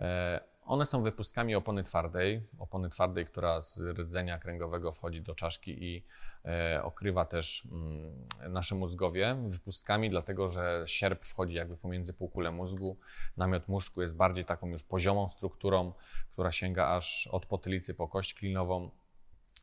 E, 0.00 0.40
one 0.64 0.84
są 0.84 1.02
wypustkami 1.02 1.54
opony 1.54 1.82
twardej, 1.82 2.42
opony 2.58 2.88
twardej, 2.88 3.26
która 3.26 3.60
z 3.60 3.80
rdzenia 3.80 4.38
kręgowego 4.38 4.92
wchodzi 4.92 5.22
do 5.22 5.34
czaszki 5.34 5.84
i 5.84 6.04
e, 6.44 6.82
okrywa 6.82 7.24
też 7.24 7.68
mm, 7.72 8.16
nasze 8.52 8.74
mózgowie. 8.74 9.36
Wypustkami, 9.46 10.10
dlatego 10.10 10.48
że 10.48 10.82
sierp 10.86 11.24
wchodzi 11.24 11.56
jakby 11.56 11.76
pomiędzy 11.76 12.14
półkulę 12.14 12.50
mózgu. 12.50 12.96
Namiot 13.36 13.68
mózgu 13.68 14.02
jest 14.02 14.16
bardziej 14.16 14.44
taką 14.44 14.68
już 14.68 14.82
poziomą 14.82 15.28
strukturą, 15.28 15.92
która 16.32 16.52
sięga 16.52 16.86
aż 16.86 17.26
od 17.26 17.46
potylicy 17.46 17.94
po 17.94 18.09
kość 18.09 18.34
klinową. 18.34 18.90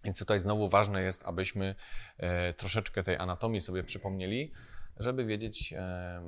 Więc 0.03 0.19
tutaj 0.19 0.39
znowu 0.39 0.69
ważne 0.69 1.01
jest, 1.01 1.25
abyśmy 1.25 1.75
e, 2.17 2.53
troszeczkę 2.53 3.03
tej 3.03 3.17
anatomii 3.17 3.61
sobie 3.61 3.83
przypomnieli, 3.83 4.51
żeby 4.99 5.25
wiedzieć, 5.25 5.73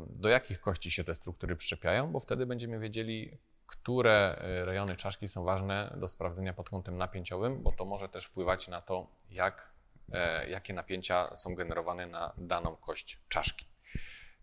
do 0.09 0.29
jakich 0.29 0.61
kości 0.61 0.91
się 0.91 1.03
te 1.03 1.15
struktury 1.15 1.55
przyczepiają, 1.55 2.11
bo 2.11 2.19
wtedy 2.19 2.45
będziemy 2.45 2.79
wiedzieli, 2.79 3.37
które 3.69 4.35
e, 4.37 4.65
rejony 4.65 4.95
czaszki 4.95 5.27
są 5.27 5.43
ważne 5.43 5.95
do 5.97 6.07
sprawdzenia 6.07 6.53
pod 6.53 6.69
kątem 6.69 6.97
napięciowym, 6.97 7.63
bo 7.63 7.71
to 7.71 7.85
może 7.85 8.09
też 8.09 8.25
wpływać 8.25 8.67
na 8.67 8.81
to, 8.81 9.07
jak, 9.31 9.69
e, 10.11 10.49
jakie 10.49 10.73
napięcia 10.73 11.35
są 11.35 11.55
generowane 11.55 12.07
na 12.07 12.33
daną 12.37 12.75
kość 12.75 13.19
czaszki. 13.29 13.65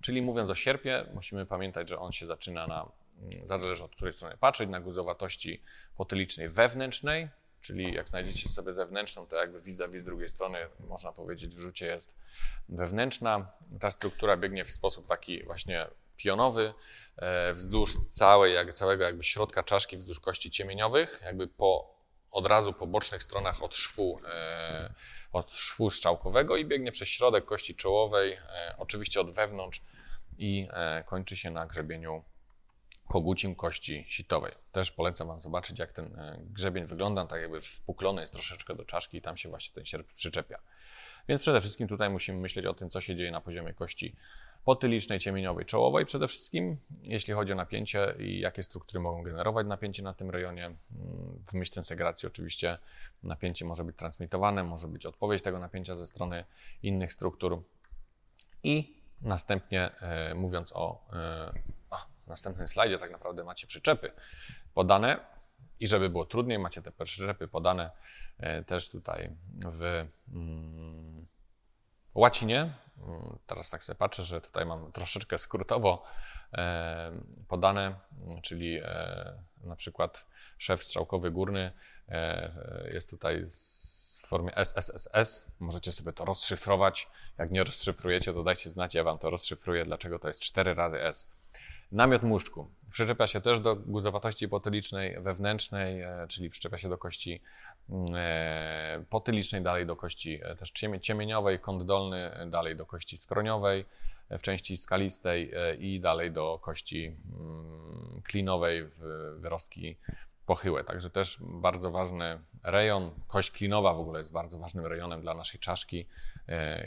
Czyli 0.01 0.23
mówiąc 0.23 0.51
o 0.51 0.55
sierpie, 0.55 1.07
musimy 1.15 1.47
pamiętać, 1.47 1.89
że 1.89 1.99
on 1.99 2.13
się 2.13 2.27
zaczyna 2.27 2.67
na, 2.67 2.93
mm, 3.23 3.47
zależy 3.47 3.85
od 3.85 3.97
której 3.97 4.13
strony 4.13 4.37
patrzeć, 4.37 4.71
na 4.71 4.81
guzowatości 4.81 5.63
potylicznej 5.97 6.49
wewnętrznej, 6.49 7.29
czyli 7.61 7.95
jak 7.95 8.09
znajdziecie 8.09 8.49
sobie 8.49 8.73
zewnętrzną, 8.73 9.27
to 9.27 9.37
jakby 9.37 9.61
vis-a-vis 9.61 10.03
z 10.03 10.05
drugiej 10.05 10.29
strony, 10.29 10.59
można 10.81 11.13
powiedzieć, 11.13 11.57
w 11.57 11.59
rzucie 11.59 11.87
jest 11.87 12.17
wewnętrzna. 12.69 13.53
Ta 13.81 13.91
struktura 13.91 14.37
biegnie 14.37 14.65
w 14.65 14.71
sposób 14.71 15.07
taki 15.07 15.45
właśnie 15.45 15.87
pionowy, 16.17 16.75
e, 17.17 17.53
wzdłuż 17.53 17.97
całej, 18.09 18.55
jak, 18.55 18.73
całego 18.73 19.05
jakby 19.05 19.23
środka 19.23 19.63
czaszki, 19.63 19.97
wzdłuż 19.97 20.21
kości 20.21 20.51
ciemieniowych, 20.51 21.21
jakby 21.25 21.49
po, 21.49 21.97
od 22.31 22.47
razu 22.47 22.73
po 22.73 22.87
bocznych 22.87 23.23
stronach 23.23 23.63
od 23.63 23.77
szwu, 23.77 24.21
e, 24.29 24.95
od 25.33 25.51
szwu 25.51 25.91
strzałkowego 25.91 26.57
i 26.57 26.65
biegnie 26.65 26.93
przez 26.93 27.09
środek 27.09 27.45
kości 27.45 27.75
czołowej, 27.75 28.33
e, 28.33 28.75
oczywiście 28.79 29.21
od 29.21 29.31
wewnątrz 29.31 29.81
i 30.39 30.69
kończy 31.07 31.37
się 31.37 31.51
na 31.51 31.67
grzebieniu 31.67 32.25
kogucim 33.09 33.55
kości 33.55 34.05
sitowej. 34.09 34.53
Też 34.73 34.91
polecam 34.91 35.29
Wam 35.29 35.41
zobaczyć, 35.41 35.79
jak 35.79 35.93
ten 35.93 36.19
grzebień 36.41 36.87
wygląda, 36.87 37.27
tak 37.27 37.43
jakby 37.43 37.61
wpuklony 37.61 38.21
jest 38.21 38.33
troszeczkę 38.33 38.75
do 38.75 38.85
czaszki 38.85 39.19
i 39.19 39.21
tam 39.21 39.37
się 39.37 39.49
właśnie 39.49 39.75
ten 39.75 39.85
sierp 39.85 40.13
przyczepia. 40.13 40.59
Więc 41.29 41.41
przede 41.41 41.61
wszystkim 41.61 41.89
tutaj 41.89 42.11
musimy 42.11 42.39
myśleć 42.39 42.67
o 42.67 42.75
tym, 42.75 42.91
co 42.91 43.01
się 43.01 43.15
dzieje 43.15 43.31
na 43.31 43.41
poziomie 43.41 43.75
kości 43.75 44.17
potylicznej, 44.67 45.19
ciemieniowej, 45.19 45.65
czołowej 45.65 46.05
przede 46.05 46.29
wszystkim, 46.29 46.77
jeśli 47.03 47.35
chodzi 47.35 47.53
o 47.53 47.57
napięcie 47.57 48.15
i 48.19 48.41
jakie 48.41 48.63
struktury 48.63 49.01
mogą 49.01 49.23
generować 49.23 49.67
napięcie 49.67 50.03
na 50.03 50.15
tym 50.15 50.31
rejonie. 50.31 50.65
Mm, 50.65 50.79
w 51.49 51.55
myśl 51.55 51.73
tensegracji 51.73 52.29
oczywiście 52.29 52.79
napięcie 53.23 53.65
może 53.65 53.85
być 53.85 53.97
transmitowane, 53.97 54.65
może 54.65 54.89
być 54.89 55.07
odpowiedź 55.07 55.43
tego 55.43 55.59
napięcia 55.59 55.95
ze 55.95 56.07
strony 56.07 56.45
innych 56.83 57.13
struktur. 57.13 57.63
I 58.63 59.03
następnie 59.23 59.91
e, 60.01 60.35
mówiąc 60.35 60.73
o, 60.77 61.09
e, 61.13 61.53
o 61.91 61.97
następnym 62.27 62.69
slajdzie 62.69 62.99
tak 62.99 63.11
naprawdę 63.11 63.45
macie 63.45 63.67
przyczepy 63.67 64.13
podane. 64.75 65.37
I 65.81 65.87
żeby 65.87 66.11
było 66.11 66.25
trudniej, 66.25 66.59
macie 66.59 66.83
te 66.83 66.93
przyczepy 66.93 67.49
podane 67.49 67.91
e, 68.39 68.65
też 68.65 68.91
tutaj 68.91 69.37
w 69.67 70.07
mm, 70.33 71.27
łacinie, 72.15 72.86
Teraz 73.47 73.71
tak 73.71 73.85
sobie 73.85 73.97
patrzę, 73.97 74.23
że 74.23 74.41
tutaj 74.41 74.67
mam 74.67 74.93
troszeczkę 74.93 75.39
skrótowo 75.39 76.05
e, 76.53 77.13
podane, 77.49 77.95
czyli 78.43 78.79
e, 78.83 79.43
na 79.61 79.77
przykład 79.77 80.27
szef 80.59 80.83
strzałkowy 80.83 81.31
górny 81.31 81.73
e, 82.09 82.89
jest 82.93 83.11
tutaj 83.11 83.45
w 83.45 84.27
formie 84.27 84.57
SSSS. 84.57 85.57
Możecie 85.61 85.93
sobie 85.93 86.13
to 86.13 86.25
rozszyfrować. 86.25 87.09
Jak 87.39 87.51
nie 87.51 87.65
rozszyfrujecie, 87.65 88.33
to 88.33 88.43
dajcie 88.43 88.71
znać, 88.71 88.95
ja 88.95 89.05
Wam 89.05 89.19
to 89.19 89.31
rozszyfruję, 89.31 89.85
dlaczego 89.85 90.19
to 90.19 90.29
jest 90.29 90.41
4 90.41 90.75
razy 90.75 91.03
S. 91.03 91.33
Namiot 91.93 92.23
muszczku. 92.23 92.71
Przyczepia 92.91 93.27
się 93.27 93.41
też 93.41 93.61
do 93.61 93.77
guzowatości 93.77 94.49
potylicznej 94.49 95.21
wewnętrznej, 95.21 96.03
czyli 96.29 96.51
przyczepia 96.51 96.79
się 96.79 96.89
do 96.89 96.99
kości 96.99 97.43
potylicznej, 99.11 99.63
dalej 99.63 99.87
do 99.87 99.97
kości 99.97 100.41
e, 100.43 100.57
też 100.57 100.73
ciemieniowej, 101.01 101.61
kąt 101.61 101.83
dolny, 101.83 102.31
dalej 102.47 102.77
do 102.77 102.87
kości 102.87 103.17
skroniowej, 103.17 103.85
w 104.31 104.43
części 104.43 104.77
skalistej 104.77 105.53
i 105.79 106.01
dalej 106.01 106.31
do 106.31 106.59
kości 106.63 107.05
mm, 107.05 108.23
klinowej 108.25 108.85
w 108.85 109.01
wyrostki 109.41 109.97
pochyłe. 110.47 110.85
Także 110.85 111.11
też 111.11 111.37
bardzo 111.41 111.91
ważny 111.91 112.41
rejon. 112.63 113.11
Kość 113.27 113.51
klinowa 113.51 113.95
w 113.95 114.01
ogóle 114.01 114.19
jest 114.19 114.33
bardzo 114.33 114.59
ważnym 114.59 114.87
rejonem 114.87 115.21
dla 115.21 115.35
naszej 115.35 115.61
czaszki 115.61 116.07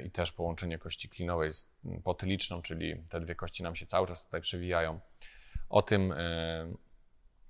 i 0.05 0.11
też 0.11 0.31
połączenie 0.31 0.77
kości 0.77 1.09
klinowej 1.09 1.53
z 1.53 1.77
potyliczną, 2.03 2.61
czyli 2.61 3.03
te 3.11 3.19
dwie 3.19 3.35
kości 3.35 3.63
nam 3.63 3.75
się 3.75 3.85
cały 3.85 4.07
czas 4.07 4.25
tutaj 4.25 4.41
przewijają. 4.41 4.99
O 5.69 5.81
tym 5.81 6.11
e, 6.11 6.17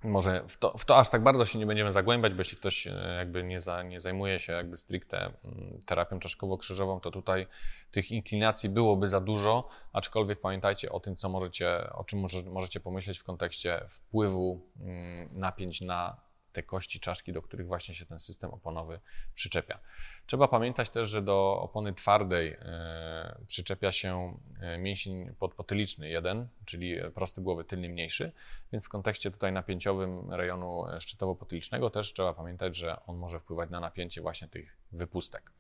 może 0.03 0.43
w 0.47 0.57
to, 0.57 0.77
w 0.77 0.85
to, 0.85 0.97
aż 0.97 1.09
tak 1.09 1.23
bardzo 1.23 1.45
się 1.45 1.59
nie 1.59 1.65
będziemy 1.65 1.91
zagłębiać, 1.91 2.33
bo 2.33 2.39
jeśli 2.39 2.57
ktoś 2.57 2.87
e, 2.87 3.15
jakby 3.17 3.43
nie, 3.43 3.61
za, 3.61 3.83
nie 3.83 4.01
zajmuje 4.01 4.39
się 4.39 4.53
jakby 4.53 4.77
stricte 4.77 5.17
mm, 5.19 5.79
terapią 5.85 6.19
czaszkowo-krzyżową, 6.19 6.99
to 6.99 7.11
tutaj 7.11 7.47
tych 7.91 8.11
inklinacji 8.11 8.69
byłoby 8.69 9.07
za 9.07 9.21
dużo, 9.21 9.69
aczkolwiek 9.93 10.41
pamiętajcie 10.41 10.91
o 10.91 10.99
tym, 10.99 11.15
co 11.15 11.29
możecie, 11.29 11.89
o 11.93 12.03
czym 12.03 12.19
może, 12.19 12.41
możecie 12.41 12.79
pomyśleć 12.79 13.19
w 13.19 13.23
kontekście 13.23 13.85
wpływu 13.89 14.61
mm, 14.79 15.27
napięć 15.35 15.81
na 15.81 16.28
te 16.51 16.63
kości 16.63 16.99
czaszki, 16.99 17.33
do 17.33 17.41
których 17.41 17.67
właśnie 17.67 17.95
się 17.95 18.05
ten 18.05 18.19
system 18.19 18.51
oponowy 18.51 18.99
przyczepia. 19.33 19.79
Trzeba 20.25 20.47
pamiętać 20.47 20.89
też, 20.89 21.09
że 21.09 21.21
do 21.21 21.59
opony 21.61 21.93
twardej 21.93 22.47
e, 22.47 23.41
przyczepia 23.47 23.91
się 23.91 24.37
e, 24.59 24.77
mięsień 24.77 25.35
podpotyliczny 25.39 26.09
jeden, 26.09 26.47
czyli 26.65 26.95
prosty 27.13 27.41
głowy 27.41 27.63
tylny 27.63 27.89
mniejszy, 27.89 28.31
więc 28.71 28.85
w 28.85 28.89
kontekście 28.89 29.31
tutaj 29.31 29.51
napięciowym 29.51 30.33
rejonu 30.33 30.83
szczytowo-potylicznego 30.99 31.89
też 31.89 32.13
trzeba 32.13 32.33
pamiętać, 32.33 32.75
że 32.75 33.05
on 33.05 33.17
może 33.17 33.39
wpływać 33.39 33.69
na 33.69 33.79
napięcie 33.79 34.21
właśnie 34.21 34.47
tych 34.47 34.77
wypustek. 34.91 35.51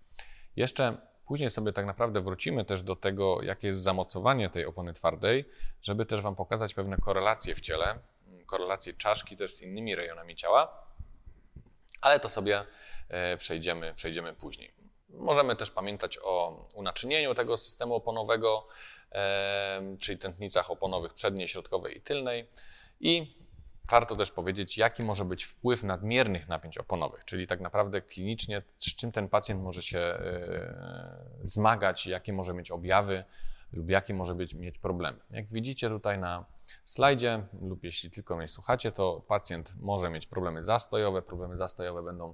Jeszcze 0.55 0.97
Później 1.29 1.49
sobie 1.49 1.73
tak 1.73 1.85
naprawdę 1.85 2.21
wrócimy 2.21 2.65
też 2.65 2.83
do 2.83 2.95
tego, 2.95 3.41
jakie 3.41 3.67
jest 3.67 3.79
zamocowanie 3.79 4.49
tej 4.49 4.65
opony 4.65 4.93
twardej, 4.93 5.45
żeby 5.81 6.05
też 6.05 6.21
Wam 6.21 6.35
pokazać 6.35 6.73
pewne 6.73 6.97
korelacje 6.97 7.55
w 7.55 7.61
ciele, 7.61 7.99
korelację 8.49 8.93
czaszki 8.93 9.37
też 9.37 9.53
z 9.53 9.61
innymi 9.61 9.95
rejonami 9.95 10.35
ciała, 10.35 10.83
ale 12.01 12.19
to 12.19 12.29
sobie 12.29 12.65
e, 13.09 13.37
przejdziemy, 13.37 13.93
przejdziemy 13.93 14.33
później. 14.33 14.73
Możemy 15.09 15.55
też 15.55 15.71
pamiętać 15.71 16.17
o 16.23 16.65
unaczynieniu 16.73 17.35
tego 17.35 17.57
systemu 17.57 17.95
oponowego, 17.95 18.67
e, 19.11 19.97
czyli 19.99 20.17
tętnicach 20.17 20.71
oponowych 20.71 21.13
przedniej, 21.13 21.47
środkowej 21.47 21.97
i 21.97 22.01
tylnej. 22.01 22.49
I 22.99 23.39
warto 23.89 24.15
też 24.15 24.31
powiedzieć, 24.31 24.77
jaki 24.77 25.03
może 25.03 25.25
być 25.25 25.43
wpływ 25.43 25.83
nadmiernych 25.83 26.47
napięć 26.47 26.77
oponowych, 26.77 27.25
czyli 27.25 27.47
tak 27.47 27.59
naprawdę 27.59 28.01
klinicznie, 28.01 28.61
z 28.61 28.95
czym 28.95 29.11
ten 29.11 29.29
pacjent 29.29 29.61
może 29.61 29.81
się 29.81 29.99
e, 29.99 31.25
zmagać, 31.41 32.07
jakie 32.07 32.33
może 32.33 32.53
mieć 32.53 32.71
objawy 32.71 33.23
lub 33.73 33.89
jakie 33.89 34.13
może 34.13 34.35
być, 34.35 34.53
mieć 34.53 34.79
problemy. 34.79 35.19
Jak 35.31 35.47
widzicie 35.47 35.89
tutaj 35.89 36.19
na 36.19 36.45
slajdzie, 36.89 37.47
lub 37.61 37.83
jeśli 37.83 38.11
tylko 38.11 38.37
mnie 38.37 38.47
słuchacie, 38.47 38.91
to 38.91 39.21
pacjent 39.27 39.73
może 39.79 40.09
mieć 40.09 40.27
problemy 40.27 40.63
zastojowe. 40.63 41.21
Problemy 41.21 41.57
zastojowe 41.57 42.03
będą 42.03 42.33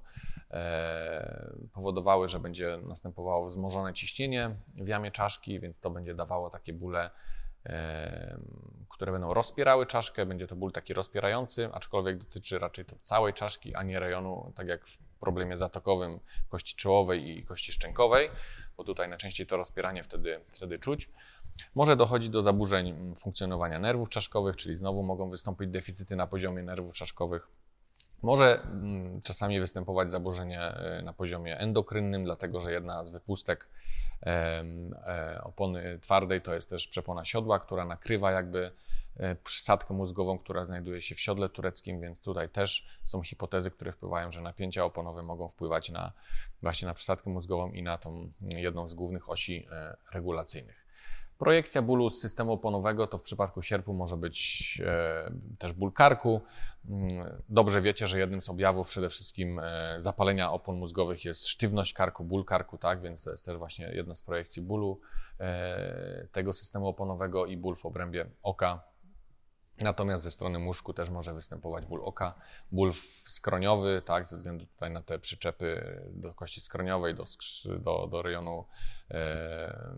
e, 0.51 1.51
powodowały, 1.73 2.27
że 2.27 2.39
będzie 2.39 2.79
następowało 2.87 3.45
wzmożone 3.45 3.93
ciśnienie 3.93 4.55
w 4.75 4.87
jamie 4.87 5.11
czaszki, 5.11 5.59
więc 5.59 5.79
to 5.79 5.89
będzie 5.89 6.15
dawało 6.15 6.49
takie 6.49 6.73
bóle 6.73 7.09
które 8.89 9.11
będą 9.11 9.33
rozpierały 9.33 9.85
czaszkę. 9.85 10.25
Będzie 10.25 10.47
to 10.47 10.55
ból 10.55 10.71
taki 10.71 10.93
rozpierający, 10.93 11.69
aczkolwiek 11.73 12.17
dotyczy 12.17 12.59
raczej 12.59 12.85
to 12.85 12.95
całej 12.95 13.33
czaszki, 13.33 13.75
a 13.75 13.83
nie 13.83 13.99
rejonu, 13.99 14.51
tak 14.55 14.67
jak 14.67 14.87
w 14.87 14.99
problemie 15.19 15.57
zatokowym 15.57 16.19
kości 16.49 16.75
czołowej 16.75 17.39
i 17.39 17.43
kości 17.43 17.71
szczękowej, 17.71 18.29
bo 18.77 18.83
tutaj 18.83 19.09
najczęściej 19.09 19.47
to 19.47 19.57
rozpieranie 19.57 20.03
wtedy, 20.03 20.41
wtedy 20.49 20.79
czuć. 20.79 21.09
Może 21.75 21.95
dochodzić 21.95 22.29
do 22.29 22.41
zaburzeń 22.41 23.13
funkcjonowania 23.15 23.79
nerwów 23.79 24.09
czaszkowych, 24.09 24.55
czyli 24.55 24.75
znowu 24.75 25.03
mogą 25.03 25.29
wystąpić 25.29 25.69
deficyty 25.69 26.15
na 26.15 26.27
poziomie 26.27 26.63
nerwów 26.63 26.93
czaszkowych. 26.93 27.47
Może 28.21 28.63
mm, 28.63 29.21
czasami 29.21 29.59
występować 29.59 30.11
zaburzenie 30.11 30.61
e, 30.61 31.01
na 31.01 31.13
poziomie 31.13 31.57
endokrynnym, 31.57 32.23
dlatego 32.23 32.61
że 32.61 32.71
jedna 32.71 33.05
z 33.05 33.09
wypustek 33.09 33.67
e, 34.23 35.41
opony 35.43 35.99
twardej 36.01 36.41
to 36.41 36.53
jest 36.53 36.69
też 36.69 36.87
przepona 36.87 37.25
siodła, 37.25 37.59
która 37.59 37.85
nakrywa 37.85 38.31
jakby 38.31 38.71
e, 39.17 39.35
przysadkę 39.35 39.93
mózgową, 39.93 40.39
która 40.39 40.65
znajduje 40.65 41.01
się 41.01 41.15
w 41.15 41.19
siodle 41.19 41.49
tureckim, 41.49 42.01
więc 42.01 42.23
tutaj 42.23 42.49
też 42.49 42.99
są 43.03 43.21
hipotezy, 43.21 43.71
które 43.71 43.91
wpływają, 43.91 44.31
że 44.31 44.41
napięcia 44.41 44.85
oponowe 44.85 45.23
mogą 45.23 45.49
wpływać 45.49 45.89
na 45.89 46.11
właśnie 46.61 46.87
na 46.87 46.93
przysadkę 46.93 47.29
mózgową 47.29 47.71
i 47.71 47.83
na 47.83 47.97
tą 47.97 48.31
jedną 48.41 48.87
z 48.87 48.93
głównych 48.93 49.29
osi 49.29 49.67
regulacyjnych. 50.13 50.84
Projekcja 51.37 51.81
bólu 51.81 52.09
z 52.09 52.21
systemu 52.21 52.51
oponowego 52.51 53.07
to 53.07 53.17
w 53.17 53.23
przypadku 53.23 53.61
sierpu 53.61 53.93
może 53.93 54.17
być 54.17 54.81
e, 54.85 55.31
też 55.57 55.73
ból 55.73 55.91
karku. 55.91 56.41
Mm, 56.89 57.41
dobrze 57.49 57.81
wiecie, 57.81 58.07
że 58.07 58.19
jednym 58.19 58.41
z 58.41 58.49
objawów 58.49 58.87
przede 58.87 59.09
wszystkim 59.09 59.59
e, 59.59 59.95
zapalenia 59.97 60.51
opon 60.51 60.77
mózgowych 60.77 61.25
jest 61.25 61.47
sztywność 61.47 61.93
karku, 61.93 62.23
ból 62.23 62.45
karku, 62.45 62.77
tak? 62.77 63.01
Więc 63.01 63.23
to 63.23 63.31
jest 63.31 63.45
też 63.45 63.57
właśnie 63.57 63.91
jedna 63.93 64.15
z 64.15 64.21
projekcji 64.21 64.61
bólu 64.61 64.99
e, 65.39 66.27
tego 66.31 66.53
systemu 66.53 66.87
oponowego 66.87 67.45
i 67.45 67.57
ból 67.57 67.75
w 67.75 67.85
obrębie 67.85 68.29
oka. 68.43 68.94
Natomiast 69.81 70.23
ze 70.23 70.31
strony 70.31 70.59
muszku 70.59 70.93
też 70.93 71.09
może 71.09 71.33
występować 71.33 71.85
ból 71.85 72.01
oka, 72.03 72.33
ból 72.71 72.93
skroniowy, 73.25 74.01
tak, 74.05 74.25
ze 74.25 74.37
względu 74.37 74.65
tutaj 74.65 74.91
na 74.91 75.01
te 75.01 75.19
przyczepy 75.19 76.01
do 76.11 76.33
kości 76.33 76.61
skroniowej, 76.61 77.15
do, 77.15 77.23
do, 77.79 78.07
do 78.07 78.21
rejonu 78.21 78.65
e, 79.11 79.95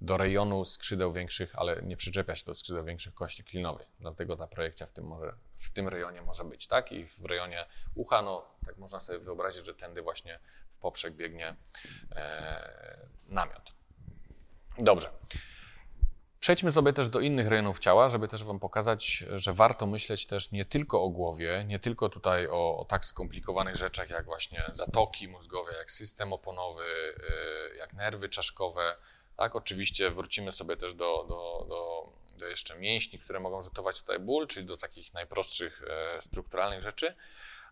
do 0.00 0.16
rejonu 0.16 0.64
skrzydeł 0.64 1.12
większych, 1.12 1.58
ale 1.58 1.82
nie 1.82 1.96
przyczepia 1.96 2.36
się 2.36 2.44
do 2.44 2.54
skrzydeł 2.54 2.84
większych 2.84 3.14
kości 3.14 3.44
klinowej. 3.44 3.86
Dlatego 4.00 4.36
ta 4.36 4.46
projekcja 4.46 4.86
w 4.86 4.92
tym, 4.92 5.04
może, 5.04 5.32
w 5.56 5.70
tym 5.70 5.88
rejonie 5.88 6.22
może 6.22 6.44
być, 6.44 6.66
tak? 6.66 6.92
I 6.92 7.06
w 7.06 7.24
rejonie 7.24 7.66
ucha, 7.94 8.22
no 8.22 8.46
tak 8.66 8.78
można 8.78 9.00
sobie 9.00 9.18
wyobrazić, 9.18 9.66
że 9.66 9.74
tędy 9.74 10.02
właśnie 10.02 10.38
w 10.70 10.78
poprzek 10.78 11.14
biegnie 11.14 11.56
e, 12.16 13.08
namiot. 13.28 13.74
Dobrze. 14.78 15.12
Przejdźmy 16.46 16.72
sobie 16.72 16.92
też 16.92 17.08
do 17.08 17.20
innych 17.20 17.48
rejonów 17.48 17.78
ciała, 17.78 18.08
żeby 18.08 18.28
też 18.28 18.44
Wam 18.44 18.60
pokazać, 18.60 19.24
że 19.36 19.52
warto 19.52 19.86
myśleć 19.86 20.26
też 20.26 20.52
nie 20.52 20.64
tylko 20.64 21.02
o 21.02 21.08
głowie, 21.08 21.64
nie 21.68 21.78
tylko 21.78 22.08
tutaj 22.08 22.46
o, 22.46 22.78
o 22.78 22.84
tak 22.84 23.04
skomplikowanych 23.04 23.76
rzeczach 23.76 24.10
jak 24.10 24.24
właśnie 24.24 24.64
zatoki 24.70 25.28
mózgowe, 25.28 25.72
jak 25.78 25.90
system 25.90 26.32
oponowy, 26.32 26.84
y, 26.84 27.76
jak 27.76 27.94
nerwy 27.94 28.28
czaszkowe. 28.28 28.96
Tak, 29.36 29.56
oczywiście 29.56 30.10
wrócimy 30.10 30.52
sobie 30.52 30.76
też 30.76 30.94
do, 30.94 31.24
do, 31.28 31.66
do, 31.68 32.12
do 32.38 32.46
jeszcze 32.46 32.78
mięśni, 32.78 33.18
które 33.18 33.40
mogą 33.40 33.62
rzutować 33.62 34.00
tutaj 34.00 34.18
ból, 34.18 34.46
czyli 34.46 34.66
do 34.66 34.76
takich 34.76 35.14
najprostszych 35.14 35.82
e, 35.88 36.20
strukturalnych 36.20 36.82
rzeczy, 36.82 37.14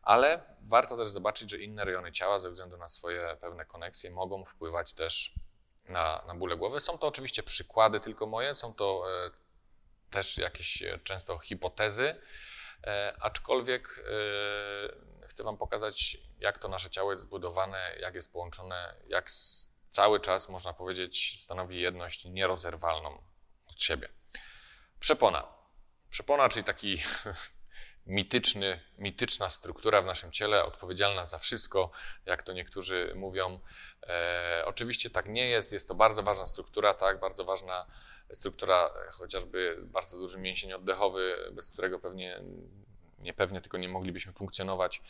ale 0.03 0.43
warto 0.63 0.97
też 0.97 1.09
zobaczyć, 1.09 1.51
że 1.51 1.59
inne 1.59 1.85
rejony 1.85 2.13
ciała 2.13 2.39
ze 2.39 2.51
względu 2.51 2.77
na 2.77 2.89
swoje 2.89 3.37
pewne 3.41 3.65
koneksje 3.65 4.11
mogą 4.11 4.45
wpływać 4.45 4.95
też 4.95 5.35
na, 5.89 6.23
na 6.27 6.35
bóle 6.35 6.57
głowy. 6.57 6.81
Są 6.81 6.99
to 6.99 7.07
oczywiście 7.07 7.43
przykłady 7.43 8.01
tylko 8.01 8.27
moje, 8.27 8.55
są 8.55 8.75
to 8.75 9.05
e, 9.27 9.31
też 10.11 10.39
jakieś 10.39 10.83
e, 10.83 10.99
często 10.99 11.39
hipotezy, 11.39 12.21
e, 12.85 13.15
aczkolwiek 13.21 14.05
chcę 15.29 15.45
Wam 15.45 15.57
pokazać, 15.57 16.19
jak 16.39 16.59
to 16.59 16.69
nasze 16.69 16.91
ciało 16.91 17.11
jest 17.11 17.23
zbudowane, 17.23 17.97
jak 18.01 18.15
jest 18.15 18.33
połączone, 18.33 18.95
jak 19.07 19.31
cały 19.91 20.21
czas, 20.21 20.49
można 20.49 20.73
powiedzieć, 20.73 21.41
stanowi 21.43 21.81
jedność 21.81 22.25
nierozerwalną 22.25 23.23
od 23.67 23.83
siebie. 23.83 24.09
Przepona. 25.01 25.49
Przepona, 26.11 26.49
czyli 26.49 26.65
taki 26.65 26.99
mityczny, 28.07 28.81
mityczna 28.99 29.51
struktura 29.51 30.03
w 30.03 30.07
naszym 30.07 30.33
ciele, 30.33 30.65
odpowiedzialna 30.65 31.27
za 31.27 31.39
wszystko, 31.39 31.91
jak 32.27 32.43
to 32.43 32.53
niektórzy 32.53 33.13
mówią. 33.15 33.61
E, 34.07 34.63
oczywiście 34.67 35.11
tak 35.11 35.29
nie 35.29 35.49
jest, 35.49 35.73
jest 35.73 35.89
to 35.89 35.95
bardzo 35.95 36.23
ważna 36.23 36.47
struktura, 36.47 36.95
tak, 36.95 37.21
bardzo 37.21 37.45
ważna 37.45 37.87
struktura, 38.33 38.91
chociażby 39.13 39.79
bardzo 39.83 40.19
duży 40.19 40.39
mięsień 40.39 40.73
oddechowy, 40.73 41.37
bez 41.53 41.71
którego 41.71 41.99
pewnie, 41.99 42.41
nie 43.19 43.35
pewnie, 43.35 43.61
tylko 43.61 43.79
nie 43.79 43.89
moglibyśmy 43.89 44.33
funkcjonować. 44.33 45.03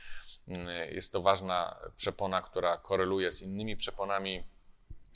Mm, 0.49 0.95
Jest 0.95 1.13
to 1.13 1.23
ważna 1.23 1.79
przepona, 1.97 2.43
która 2.43 2.77
koreluje 2.77 3.31
z 3.31 3.43
innymi 3.43 3.77
przeponami, 3.77 4.45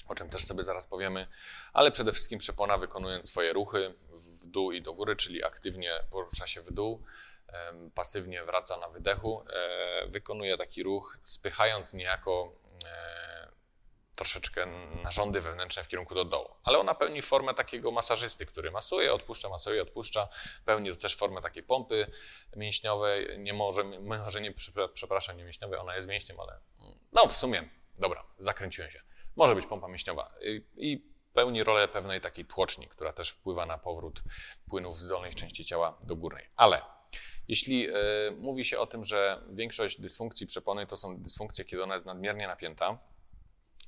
o 0.08 0.14
czym 0.14 0.30
też 0.30 0.44
sobie 0.44 0.64
zaraz 0.64 0.86
powiemy, 0.86 1.26
ale 1.72 1.90
przede 1.90 2.12
wszystkim 2.12 2.38
przepona 2.38 2.78
wykonując 2.78 3.28
swoje 3.28 3.52
ruchy 3.52 3.94
w 4.12 4.46
dół 4.46 4.72
i 4.72 4.82
do 4.82 4.94
góry, 4.94 5.16
czyli 5.16 5.44
aktywnie 5.44 5.90
porusza 6.10 6.46
się 6.46 6.62
w 6.62 6.72
dół, 6.72 7.04
pasywnie 7.94 8.44
wraca 8.44 8.76
na 8.76 8.88
wydechu, 8.88 9.44
e, 9.52 10.06
wykonuje 10.06 10.56
taki 10.56 10.82
ruch, 10.82 11.18
spychając 11.22 11.94
niejako 11.94 12.52
e, 12.84 13.48
troszeczkę 14.16 14.66
narządy 15.02 15.40
wewnętrzne 15.40 15.84
w 15.84 15.88
kierunku 15.88 16.14
do 16.14 16.24
dołu. 16.24 16.48
Ale 16.64 16.78
ona 16.78 16.94
pełni 16.94 17.22
formę 17.22 17.54
takiego 17.54 17.90
masażysty, 17.90 18.46
który 18.46 18.70
masuje, 18.70 19.14
odpuszcza, 19.14 19.48
masuje, 19.48 19.82
odpuszcza. 19.82 20.28
Pełni 20.64 20.96
też 20.96 21.16
formę 21.16 21.40
takiej 21.42 21.62
pompy 21.62 22.10
mięśniowej. 22.56 23.38
Nie 23.38 23.52
może, 23.52 23.84
może 23.84 24.40
nie, 24.40 24.52
przepra- 24.52 24.88
przepraszam, 24.92 25.36
nie 25.36 25.44
mięśniowej, 25.44 25.78
ona 25.78 25.96
jest 25.96 26.08
mięśniem, 26.08 26.40
ale 26.40 26.60
no 27.12 27.26
w 27.26 27.36
sumie, 27.36 27.68
dobra, 27.98 28.24
zakręciłem 28.38 28.90
się. 28.90 29.00
Może 29.36 29.54
być 29.54 29.66
pompa 29.66 29.88
mięśniowa 29.88 30.34
i, 30.42 30.64
i 30.76 31.12
pełni 31.34 31.64
rolę 31.64 31.88
pewnej 31.88 32.20
takiej 32.20 32.44
tłoczni, 32.44 32.88
która 32.88 33.12
też 33.12 33.30
wpływa 33.30 33.66
na 33.66 33.78
powrót 33.78 34.22
płynów 34.68 34.98
z 34.98 35.08
dolnej 35.08 35.34
części 35.34 35.64
ciała 35.64 35.98
do 36.02 36.16
górnej. 36.16 36.50
Ale 36.56 36.82
jeśli 37.48 37.88
e, 37.88 37.92
mówi 38.38 38.64
się 38.64 38.78
o 38.78 38.86
tym, 38.86 39.04
że 39.04 39.42
większość 39.50 40.00
dysfunkcji 40.00 40.46
przepony 40.46 40.86
to 40.86 40.96
są 40.96 41.22
dysfunkcje, 41.22 41.64
kiedy 41.64 41.82
ona 41.82 41.94
jest 41.94 42.06
nadmiernie 42.06 42.46
napięta, 42.46 42.98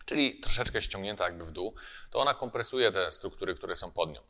czyli 0.04 0.40
troszeczkę 0.40 0.82
ściągnięta 0.82 1.24
jakby 1.24 1.44
w 1.44 1.52
dół, 1.52 1.74
to 2.11 2.18
ona 2.18 2.34
kompresuje 2.34 2.92
te 2.92 3.12
struktury, 3.12 3.54
które 3.54 3.76
są 3.76 3.90
pod 3.90 4.12
nią. 4.12 4.20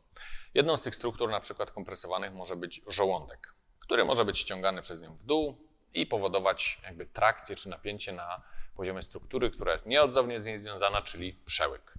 Jedną 0.53 0.77
z 0.77 0.81
tych 0.81 0.95
struktur, 0.95 1.29
na 1.29 1.39
przykład 1.39 1.71
kompresowanych, 1.71 2.33
może 2.33 2.55
być 2.55 2.81
żołądek, 2.87 3.53
który 3.79 4.05
może 4.05 4.25
być 4.25 4.39
ściągany 4.39 4.81
przez 4.81 5.01
nią 5.01 5.15
w 5.17 5.23
dół 5.23 5.57
i 5.93 6.05
powodować 6.05 6.81
jakby 6.83 7.05
trakcję 7.05 7.55
czy 7.55 7.69
napięcie 7.69 8.11
na 8.11 8.41
poziomie 8.75 9.01
struktury, 9.01 9.51
która 9.51 9.73
jest 9.73 9.85
nieodzownie 9.85 10.41
z 10.41 10.45
niej 10.45 10.59
związana, 10.59 11.01
czyli 11.01 11.33
przełyk. 11.33 11.93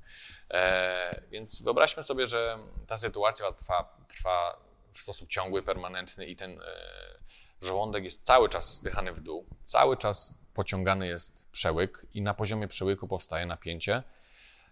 E, 0.50 1.22
więc 1.30 1.62
wyobraźmy 1.62 2.02
sobie, 2.02 2.26
że 2.26 2.58
ta 2.86 2.96
sytuacja 2.96 3.52
trwa, 3.52 3.96
trwa 4.08 4.56
w 4.92 4.98
sposób 4.98 5.28
ciągły, 5.28 5.62
permanentny 5.62 6.26
i 6.26 6.36
ten 6.36 6.50
e, 6.50 6.64
żołądek 7.60 8.04
jest 8.04 8.24
cały 8.24 8.48
czas 8.48 8.74
spychany 8.74 9.12
w 9.12 9.20
dół, 9.20 9.46
cały 9.62 9.96
czas 9.96 10.46
pociągany 10.54 11.06
jest 11.06 11.50
przełyk 11.50 12.06
i 12.14 12.22
na 12.22 12.34
poziomie 12.34 12.68
przełyku 12.68 13.08
powstaje 13.08 13.46
napięcie. 13.46 14.02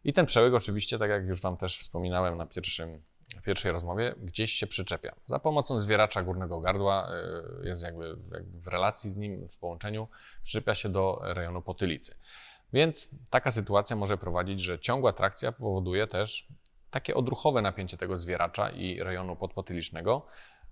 I 0.05 0.13
ten 0.13 0.27
przełyk 0.27 0.55
oczywiście, 0.55 0.99
tak 0.99 1.11
jak 1.11 1.27
już 1.27 1.41
Wam 1.41 1.57
też 1.57 1.79
wspominałem 1.79 2.37
na 2.37 2.47
pierwszym, 2.47 3.03
pierwszej 3.45 3.73
rozmowie, 3.73 4.15
gdzieś 4.23 4.53
się 4.53 4.67
przyczepia. 4.67 5.15
Za 5.27 5.39
pomocą 5.39 5.79
zwieracza 5.79 6.23
górnego 6.23 6.61
gardła 6.61 7.09
y, 7.63 7.67
jest 7.67 7.83
jakby 7.83 8.17
w 8.43 8.69
relacji 8.69 9.11
z 9.11 9.17
nim, 9.17 9.49
w 9.49 9.59
połączeniu, 9.59 10.09
przyczepia 10.43 10.75
się 10.75 10.89
do 10.89 11.21
rejonu 11.23 11.63
potylicy. 11.63 12.15
Więc 12.73 13.09
taka 13.31 13.51
sytuacja 13.51 13.97
może 13.97 14.19
prowadzić, 14.19 14.61
że 14.61 14.79
ciągła 14.79 15.13
trakcja 15.13 15.53
powoduje 15.53 16.07
też 16.07 16.47
takie 16.91 17.15
odruchowe 17.15 17.63
napięcie 17.63 17.97
tego 17.97 18.19
zwieracza 18.19 18.71
i 18.71 19.03
rejonu 19.03 19.37
podpotylicznego, 19.37 20.27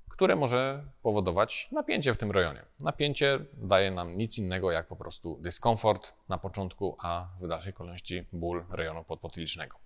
które 0.09 0.37
może 0.37 0.85
powodować 1.03 1.69
napięcie 1.73 2.15
w 2.15 2.19
tym 2.19 2.31
rejonie. 2.31 2.65
Napięcie 2.81 3.39
daje 3.53 3.91
nam 3.91 4.17
nic 4.17 4.39
innego 4.39 4.71
jak 4.71 4.89
po 4.89 4.97
prostu 4.97 5.39
dyskomfort 5.41 6.15
na 6.29 6.39
początku, 6.39 6.97
a 7.03 7.29
w 7.41 7.49
dalszej 7.49 7.73
kolejności 7.73 8.27
ból 8.33 8.65
rejonu 8.71 9.05
podpotylicznego. 9.05 9.79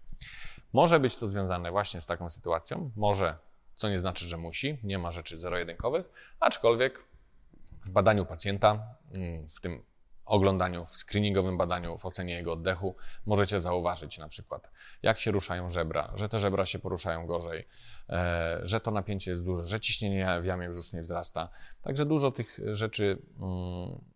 Może 0.72 1.00
być 1.00 1.16
to 1.16 1.28
związane 1.28 1.70
właśnie 1.70 2.00
z 2.00 2.06
taką 2.06 2.28
sytuacją, 2.28 2.90
może, 2.96 3.36
co 3.74 3.90
nie 3.90 3.98
znaczy, 3.98 4.24
że 4.24 4.36
musi, 4.36 4.78
nie 4.82 4.98
ma 4.98 5.10
rzeczy 5.10 5.36
zero-jedynkowych, 5.36 6.34
aczkolwiek 6.40 7.04
w 7.84 7.90
badaniu 7.90 8.26
pacjenta, 8.26 8.96
mm, 9.14 9.48
w 9.48 9.60
tym 9.60 9.82
oglądaniu, 10.24 10.86
w 10.86 10.96
screeningowym 10.96 11.56
badaniu, 11.58 11.98
w 11.98 12.06
ocenie 12.06 12.34
jego 12.34 12.52
oddechu, 12.52 12.96
możecie 13.26 13.60
zauważyć 13.60 14.18
na 14.18 14.28
przykład, 14.28 14.70
jak 15.02 15.18
się 15.18 15.30
ruszają 15.30 15.68
żebra, 15.68 16.12
że 16.14 16.28
te 16.28 16.40
żebra 16.40 16.66
się 16.66 16.78
poruszają 16.78 17.26
gorzej, 17.26 17.68
e, 18.08 18.60
że 18.62 18.80
to 18.80 18.90
napięcie 18.90 19.30
jest 19.30 19.44
duże, 19.44 19.64
że 19.64 19.80
ciśnienie 19.80 20.40
w 20.42 20.44
jamie 20.44 20.68
brzusznej 20.68 21.02
wzrasta. 21.02 21.48
Także 21.82 22.06
dużo 22.06 22.30
tych 22.30 22.58
rzeczy, 22.72 23.22
mm, 23.40 24.12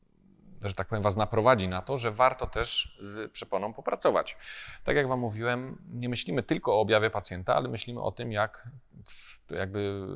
że 0.64 0.74
tak 0.74 0.88
powiem, 0.88 1.02
Was 1.02 1.16
naprowadzi 1.16 1.68
na 1.68 1.82
to, 1.82 1.96
że 1.96 2.10
warto 2.10 2.46
też 2.46 2.98
z 3.00 3.32
przeponą 3.32 3.72
popracować. 3.72 4.36
Tak 4.84 4.96
jak 4.96 5.08
Wam 5.08 5.20
mówiłem, 5.20 5.82
nie 5.90 6.08
myślimy 6.08 6.42
tylko 6.42 6.74
o 6.74 6.80
objawie 6.80 7.10
pacjenta, 7.10 7.54
ale 7.54 7.68
myślimy 7.68 8.02
o 8.02 8.12
tym, 8.12 8.32
jak 8.32 8.68
w, 9.06 9.40
jakby 9.50 10.06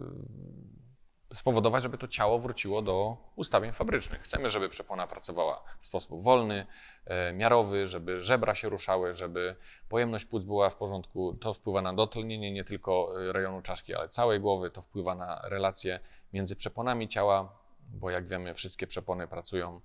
spowodować, 1.35 1.83
żeby 1.83 1.99
to 1.99 2.09
ciało 2.09 2.39
wróciło 2.39 2.83
do 2.83 3.17
ustawień 3.37 3.73
fabrycznych. 3.73 4.23
Chcemy, 4.23 4.49
żeby 4.49 4.69
przepona 4.69 5.07
pracowała 5.07 5.63
w 5.81 5.87
sposób 5.87 6.23
wolny, 6.23 6.67
e, 7.05 7.33
miarowy, 7.33 7.87
żeby 7.87 8.21
żebra 8.21 8.55
się 8.55 8.69
ruszały, 8.69 9.15
żeby 9.15 9.57
pojemność 9.89 10.25
płuc 10.25 10.45
była 10.45 10.71
w 10.71 10.77
porządku. 10.77 11.35
To 11.41 11.53
wpływa 11.53 11.83
na 11.83 11.95
dotlenienie 11.95 12.53
nie 12.53 12.65
tylko 12.65 13.09
e, 13.29 13.33
rejonu 13.33 13.63
czaszki, 13.63 13.95
ale 13.95 14.09
całej 14.09 14.41
głowy. 14.41 14.71
To 14.71 14.83
wpływa 14.83 15.15
na 15.15 15.41
relacje 15.49 16.01
między 16.33 16.57
przeponami 16.57 17.09
ciała, 17.09 17.59
bo 17.89 18.11
jak 18.11 18.29
wiemy, 18.29 18.55
wszystkie 18.55 18.87
przepony 18.87 19.29
pracują, 19.29 19.81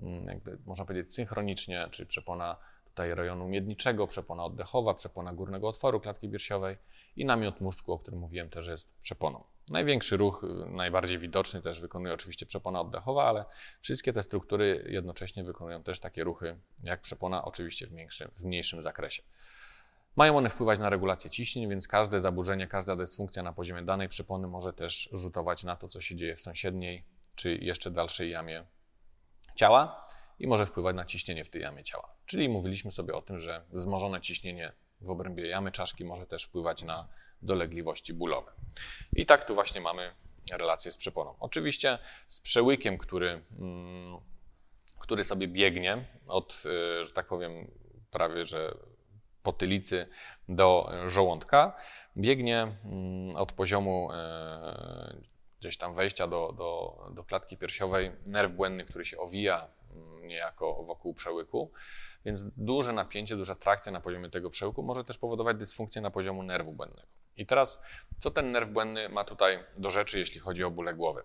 mm, 0.00 0.26
jakby 0.26 0.58
można 0.66 0.84
powiedzieć, 0.84 1.14
synchronicznie, 1.14 1.88
czyli 1.90 2.06
przepona 2.06 2.56
tutaj 2.84 3.14
rejonu 3.14 3.48
miedniczego, 3.48 4.06
przepona 4.06 4.44
oddechowa, 4.44 4.94
przepona 4.94 5.32
górnego 5.32 5.68
otworu 5.68 6.00
klatki 6.00 6.28
piersiowej 6.28 6.76
i 7.16 7.24
namiot 7.24 7.60
muszczku, 7.60 7.92
o 7.92 7.98
którym 7.98 8.20
mówiłem, 8.20 8.50
też 8.50 8.66
jest 8.66 8.98
przeponą. 8.98 9.44
Największy 9.70 10.16
ruch, 10.16 10.44
najbardziej 10.66 11.18
widoczny 11.18 11.62
też 11.62 11.80
wykonuje 11.80 12.14
oczywiście 12.14 12.46
przepona 12.46 12.80
oddechowa, 12.80 13.24
ale 13.24 13.44
wszystkie 13.80 14.12
te 14.12 14.22
struktury 14.22 14.86
jednocześnie 14.88 15.44
wykonują 15.44 15.82
też 15.82 16.00
takie 16.00 16.24
ruchy 16.24 16.58
jak 16.84 17.00
przepona, 17.00 17.44
oczywiście 17.44 17.86
w 17.86 17.92
mniejszym, 17.92 18.30
w 18.36 18.44
mniejszym 18.44 18.82
zakresie. 18.82 19.22
Mają 20.16 20.36
one 20.36 20.50
wpływać 20.50 20.78
na 20.78 20.90
regulację 20.90 21.30
ciśnień, 21.30 21.68
więc 21.68 21.88
każde 21.88 22.20
zaburzenie, 22.20 22.66
każda 22.66 22.96
dysfunkcja 22.96 23.42
na 23.42 23.52
poziomie 23.52 23.82
danej 23.82 24.08
przepony 24.08 24.48
może 24.48 24.72
też 24.72 25.08
rzutować 25.12 25.64
na 25.64 25.76
to, 25.76 25.88
co 25.88 26.00
się 26.00 26.16
dzieje 26.16 26.36
w 26.36 26.40
sąsiedniej 26.40 27.04
czy 27.34 27.56
jeszcze 27.56 27.90
dalszej 27.90 28.30
jamie 28.30 28.66
ciała 29.54 30.06
i 30.38 30.46
może 30.46 30.66
wpływać 30.66 30.96
na 30.96 31.04
ciśnienie 31.04 31.44
w 31.44 31.50
tej 31.50 31.62
jamie 31.62 31.84
ciała. 31.84 32.14
Czyli 32.26 32.48
mówiliśmy 32.48 32.90
sobie 32.90 33.14
o 33.14 33.22
tym, 33.22 33.40
że 33.40 33.64
wzmożone 33.70 34.20
ciśnienie 34.20 34.72
w 35.00 35.10
obrębie 35.10 35.46
jamy 35.46 35.72
czaszki 35.72 36.04
może 36.04 36.26
też 36.26 36.44
wpływać 36.44 36.82
na 36.82 37.08
dolegliwości 37.42 38.14
bólowe. 38.14 38.52
I 39.12 39.26
tak 39.26 39.44
tu 39.44 39.54
właśnie 39.54 39.80
mamy 39.80 40.14
relację 40.52 40.92
z 40.92 40.98
przeponą. 40.98 41.34
Oczywiście 41.40 41.98
z 42.28 42.40
przełykiem, 42.40 42.98
który, 42.98 43.42
mm, 43.58 44.20
który 44.98 45.24
sobie 45.24 45.48
biegnie 45.48 46.04
od, 46.26 46.62
y, 47.00 47.04
że 47.04 47.12
tak 47.12 47.26
powiem, 47.26 47.70
prawie 48.10 48.44
że 48.44 48.74
potylicy 49.42 50.08
do 50.48 50.90
żołądka, 51.06 51.76
biegnie 52.16 52.76
mm, 52.84 53.36
od 53.36 53.52
poziomu 53.52 54.08
e, 54.12 55.16
gdzieś 55.60 55.76
tam 55.76 55.94
wejścia 55.94 56.26
do, 56.26 56.52
do, 56.52 57.04
do 57.14 57.24
klatki 57.24 57.56
piersiowej 57.56 58.12
nerw 58.26 58.52
błędny, 58.52 58.84
który 58.84 59.04
się 59.04 59.18
owija 59.18 59.68
mm, 59.90 60.26
niejako 60.26 60.84
wokół 60.84 61.14
przełyku, 61.14 61.72
więc 62.28 62.44
duże 62.56 62.92
napięcie, 62.92 63.36
duża 63.36 63.54
trakcja 63.54 63.92
na 63.92 64.00
poziomie 64.00 64.30
tego 64.30 64.50
przełyku 64.50 64.82
może 64.82 65.04
też 65.04 65.18
powodować 65.18 65.56
dysfunkcję 65.56 66.02
na 66.02 66.10
poziomu 66.10 66.42
nerwu 66.42 66.72
błędnego. 66.72 67.08
I 67.36 67.46
teraz, 67.46 67.86
co 68.18 68.30
ten 68.30 68.52
nerw 68.52 68.70
błędny 68.70 69.08
ma 69.08 69.24
tutaj 69.24 69.58
do 69.76 69.90
rzeczy, 69.90 70.18
jeśli 70.18 70.40
chodzi 70.40 70.64
o 70.64 70.70
bóle 70.70 70.94
głowy? 70.94 71.22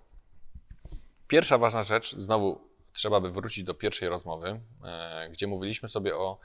Pierwsza 1.28 1.58
ważna 1.58 1.84
rzecz, 1.84 2.16
znowu 2.16 2.62
trzeba 2.94 3.20
by 3.20 3.32
wrócić 3.32 3.64
do 3.64 3.74
pierwszej 3.74 4.10
rozmowy, 4.10 4.60
e, 4.84 5.30
gdzie 5.32 5.48
mówiliśmy 5.48 5.90
sobie 5.90 6.16
o 6.16 6.40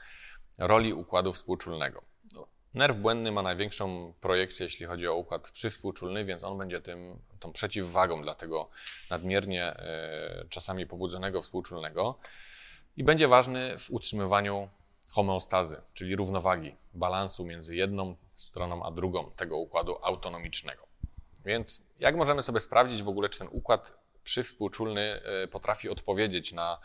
roli 0.57 0.93
układu 0.93 1.33
współczulnego. 1.33 2.01
No, 2.35 2.47
nerw 2.73 2.97
błędny 2.97 3.31
ma 3.31 3.41
największą 3.41 4.13
projekcję, 4.21 4.63
jeśli 4.63 4.85
chodzi 4.85 5.07
o 5.07 5.15
układ 5.15 5.51
przywspółczulny, 5.51 6.25
więc 6.25 6.43
on 6.43 6.57
będzie 6.57 6.81
tym, 6.81 7.19
tą 7.39 7.51
przeciwwagą 7.51 8.21
dla 8.21 8.35
tego 8.35 8.69
nadmiernie 9.09 9.63
e, 9.63 10.45
czasami 10.49 10.85
pobudzonego 10.85 11.41
współczulnego 11.41 12.19
i 12.97 13.03
będzie 13.03 13.27
ważny 13.27 13.77
w 13.77 13.91
utrzymywaniu 13.91 14.69
homeostazy, 15.09 15.81
czyli 15.93 16.15
równowagi, 16.15 16.75
balansu 16.93 17.45
między 17.45 17.75
jedną 17.75 18.15
stroną 18.35 18.85
a 18.85 18.91
drugą 18.91 19.31
tego 19.31 19.57
układu 19.57 19.97
autonomicznego. 20.01 20.87
Więc 21.45 21.93
jak 21.99 22.15
możemy 22.15 22.41
sobie 22.41 22.59
sprawdzić 22.59 23.03
w 23.03 23.09
ogóle, 23.09 23.29
czy 23.29 23.39
ten 23.39 23.47
układ 23.51 23.93
przywspółczulny 24.23 25.21
e, 25.23 25.47
potrafi 25.47 25.89
odpowiedzieć 25.89 26.53
na, 26.53 26.79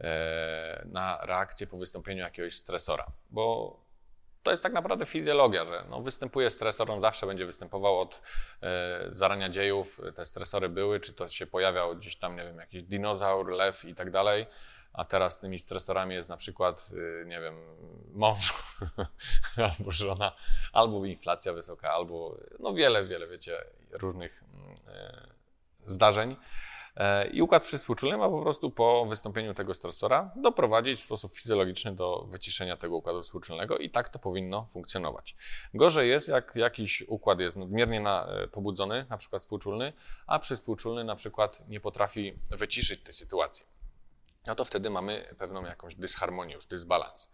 e, 0.00 0.86
na 0.88 1.18
reakcję 1.22 1.66
po 1.66 1.76
wystąpieniu 1.76 2.20
jakiegoś 2.20 2.54
stresora? 2.54 3.06
Bo 3.30 3.76
to 4.42 4.50
jest 4.50 4.62
tak 4.62 4.72
naprawdę 4.72 5.06
fizjologia, 5.06 5.64
że 5.64 5.84
no, 5.90 6.02
występuje 6.02 6.50
stresor, 6.50 6.90
on 6.90 7.00
zawsze 7.00 7.26
będzie 7.26 7.46
występował 7.46 7.98
od 7.98 8.22
e, 8.62 9.06
zarania 9.08 9.48
dziejów. 9.48 10.00
Te 10.14 10.26
stresory 10.26 10.68
były, 10.68 11.00
czy 11.00 11.12
to 11.12 11.28
się 11.28 11.46
pojawiał 11.46 11.96
gdzieś 11.96 12.16
tam, 12.16 12.36
nie 12.36 12.44
wiem, 12.44 12.58
jakiś 12.58 12.82
dinozaur, 12.82 13.48
lew 13.48 13.84
i 13.84 13.94
tak 13.94 14.10
dalej 14.10 14.46
a 14.92 15.04
teraz 15.04 15.38
tymi 15.38 15.58
stresorami 15.58 16.14
jest 16.14 16.28
na 16.28 16.36
przykład, 16.36 16.90
y, 16.92 17.24
nie 17.26 17.40
wiem, 17.40 17.54
mąż 18.12 18.52
albo 19.78 19.90
żona, 19.90 20.32
albo 20.72 21.04
inflacja 21.04 21.52
wysoka, 21.52 21.92
albo 21.92 22.36
no 22.58 22.74
wiele, 22.74 23.06
wiele, 23.06 23.28
wiecie, 23.28 23.64
różnych 23.90 24.44
e, 24.86 25.26
zdarzeń. 25.86 26.36
E, 26.96 27.26
I 27.26 27.42
układ 27.42 27.64
przywspółczulny 27.64 28.16
ma 28.16 28.28
po 28.28 28.42
prostu 28.42 28.70
po 28.70 29.06
wystąpieniu 29.06 29.54
tego 29.54 29.74
stresora 29.74 30.32
doprowadzić 30.36 30.98
w 30.98 31.02
sposób 31.02 31.32
fizjologiczny 31.32 31.96
do 31.96 32.26
wyciszenia 32.30 32.76
tego 32.76 32.96
układu 32.96 33.22
współczulnego 33.22 33.78
i 33.78 33.90
tak 33.90 34.08
to 34.08 34.18
powinno 34.18 34.66
funkcjonować. 34.70 35.36
Gorzej 35.74 36.08
jest, 36.08 36.28
jak 36.28 36.52
jakiś 36.54 37.02
układ 37.08 37.40
jest 37.40 37.56
nadmiernie 37.56 38.00
na, 38.00 38.26
e, 38.26 38.48
pobudzony, 38.48 39.06
na 39.10 39.16
przykład 39.16 39.42
współczulny, 39.42 39.92
a 40.26 40.38
przywspółczulny 40.38 41.04
na 41.04 41.16
przykład 41.16 41.68
nie 41.68 41.80
potrafi 41.80 42.38
wyciszyć 42.50 43.02
tej 43.02 43.14
sytuacji 43.14 43.66
no 44.46 44.54
to 44.54 44.64
wtedy 44.64 44.90
mamy 44.90 45.34
pewną 45.38 45.64
jakąś 45.64 45.94
dysharmonię, 45.94 46.54
już 46.54 46.66
dysbalans. 46.66 47.32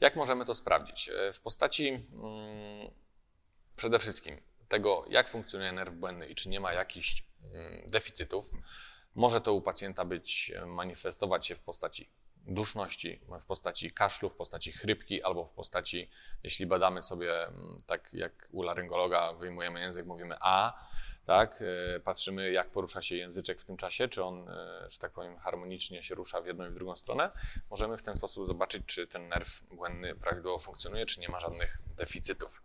Jak 0.00 0.16
możemy 0.16 0.44
to 0.44 0.54
sprawdzić? 0.54 1.08
E, 1.08 1.32
w 1.32 1.40
postaci 1.40 1.88
mm, 1.88 2.90
przede 3.76 3.98
wszystkim 3.98 4.40
tego, 4.68 5.04
jak 5.08 5.28
funkcjonuje 5.28 5.72
nerw 5.72 5.94
błędny 5.94 6.26
i 6.26 6.34
czy 6.34 6.48
nie 6.48 6.60
ma 6.60 6.72
jakichś 6.72 7.24
mm, 7.52 7.90
deficytów. 7.90 8.50
Może 9.14 9.40
to 9.40 9.54
u 9.54 9.62
pacjenta 9.62 10.04
być, 10.04 10.52
e, 10.56 10.66
manifestować 10.66 11.46
się 11.46 11.54
w 11.54 11.62
postaci 11.62 12.10
duszności, 12.46 13.20
w 13.40 13.46
postaci 13.46 13.92
kaszlu, 13.92 14.28
w 14.30 14.36
postaci 14.36 14.72
chrypki 14.72 15.22
albo 15.22 15.44
w 15.44 15.52
postaci, 15.52 16.10
jeśli 16.42 16.66
badamy 16.66 17.02
sobie, 17.02 17.46
mm, 17.46 17.76
tak 17.86 18.12
jak 18.12 18.48
u 18.52 18.62
laryngologa, 18.62 19.32
wyjmujemy 19.32 19.80
język, 19.80 20.06
mówimy 20.06 20.36
A, 20.40 20.86
tak? 21.28 21.62
E, 21.96 22.00
patrzymy, 22.00 22.52
jak 22.52 22.70
porusza 22.70 23.02
się 23.02 23.16
języczek 23.16 23.60
w 23.60 23.64
tym 23.64 23.76
czasie, 23.76 24.08
czy 24.08 24.24
on, 24.24 24.48
e, 24.48 24.90
że 24.90 24.98
tak 24.98 25.12
powiem, 25.12 25.38
harmonicznie 25.38 26.02
się 26.02 26.14
rusza 26.14 26.40
w 26.40 26.46
jedną 26.46 26.66
i 26.66 26.70
w 26.70 26.74
drugą 26.74 26.96
stronę. 26.96 27.30
Możemy 27.70 27.96
w 27.96 28.02
ten 28.02 28.16
sposób 28.16 28.46
zobaczyć, 28.46 28.82
czy 28.86 29.06
ten 29.06 29.28
nerw 29.28 29.62
błędny 29.62 30.14
prawidłowo 30.14 30.58
funkcjonuje, 30.58 31.06
czy 31.06 31.20
nie 31.20 31.28
ma 31.28 31.40
żadnych 31.40 31.78
deficytów. 31.96 32.62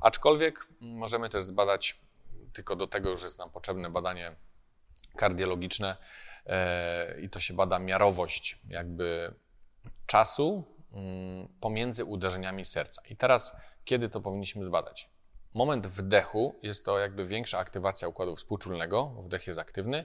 Aczkolwiek 0.00 0.66
możemy 0.80 1.28
też 1.28 1.44
zbadać, 1.44 2.00
tylko 2.52 2.76
do 2.76 2.86
tego 2.86 3.10
już 3.10 3.22
jest 3.22 3.38
nam 3.38 3.50
potrzebne 3.50 3.90
badanie 3.90 4.36
kardiologiczne 5.16 5.96
e, 6.46 7.20
i 7.20 7.30
to 7.30 7.40
się 7.40 7.54
bada 7.54 7.78
miarowość 7.78 8.58
jakby 8.68 9.34
czasu 10.06 10.64
mm, 10.92 11.48
pomiędzy 11.60 12.04
uderzeniami 12.04 12.64
serca. 12.64 13.02
I 13.10 13.16
teraz, 13.16 13.56
kiedy 13.84 14.08
to 14.08 14.20
powinniśmy 14.20 14.64
zbadać? 14.64 15.11
Moment 15.54 15.86
wdechu 15.86 16.58
jest 16.62 16.84
to 16.84 16.98
jakby 16.98 17.26
większa 17.26 17.58
aktywacja 17.58 18.08
układu 18.08 18.36
współczulnego, 18.36 19.06
wdech 19.06 19.46
jest 19.46 19.60
aktywny. 19.60 20.04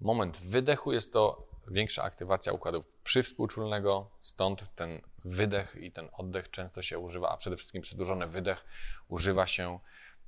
Moment 0.00 0.36
wydechu 0.36 0.92
jest 0.92 1.12
to 1.12 1.48
większa 1.70 2.02
aktywacja 2.02 2.52
układu 2.52 2.84
przywspółczulnego, 3.04 4.10
stąd 4.20 4.74
ten 4.74 5.00
wydech 5.24 5.76
i 5.80 5.92
ten 5.92 6.08
oddech 6.12 6.50
często 6.50 6.82
się 6.82 6.98
używa, 6.98 7.28
a 7.30 7.36
przede 7.36 7.56
wszystkim 7.56 7.82
przedłużony 7.82 8.26
wydech 8.26 8.64
używa 9.08 9.46
się 9.46 9.78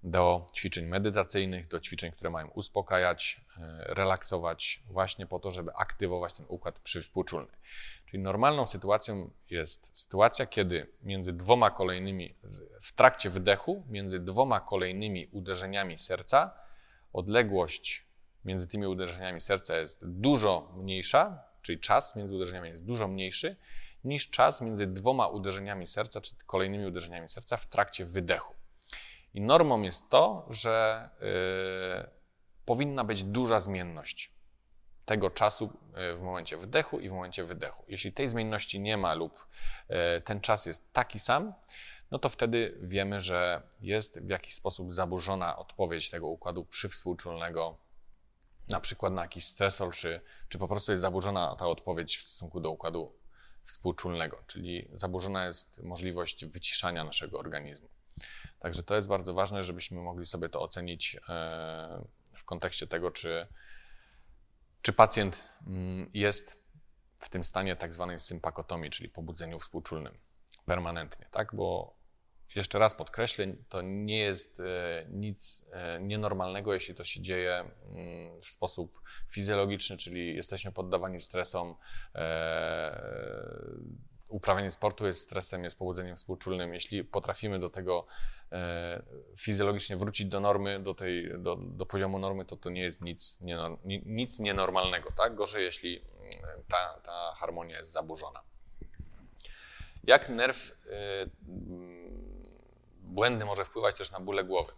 do 0.02 0.46
ćwiczeń 0.54 0.86
medytacyjnych, 0.86 1.68
do 1.68 1.80
ćwiczeń, 1.80 2.12
które 2.12 2.30
mają 2.30 2.48
uspokajać, 2.48 3.40
e, 3.56 3.94
relaksować, 3.94 4.82
właśnie 4.90 5.26
po 5.26 5.38
to, 5.38 5.50
żeby 5.50 5.74
aktywować 5.74 6.32
ten 6.32 6.46
układ 6.48 6.78
przywspółczulny. 6.78 7.52
Czyli 8.10 8.22
normalną 8.22 8.66
sytuacją 8.66 9.30
jest 9.50 9.98
sytuacja, 9.98 10.46
kiedy 10.46 10.92
między 11.02 11.32
dwoma 11.32 11.70
kolejnymi, 11.70 12.34
w 12.80 12.92
trakcie 12.92 13.30
wydechu, 13.30 13.84
między 13.88 14.20
dwoma 14.20 14.60
kolejnymi 14.60 15.28
uderzeniami 15.32 15.98
serca, 15.98 16.54
odległość 17.12 18.06
między 18.44 18.68
tymi 18.68 18.86
uderzeniami 18.86 19.40
serca 19.40 19.76
jest 19.78 20.08
dużo 20.08 20.72
mniejsza, 20.76 21.44
czyli 21.62 21.80
czas 21.80 22.16
między 22.16 22.34
uderzeniami 22.34 22.68
jest 22.68 22.84
dużo 22.84 23.08
mniejszy 23.08 23.56
niż 24.04 24.30
czas 24.30 24.60
między 24.60 24.86
dwoma 24.86 25.28
uderzeniami 25.28 25.86
serca, 25.86 26.20
czy 26.20 26.34
kolejnymi 26.46 26.86
uderzeniami 26.86 27.28
serca 27.28 27.56
w 27.56 27.66
trakcie 27.66 28.04
wydechu. 28.04 28.54
I 29.34 29.40
normą 29.40 29.82
jest 29.82 30.10
to, 30.10 30.46
że 30.48 31.08
yy, 31.20 32.10
powinna 32.64 33.04
być 33.04 33.22
duża 33.22 33.60
zmienność 33.60 34.39
tego 35.04 35.30
czasu 35.30 35.78
e, 35.94 36.14
w 36.14 36.22
momencie 36.22 36.56
wdechu 36.56 37.00
i 37.00 37.08
w 37.08 37.12
momencie 37.12 37.44
wydechu. 37.44 37.84
Jeśli 37.88 38.12
tej 38.12 38.30
zmienności 38.30 38.80
nie 38.80 38.96
ma 38.96 39.14
lub 39.14 39.46
e, 39.88 40.20
ten 40.20 40.40
czas 40.40 40.66
jest 40.66 40.92
taki 40.92 41.18
sam, 41.18 41.52
no 42.10 42.18
to 42.18 42.28
wtedy 42.28 42.78
wiemy, 42.80 43.20
że 43.20 43.62
jest 43.80 44.26
w 44.26 44.28
jakiś 44.28 44.54
sposób 44.54 44.92
zaburzona 44.92 45.56
odpowiedź 45.56 46.10
tego 46.10 46.26
układu 46.28 46.64
przywspółczulnego, 46.64 47.78
na 48.68 48.80
przykład 48.80 49.12
na 49.12 49.22
jakiś 49.22 49.44
stresor, 49.44 49.94
czy, 49.94 50.20
czy 50.48 50.58
po 50.58 50.68
prostu 50.68 50.92
jest 50.92 51.02
zaburzona 51.02 51.56
ta 51.56 51.66
odpowiedź 51.66 52.16
w 52.18 52.22
stosunku 52.22 52.60
do 52.60 52.70
układu 52.70 53.12
współczulnego, 53.64 54.42
czyli 54.46 54.88
zaburzona 54.92 55.46
jest 55.46 55.82
możliwość 55.82 56.44
wyciszania 56.46 57.04
naszego 57.04 57.38
organizmu. 57.38 57.88
Także 58.58 58.82
to 58.82 58.96
jest 58.96 59.08
bardzo 59.08 59.34
ważne, 59.34 59.64
żebyśmy 59.64 60.00
mogli 60.00 60.26
sobie 60.26 60.48
to 60.48 60.60
ocenić 60.60 61.16
e, 61.28 62.04
w 62.36 62.44
kontekście 62.44 62.86
tego, 62.86 63.10
czy 63.10 63.46
czy 64.82 64.92
pacjent 64.92 65.44
mm, 65.66 66.10
jest 66.14 66.64
w 67.16 67.28
tym 67.28 67.44
stanie 67.44 67.76
tak 67.76 67.94
zwanej 67.94 68.18
sympakotomii, 68.18 68.90
czyli 68.90 69.08
pobudzeniu 69.08 69.58
współczulnym 69.58 70.18
permanentnie, 70.64 71.26
tak? 71.30 71.54
Bo 71.54 72.00
jeszcze 72.56 72.78
raz 72.78 72.94
podkreślę, 72.94 73.46
to 73.68 73.82
nie 73.82 74.18
jest 74.18 74.60
e, 74.60 75.06
nic 75.10 75.70
e, 75.72 76.00
nienormalnego, 76.00 76.74
jeśli 76.74 76.94
to 76.94 77.04
się 77.04 77.22
dzieje 77.22 77.54
mm, 77.58 78.40
w 78.40 78.50
sposób 78.50 79.02
fizjologiczny, 79.28 79.96
czyli 79.96 80.36
jesteśmy 80.36 80.72
poddawani 80.72 81.20
stresom, 81.20 81.74
e, 82.14 83.02
uprawianie 84.30 84.70
sportu 84.70 85.06
jest 85.06 85.20
stresem, 85.20 85.64
jest 85.64 85.78
pobudzeniem 85.78 86.16
współczulnym. 86.16 86.74
Jeśli 86.74 87.04
potrafimy 87.04 87.58
do 87.58 87.70
tego 87.70 88.06
e, 88.52 89.02
fizjologicznie 89.38 89.96
wrócić 89.96 90.26
do 90.26 90.40
normy, 90.40 90.80
do, 90.80 90.94
tej, 90.94 91.38
do, 91.38 91.56
do 91.56 91.86
poziomu 91.86 92.18
normy, 92.18 92.44
to 92.44 92.56
to 92.56 92.70
nie 92.70 92.82
jest 92.82 93.04
nic, 93.04 93.38
nic 94.06 94.38
nienormalnego. 94.38 95.12
Tak? 95.12 95.34
Gorzej, 95.34 95.64
jeśli 95.64 96.02
mm, 96.20 96.62
ta, 96.68 97.00
ta 97.02 97.34
harmonia 97.36 97.78
jest 97.78 97.92
zaburzona. 97.92 98.42
Jak 100.04 100.28
nerw 100.28 100.72
e, 100.86 101.26
błędny 103.02 103.44
może 103.44 103.64
wpływać 103.64 103.98
też 103.98 104.10
na 104.10 104.20
bóle 104.20 104.44
głowy? 104.44 104.72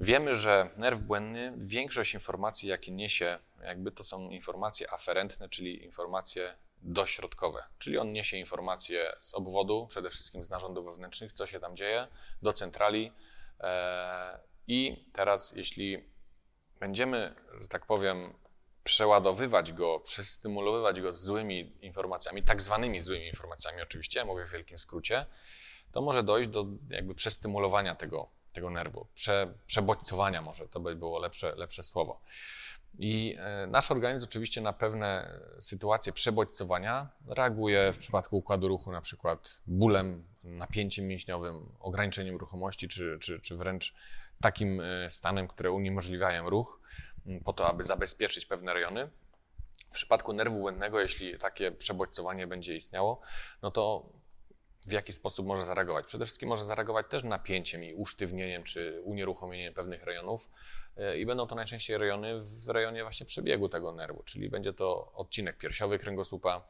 Wiemy, 0.00 0.34
że 0.34 0.70
nerw 0.76 1.00
błędny, 1.00 1.52
większość 1.56 2.14
informacji, 2.14 2.68
jakie 2.68 2.92
niesie, 2.92 3.38
jakby 3.62 3.92
to 3.92 4.02
są 4.02 4.30
informacje 4.30 4.92
aferentne, 4.92 5.48
czyli 5.48 5.84
informacje 5.84 6.56
dośrodkowe, 6.86 7.62
czyli 7.78 7.98
on 7.98 8.12
niesie 8.12 8.36
informacje 8.36 9.16
z 9.20 9.34
obwodu, 9.34 9.86
przede 9.90 10.10
wszystkim 10.10 10.44
z 10.44 10.50
narządów 10.50 10.86
wewnętrznych, 10.86 11.32
co 11.32 11.46
się 11.46 11.60
tam 11.60 11.76
dzieje, 11.76 12.08
do 12.42 12.52
centrali. 12.52 13.12
E, 13.60 14.40
I 14.68 15.04
teraz, 15.12 15.56
jeśli 15.56 16.10
będziemy, 16.80 17.34
że 17.60 17.68
tak 17.68 17.86
powiem, 17.86 18.34
przeładowywać 18.84 19.72
go, 19.72 20.00
przestymulowywać 20.00 21.00
go 21.00 21.12
złymi 21.12 21.72
informacjami, 21.82 22.42
tak 22.42 22.62
zwanymi 22.62 23.02
złymi 23.02 23.26
informacjami, 23.26 23.82
oczywiście, 23.82 24.24
mówię 24.24 24.46
w 24.46 24.50
wielkim 24.50 24.78
skrócie, 24.78 25.26
to 25.92 26.02
może 26.02 26.22
dojść 26.22 26.48
do 26.48 26.66
jakby 26.90 27.14
przestymulowania 27.14 27.94
tego, 27.94 28.28
tego 28.54 28.70
nerwu, 28.70 29.06
prze, 29.14 29.54
przebodźcowania 29.66 30.42
może, 30.42 30.68
to 30.68 30.80
by 30.80 30.96
było 30.96 31.18
lepsze, 31.18 31.54
lepsze 31.56 31.82
słowo. 31.82 32.20
I 32.98 33.36
e, 33.38 33.66
nasz 33.66 33.90
organizm 33.90 34.24
oczywiście 34.24 34.60
na 34.60 34.72
pewne 34.72 35.40
sytuacje 35.58 36.12
przebodźcowania 36.12 37.08
reaguje 37.26 37.92
w 37.92 37.98
przypadku 37.98 38.36
układu 38.36 38.68
ruchu 38.68 38.92
na 38.92 39.00
przykład 39.00 39.60
bólem, 39.66 40.24
napięciem 40.44 41.06
mięśniowym, 41.06 41.72
ograniczeniem 41.80 42.36
ruchomości, 42.36 42.88
czy, 42.88 43.18
czy, 43.20 43.40
czy 43.40 43.56
wręcz 43.56 43.94
takim 44.40 44.82
stanem, 45.08 45.48
które 45.48 45.70
uniemożliwiają 45.70 46.50
ruch, 46.50 46.80
po 47.44 47.52
to, 47.52 47.68
aby 47.68 47.84
zabezpieczyć 47.84 48.46
pewne 48.46 48.74
rejony. 48.74 49.10
W 49.90 49.94
przypadku 49.94 50.32
nerwu 50.32 50.58
błędnego, 50.58 51.00
jeśli 51.00 51.38
takie 51.38 51.72
przebodźcowanie 51.72 52.46
będzie 52.46 52.76
istniało, 52.76 53.20
no 53.62 53.70
to 53.70 54.08
w 54.86 54.92
jaki 54.92 55.12
sposób 55.12 55.46
może 55.46 55.64
zareagować? 55.64 56.06
Przede 56.06 56.24
wszystkim 56.24 56.48
może 56.48 56.64
zareagować 56.64 57.06
też 57.08 57.24
napięciem 57.24 57.84
i 57.84 57.94
usztywnieniem 57.94 58.62
czy 58.62 59.00
unieruchomieniem 59.04 59.74
pewnych 59.74 60.04
rejonów 60.04 60.50
e, 60.96 61.18
i 61.18 61.26
będą 61.26 61.46
to 61.46 61.54
najczęściej 61.54 61.98
rejony 61.98 62.40
w 62.40 62.68
rejonie 62.68 63.02
właśnie 63.02 63.26
przebiegu 63.26 63.68
tego 63.68 63.92
nerwu, 63.92 64.22
czyli 64.22 64.50
będzie 64.50 64.72
to 64.72 65.12
odcinek 65.12 65.58
piersiowy 65.58 65.98
kręgosłupa, 65.98 66.68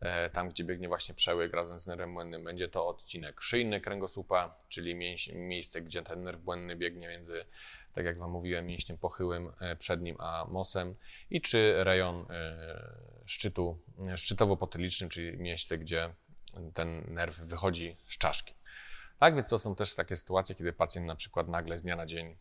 e, 0.00 0.30
tam 0.30 0.48
gdzie 0.48 0.64
biegnie 0.64 0.88
właśnie 0.88 1.14
przełyk 1.14 1.52
razem 1.52 1.78
z 1.78 1.86
nerwem 1.86 2.14
błędnym, 2.14 2.44
będzie 2.44 2.68
to 2.68 2.88
odcinek 2.88 3.40
szyjny 3.40 3.80
kręgosłupa, 3.80 4.58
czyli 4.68 4.94
miejsce, 5.34 5.82
gdzie 5.82 6.02
ten 6.02 6.24
nerw 6.24 6.40
błędny 6.40 6.76
biegnie 6.76 7.08
między, 7.08 7.44
tak 7.92 8.04
jak 8.04 8.18
Wam 8.18 8.30
mówiłem, 8.30 8.66
mięśniem 8.66 8.98
pochyłym 8.98 9.52
e, 9.60 9.76
przednim 9.76 10.16
a 10.18 10.46
mosem 10.48 10.94
i 11.30 11.40
czy 11.40 11.84
rejon 11.84 12.26
szczytu, 13.24 13.78
szczytowo-potylicznym, 14.16 15.08
czyli 15.08 15.38
miejsce, 15.38 15.78
gdzie 15.78 16.14
ten 16.74 17.14
nerw 17.14 17.38
wychodzi 17.38 17.96
z 18.06 18.18
czaszki. 18.18 18.54
Tak 19.18 19.34
więc 19.34 19.50
to 19.50 19.58
są 19.58 19.74
też 19.74 19.94
takie 19.94 20.16
sytuacje, 20.16 20.54
kiedy 20.54 20.72
pacjent 20.72 21.06
na 21.06 21.16
przykład 21.16 21.48
nagle 21.48 21.78
z 21.78 21.82
dnia 21.82 21.96
na 21.96 22.06
dzień 22.06 22.36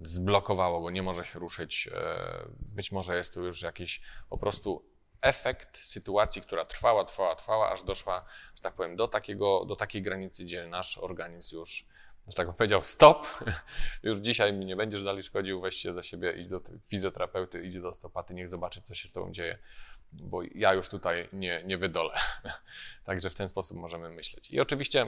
zblokowało 0.00 0.80
go, 0.80 0.90
nie 0.90 1.02
może 1.02 1.24
się 1.24 1.38
ruszyć. 1.38 1.88
E, 1.92 2.44
być 2.58 2.92
może 2.92 3.16
jest 3.16 3.34
to 3.34 3.40
już 3.40 3.62
jakiś 3.62 4.02
po 4.30 4.38
prostu 4.38 4.92
efekt 5.22 5.78
sytuacji, 5.84 6.42
która 6.42 6.64
trwała, 6.64 7.04
trwała, 7.04 7.34
trwała, 7.34 7.72
aż 7.72 7.82
doszła, 7.82 8.24
że 8.54 8.62
tak 8.62 8.74
powiem, 8.74 8.96
do, 8.96 9.08
takiego, 9.08 9.64
do 9.64 9.76
takiej 9.76 10.02
granicy, 10.02 10.44
gdzie 10.44 10.66
nasz 10.66 10.98
organizm 10.98 11.56
już, 11.56 11.86
że 12.28 12.34
tak 12.34 12.56
powiedział, 12.56 12.84
stop, 12.84 13.26
już 14.02 14.18
dzisiaj 14.18 14.52
mi 14.52 14.66
nie 14.66 14.76
będziesz 14.76 15.02
dalej 15.02 15.22
szkodził, 15.22 15.60
weź 15.60 15.76
się 15.76 15.92
za 15.92 16.02
siebie, 16.02 16.32
idź 16.32 16.48
do 16.48 16.60
fizjoterapeuty, 16.84 17.62
idź 17.62 17.80
do 17.80 17.88
osteopaty, 17.88 18.34
niech 18.34 18.48
zobaczy, 18.48 18.80
co 18.80 18.94
się 18.94 19.08
z 19.08 19.12
tobą 19.12 19.32
dzieje 19.32 19.58
bo 20.12 20.42
ja 20.54 20.74
już 20.74 20.88
tutaj 20.88 21.28
nie, 21.32 21.62
nie 21.66 21.78
wydolę. 21.78 22.14
Także 23.04 23.30
w 23.30 23.34
ten 23.34 23.48
sposób 23.48 23.76
możemy 23.76 24.10
myśleć. 24.10 24.50
I 24.50 24.60
oczywiście 24.60 25.06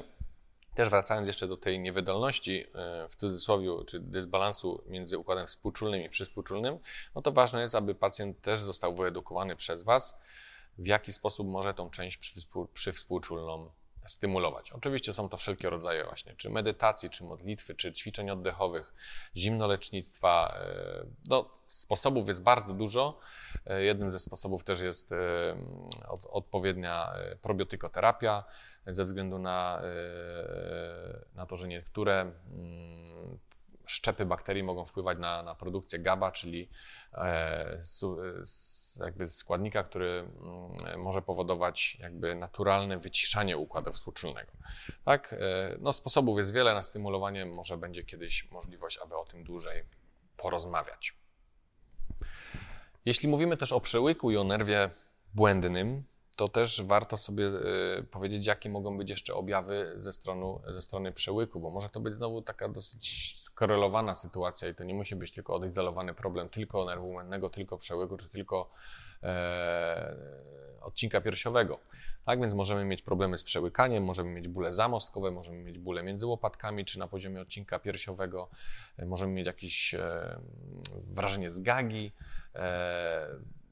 też 0.74 0.88
wracając 0.88 1.26
jeszcze 1.26 1.48
do 1.48 1.56
tej 1.56 1.78
niewydolności, 1.78 2.66
e, 2.74 3.08
w 3.08 3.16
cudzysłowie, 3.16 3.70
czy 3.86 4.00
dysbalansu 4.00 4.84
między 4.86 5.18
układem 5.18 5.46
współczulnym 5.46 6.00
i 6.00 6.08
przyspółczulnym, 6.08 6.78
no 7.14 7.22
to 7.22 7.32
ważne 7.32 7.60
jest, 7.60 7.74
aby 7.74 7.94
pacjent 7.94 8.40
też 8.40 8.60
został 8.60 8.94
wyedukowany 8.94 9.56
przez 9.56 9.82
Was, 9.82 10.20
w 10.78 10.86
jaki 10.86 11.12
sposób 11.12 11.48
może 11.48 11.74
tą 11.74 11.90
część 11.90 12.18
przywspółczulną 12.72 13.70
stymulować. 14.06 14.72
Oczywiście 14.72 15.12
są 15.12 15.28
to 15.28 15.36
wszelkie 15.36 15.70
rodzaje 15.70 16.04
właśnie, 16.04 16.34
czy 16.36 16.50
medytacji, 16.50 17.10
czy 17.10 17.24
modlitwy, 17.24 17.74
czy 17.74 17.92
ćwiczeń 17.92 18.30
oddechowych, 18.30 18.94
zimnolecznictwa. 19.36 20.54
E, 20.60 21.06
no, 21.28 21.52
sposobów 21.66 22.28
jest 22.28 22.42
bardzo 22.42 22.74
dużo. 22.74 23.20
E, 23.66 23.82
jednym 23.82 24.10
ze 24.10 24.18
sposobów 24.18 24.64
też 24.64 24.80
jest 24.80 25.12
e, 25.12 25.16
odpowiednia 26.30 27.12
probiotykoterapia, 27.42 28.44
ze 28.86 29.04
względu 29.04 29.38
na, 29.38 29.82
na 31.34 31.46
to, 31.46 31.56
że 31.56 31.68
niektóre 31.68 32.20
mm, 32.20 33.38
szczepy 33.86 34.26
bakterii 34.26 34.62
mogą 34.62 34.84
wpływać 34.84 35.18
na, 35.18 35.42
na 35.42 35.54
produkcję 35.54 35.98
GABA, 35.98 36.32
czyli 36.32 36.68
e, 37.12 37.78
jakby 39.00 39.28
składnika, 39.28 39.84
który 39.84 40.08
mm, 40.10 41.00
może 41.00 41.22
powodować 41.22 41.96
jakby 42.00 42.34
naturalne 42.34 42.98
wyciszanie 42.98 43.56
układu 43.56 43.92
współczulnego. 43.92 44.52
Tak? 45.04 45.32
E, 45.32 45.36
no, 45.80 45.92
sposobów 45.92 46.38
jest 46.38 46.52
wiele 46.52 46.74
na 46.74 46.82
stymulowanie, 46.82 47.46
może 47.46 47.76
będzie 47.76 48.04
kiedyś 48.04 48.50
możliwość, 48.50 48.98
aby 48.98 49.16
o 49.16 49.24
tym 49.24 49.44
dłużej 49.44 49.84
porozmawiać. 50.36 51.14
Jeśli 53.04 53.28
mówimy 53.28 53.56
też 53.56 53.72
o 53.72 53.80
przełyku 53.80 54.30
i 54.30 54.36
o 54.36 54.44
nerwie 54.44 54.90
błędnym, 55.34 56.04
to 56.36 56.48
też 56.48 56.82
warto 56.82 57.16
sobie 57.16 57.46
e, 57.46 58.02
powiedzieć, 58.02 58.46
jakie 58.46 58.70
mogą 58.70 58.98
być 58.98 59.10
jeszcze 59.10 59.34
objawy 59.34 59.92
ze 59.96 60.12
strony, 60.12 60.72
ze 60.72 60.82
strony 60.82 61.12
przełyku, 61.12 61.60
bo 61.60 61.70
może 61.70 61.88
to 61.88 62.00
być 62.00 62.14
znowu 62.14 62.42
taka 62.42 62.68
dosyć 62.68 63.34
skorelowana 63.36 64.14
sytuacja 64.14 64.68
i 64.68 64.74
to 64.74 64.84
nie 64.84 64.94
musi 64.94 65.16
być 65.16 65.32
tylko 65.32 65.54
odizolowany 65.54 66.14
problem 66.14 66.48
tylko 66.48 66.84
nerwu 66.84 67.14
mętnego, 67.14 67.50
tylko 67.50 67.78
przełyku, 67.78 68.16
czy 68.16 68.28
tylko 68.28 68.70
e, 69.22 70.16
odcinka 70.84 71.20
piersiowego. 71.20 71.78
Tak 72.24 72.40
więc 72.40 72.54
możemy 72.54 72.84
mieć 72.84 73.02
problemy 73.02 73.38
z 73.38 73.44
przełykaniem, 73.44 74.04
możemy 74.04 74.30
mieć 74.30 74.48
bóle 74.48 74.72
zamostkowe, 74.72 75.30
możemy 75.30 75.58
mieć 75.64 75.78
bóle 75.78 76.02
między 76.02 76.26
łopatkami, 76.26 76.84
czy 76.84 76.98
na 76.98 77.08
poziomie 77.08 77.40
odcinka 77.40 77.78
piersiowego, 77.78 78.48
e, 78.96 79.06
możemy 79.06 79.32
mieć 79.32 79.46
jakieś 79.46 79.94
e, 79.94 80.40
wrażenie 80.94 81.50
zgagi, 81.50 82.12
e, 82.54 83.28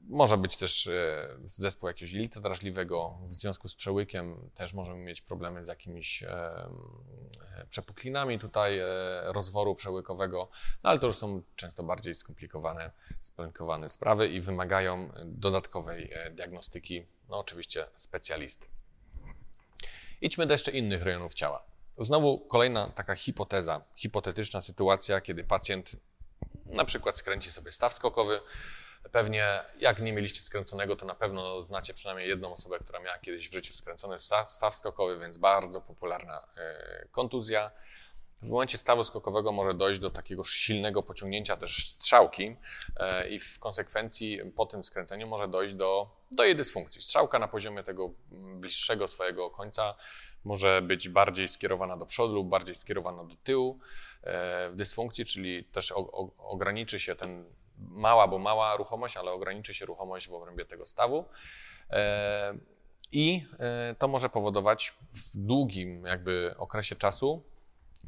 może 0.09 0.37
być 0.37 0.57
też 0.57 0.87
e, 0.87 1.27
zespół 1.45 1.87
jakiegoś 1.87 2.13
jelita 2.13 2.39
drażliwego. 2.39 3.17
W 3.25 3.33
związku 3.33 3.67
z 3.67 3.75
przełykiem 3.75 4.49
też 4.53 4.73
możemy 4.73 4.99
mieć 4.99 5.21
problemy 5.21 5.63
z 5.63 5.67
jakimiś 5.67 6.23
e, 6.23 6.29
e, 6.29 7.65
przepuklinami 7.69 8.39
tutaj 8.39 8.79
rozworu 9.23 9.75
przełykowego, 9.75 10.49
no 10.83 10.89
ale 10.89 10.99
to 10.99 11.07
już 11.07 11.15
są 11.15 11.41
często 11.55 11.83
bardziej 11.83 12.15
skomplikowane, 12.15 12.91
skomplikowane 13.19 13.89
sprawy 13.89 14.27
i 14.27 14.41
wymagają 14.41 15.11
dodatkowej 15.25 16.13
diagnostyki, 16.31 17.05
no 17.29 17.39
oczywiście 17.39 17.85
specjalisty. 17.95 18.67
Idźmy 20.21 20.45
do 20.45 20.53
jeszcze 20.53 20.71
innych 20.71 21.03
rejonów 21.03 21.33
ciała. 21.33 21.65
Znowu 21.97 22.39
kolejna 22.39 22.89
taka 22.89 23.15
hipoteza, 23.15 23.81
hipotetyczna 23.95 24.61
sytuacja, 24.61 25.21
kiedy 25.21 25.43
pacjent 25.43 25.91
na 26.65 26.85
przykład 26.85 27.17
skręci 27.17 27.51
sobie 27.51 27.71
staw 27.71 27.93
skokowy, 27.93 28.39
Pewnie 29.11 29.61
jak 29.79 30.01
nie 30.01 30.13
mieliście 30.13 30.41
skręconego, 30.41 30.95
to 30.95 31.05
na 31.05 31.15
pewno 31.15 31.61
znacie 31.61 31.93
przynajmniej 31.93 32.29
jedną 32.29 32.51
osobę, 32.51 32.79
która 32.79 32.99
miała 32.99 33.17
kiedyś 33.17 33.49
w 33.49 33.53
życiu 33.53 33.73
skręcony 33.73 34.19
staw, 34.19 34.51
staw 34.51 34.75
skokowy, 34.75 35.19
więc 35.19 35.37
bardzo 35.37 35.81
popularna 35.81 36.47
e, 36.57 37.07
kontuzja. 37.11 37.71
W 38.41 38.49
momencie 38.49 38.77
stawu 38.77 39.03
skokowego 39.03 39.51
może 39.51 39.73
dojść 39.73 39.99
do 39.99 40.09
takiego 40.09 40.43
silnego 40.43 41.03
pociągnięcia 41.03 41.57
też 41.57 41.87
strzałki 41.87 42.55
e, 42.97 43.29
i 43.29 43.39
w 43.39 43.59
konsekwencji 43.59 44.39
po 44.55 44.65
tym 44.65 44.83
skręceniu 44.83 45.27
może 45.27 45.47
dojść 45.47 45.73
do, 45.73 46.09
do 46.31 46.43
jej 46.43 46.55
dysfunkcji. 46.55 47.01
Strzałka 47.01 47.39
na 47.39 47.47
poziomie 47.47 47.83
tego 47.83 48.13
bliższego 48.31 49.07
swojego 49.07 49.49
końca 49.49 49.95
może 50.43 50.81
być 50.81 51.09
bardziej 51.09 51.47
skierowana 51.47 51.97
do 51.97 52.05
przodu 52.05 52.33
lub 52.33 52.49
bardziej 52.49 52.75
skierowana 52.75 53.23
do 53.23 53.35
tyłu 53.35 53.79
e, 54.23 54.69
w 54.69 54.75
dysfunkcji, 54.75 55.25
czyli 55.25 55.63
też 55.63 55.93
ograniczy 56.37 56.99
się 56.99 57.15
ten 57.15 57.45
mała, 57.93 58.27
bo 58.27 58.39
mała 58.39 58.77
ruchomość, 58.77 59.17
ale 59.17 59.31
ograniczy 59.31 59.73
się 59.73 59.85
ruchomość 59.85 60.27
w 60.27 60.33
obrębie 60.33 60.65
tego 60.65 60.85
stawu. 60.85 61.25
E, 61.89 62.57
I 63.11 63.45
e, 63.59 63.95
to 63.95 64.07
może 64.07 64.29
powodować 64.29 64.93
w 65.13 65.37
długim 65.37 66.05
jakby 66.05 66.55
okresie 66.57 66.95
czasu 66.95 67.43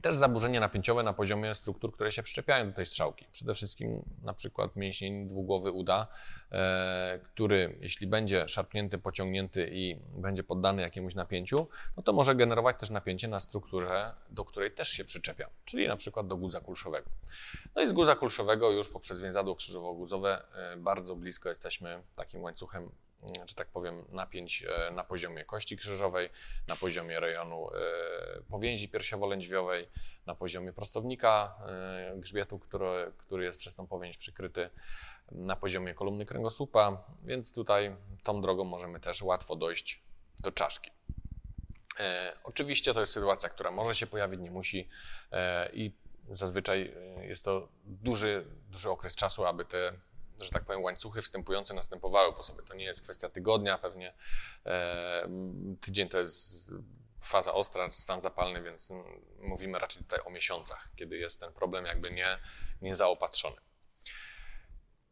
też 0.02 0.16
zaburzenie 0.16 0.60
napięciowe 0.60 1.04
na 1.04 1.14
poziomie 1.14 1.54
struktur, 1.54 1.94
które 1.94 2.12
się 2.12 2.24
przyczepiają 2.24 2.70
do 2.70 2.76
tej 2.76 2.86
strzałki. 2.86 3.26
Przede 3.32 3.54
wszystkim 3.54 4.04
na 4.24 4.34
przykład 4.34 4.76
mięsień 4.76 5.28
dwugłowy 5.28 5.72
uda, 5.72 6.08
e, 6.52 7.20
który 7.24 7.78
jeśli 7.82 8.08
będzie 8.08 8.48
szarpnięty, 8.48 8.98
pociągnięty 8.98 9.70
i 9.72 9.96
będzie 10.18 10.44
poddany 10.44 10.82
jakiemuś 10.82 11.16
napięciu, 11.16 11.68
no 11.98 12.04
to 12.04 12.14
może 12.14 12.36
generować 12.36 12.80
też 12.80 12.90
napięcie 12.90 13.28
na 13.28 13.40
strukturze, 13.40 14.14
do 14.30 14.46
której 14.46 14.72
też 14.72 14.90
się 14.90 15.06
przyczepia, 15.06 15.50
czyli 15.66 15.88
na 15.88 15.96
przykład 15.96 16.28
do 16.28 16.38
guza 16.38 16.60
kulszowego. 16.60 17.10
No 17.76 17.82
i 17.82 17.88
z 17.88 17.94
guza 17.94 18.16
kulszowego 18.16 18.72
już 18.72 18.90
poprzez 18.90 19.22
więzadło 19.22 19.56
krzyżowo-guzowe 19.56 20.42
e, 20.54 20.78
bardzo 20.78 21.16
blisko 21.16 21.50
jesteśmy 21.50 22.04
takim 22.16 22.44
łańcuchem 22.44 22.90
że 23.24 23.56
tak 23.56 23.68
powiem, 23.68 24.06
napięć 24.10 24.64
e, 24.64 24.92
na 24.92 25.04
poziomie 25.04 25.46
kości 25.46 25.78
krzyżowej, 25.78 26.30
na 26.68 26.76
poziomie 26.76 27.20
rejonu 27.20 27.70
e, 27.70 28.42
powięzi 28.50 28.90
piersiowo-lędźwiowej, 28.90 29.88
na 30.26 30.36
poziomie 30.36 30.74
prostownika 30.74 31.56
e, 31.68 32.14
grzbietu, 32.18 32.60
który, 32.60 33.12
który 33.18 33.44
jest 33.44 33.60
przez 33.60 33.76
tą 33.76 33.88
powięź 33.88 34.18
przykryty, 34.18 34.70
na 35.32 35.56
poziomie 35.56 35.94
kolumny 35.94 36.26
kręgosłupa, 36.26 37.04
więc 37.24 37.54
tutaj 37.54 37.96
tą 38.24 38.42
drogą 38.42 38.64
możemy 38.64 39.00
też 39.00 39.22
łatwo 39.22 39.56
dojść 39.56 40.04
do 40.40 40.52
czaszki. 40.52 40.92
Oczywiście 42.44 42.94
to 42.94 43.00
jest 43.00 43.14
sytuacja, 43.14 43.50
która 43.50 43.72
może 43.72 43.96
się 43.96 44.08
pojawić, 44.08 44.40
nie 44.42 44.52
musi 44.52 44.90
i 45.74 45.98
zazwyczaj 46.30 46.94
jest 47.22 47.46
to 47.46 47.68
duży, 47.86 48.46
duży 48.70 48.90
okres 48.90 49.16
czasu, 49.16 49.46
aby 49.46 49.66
te 49.66 49.94
że 50.44 50.50
tak 50.50 50.66
powiem, 50.66 50.84
łańcuchy 50.84 51.22
wstępujące 51.22 51.74
następowały 51.74 52.34
po 52.34 52.44
sobie. 52.44 52.64
To 52.64 52.74
nie 52.74 52.86
jest 52.86 53.02
kwestia 53.02 53.30
tygodnia, 53.30 53.78
pewnie 53.78 54.14
e, 54.66 55.28
tydzień 55.82 56.10
to 56.10 56.20
jest 56.20 56.72
faza 57.22 57.54
ostra, 57.54 57.92
stan 57.92 58.22
zapalny, 58.22 58.64
więc 58.64 58.94
mówimy 59.40 59.80
raczej 59.80 60.04
tutaj 60.04 60.20
o 60.26 60.30
miesiącach, 60.30 60.92
kiedy 60.96 61.18
jest 61.18 61.40
ten 61.40 61.54
problem 61.54 61.86
jakby 61.86 62.12
nie, 62.12 62.40
niezaopatrzony. 62.82 63.56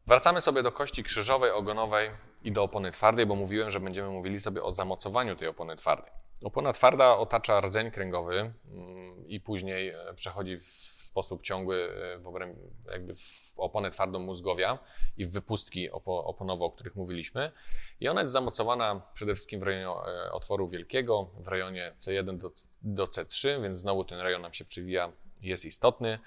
Wracamy 0.06 0.40
sobie 0.40 0.62
do 0.62 0.72
kości 0.72 1.04
krzyżowej, 1.04 1.50
ogonowej 1.50 2.10
i 2.44 2.52
do 2.52 2.62
opony 2.62 2.90
twardej, 2.90 3.26
bo 3.26 3.34
mówiłem, 3.34 3.70
że 3.70 3.80
będziemy 3.80 4.08
mówili 4.08 4.40
sobie 4.40 4.62
o 4.62 4.72
zamocowaniu 4.72 5.36
tej 5.36 5.48
opony 5.48 5.76
twardej. 5.76 6.23
Opona 6.44 6.72
twarda 6.72 7.16
otacza 7.16 7.60
rdzeń 7.60 7.90
kręgowy 7.90 8.52
mm, 8.72 9.28
i 9.28 9.40
później 9.40 9.88
e, 9.88 10.14
przechodzi 10.14 10.58
w 10.58 10.64
sposób 11.04 11.42
ciągły 11.42 11.76
e, 11.76 12.18
w 12.18 12.28
obręb, 12.28 12.58
jakby 12.92 13.14
w 13.14 13.54
oponę 13.56 13.90
twardą 13.90 14.18
mózgowia 14.18 14.78
i 15.16 15.24
w 15.24 15.32
wypustki 15.32 15.90
oponowe, 15.90 16.64
o 16.64 16.70
których 16.70 16.96
mówiliśmy. 16.96 17.52
I 18.00 18.08
ona 18.08 18.20
jest 18.20 18.32
zamocowana 18.32 19.02
przede 19.14 19.34
wszystkim 19.34 19.60
w 19.60 19.62
rejonie 19.62 19.86
e, 19.86 20.32
otworu 20.32 20.68
wielkiego, 20.68 21.30
w 21.38 21.48
rejonie 21.48 21.92
C1 21.98 22.38
do, 22.38 22.50
do 22.82 23.06
C3, 23.06 23.62
więc 23.62 23.78
znowu 23.78 24.04
ten 24.04 24.20
rejon 24.20 24.42
nam 24.42 24.52
się 24.52 24.64
przywija 24.64 25.12
jest 25.40 25.64
istotny 25.64 26.18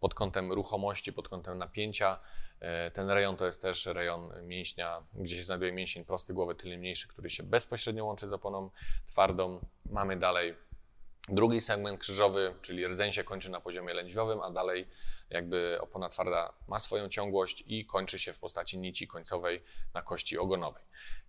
pod 0.00 0.14
kątem 0.14 0.52
ruchomości, 0.52 1.12
pod 1.12 1.28
kątem 1.28 1.58
napięcia. 1.58 2.18
E, 2.60 2.90
ten 2.90 3.10
rejon 3.10 3.36
to 3.36 3.46
jest 3.46 3.62
też 3.62 3.86
rejon 3.86 4.32
mięśnia, 4.42 5.02
gdzie 5.14 5.36
się 5.36 5.42
znajduje 5.42 5.72
mięsień 5.72 6.04
prosty 6.04 6.34
głowy 6.34 6.54
tylny 6.54 6.78
mniejszy, 6.78 7.08
który 7.08 7.30
się 7.30 7.42
bezpośrednio 7.42 8.04
łączy 8.04 8.28
z 8.28 8.32
oponą 8.32 8.70
twardą. 9.06 9.66
Mamy 9.90 10.16
dalej 10.16 10.54
drugi 11.28 11.60
segment 11.60 12.00
krzyżowy, 12.00 12.54
czyli 12.62 12.86
rdzeń 12.86 13.12
się 13.12 13.24
kończy 13.24 13.50
na 13.50 13.60
poziomie 13.60 13.94
lędźwiowym, 13.94 14.40
a 14.40 14.50
dalej 14.50 14.88
jakby 15.30 15.78
opona 15.80 16.08
twarda 16.08 16.52
ma 16.68 16.78
swoją 16.78 17.08
ciągłość 17.08 17.64
i 17.66 17.86
kończy 17.86 18.18
się 18.18 18.32
w 18.32 18.38
postaci 18.38 18.78
nici 18.78 19.08
końcowej 19.08 19.62
na 19.94 20.02
kości 20.02 20.38
ogonowej. 20.38 20.82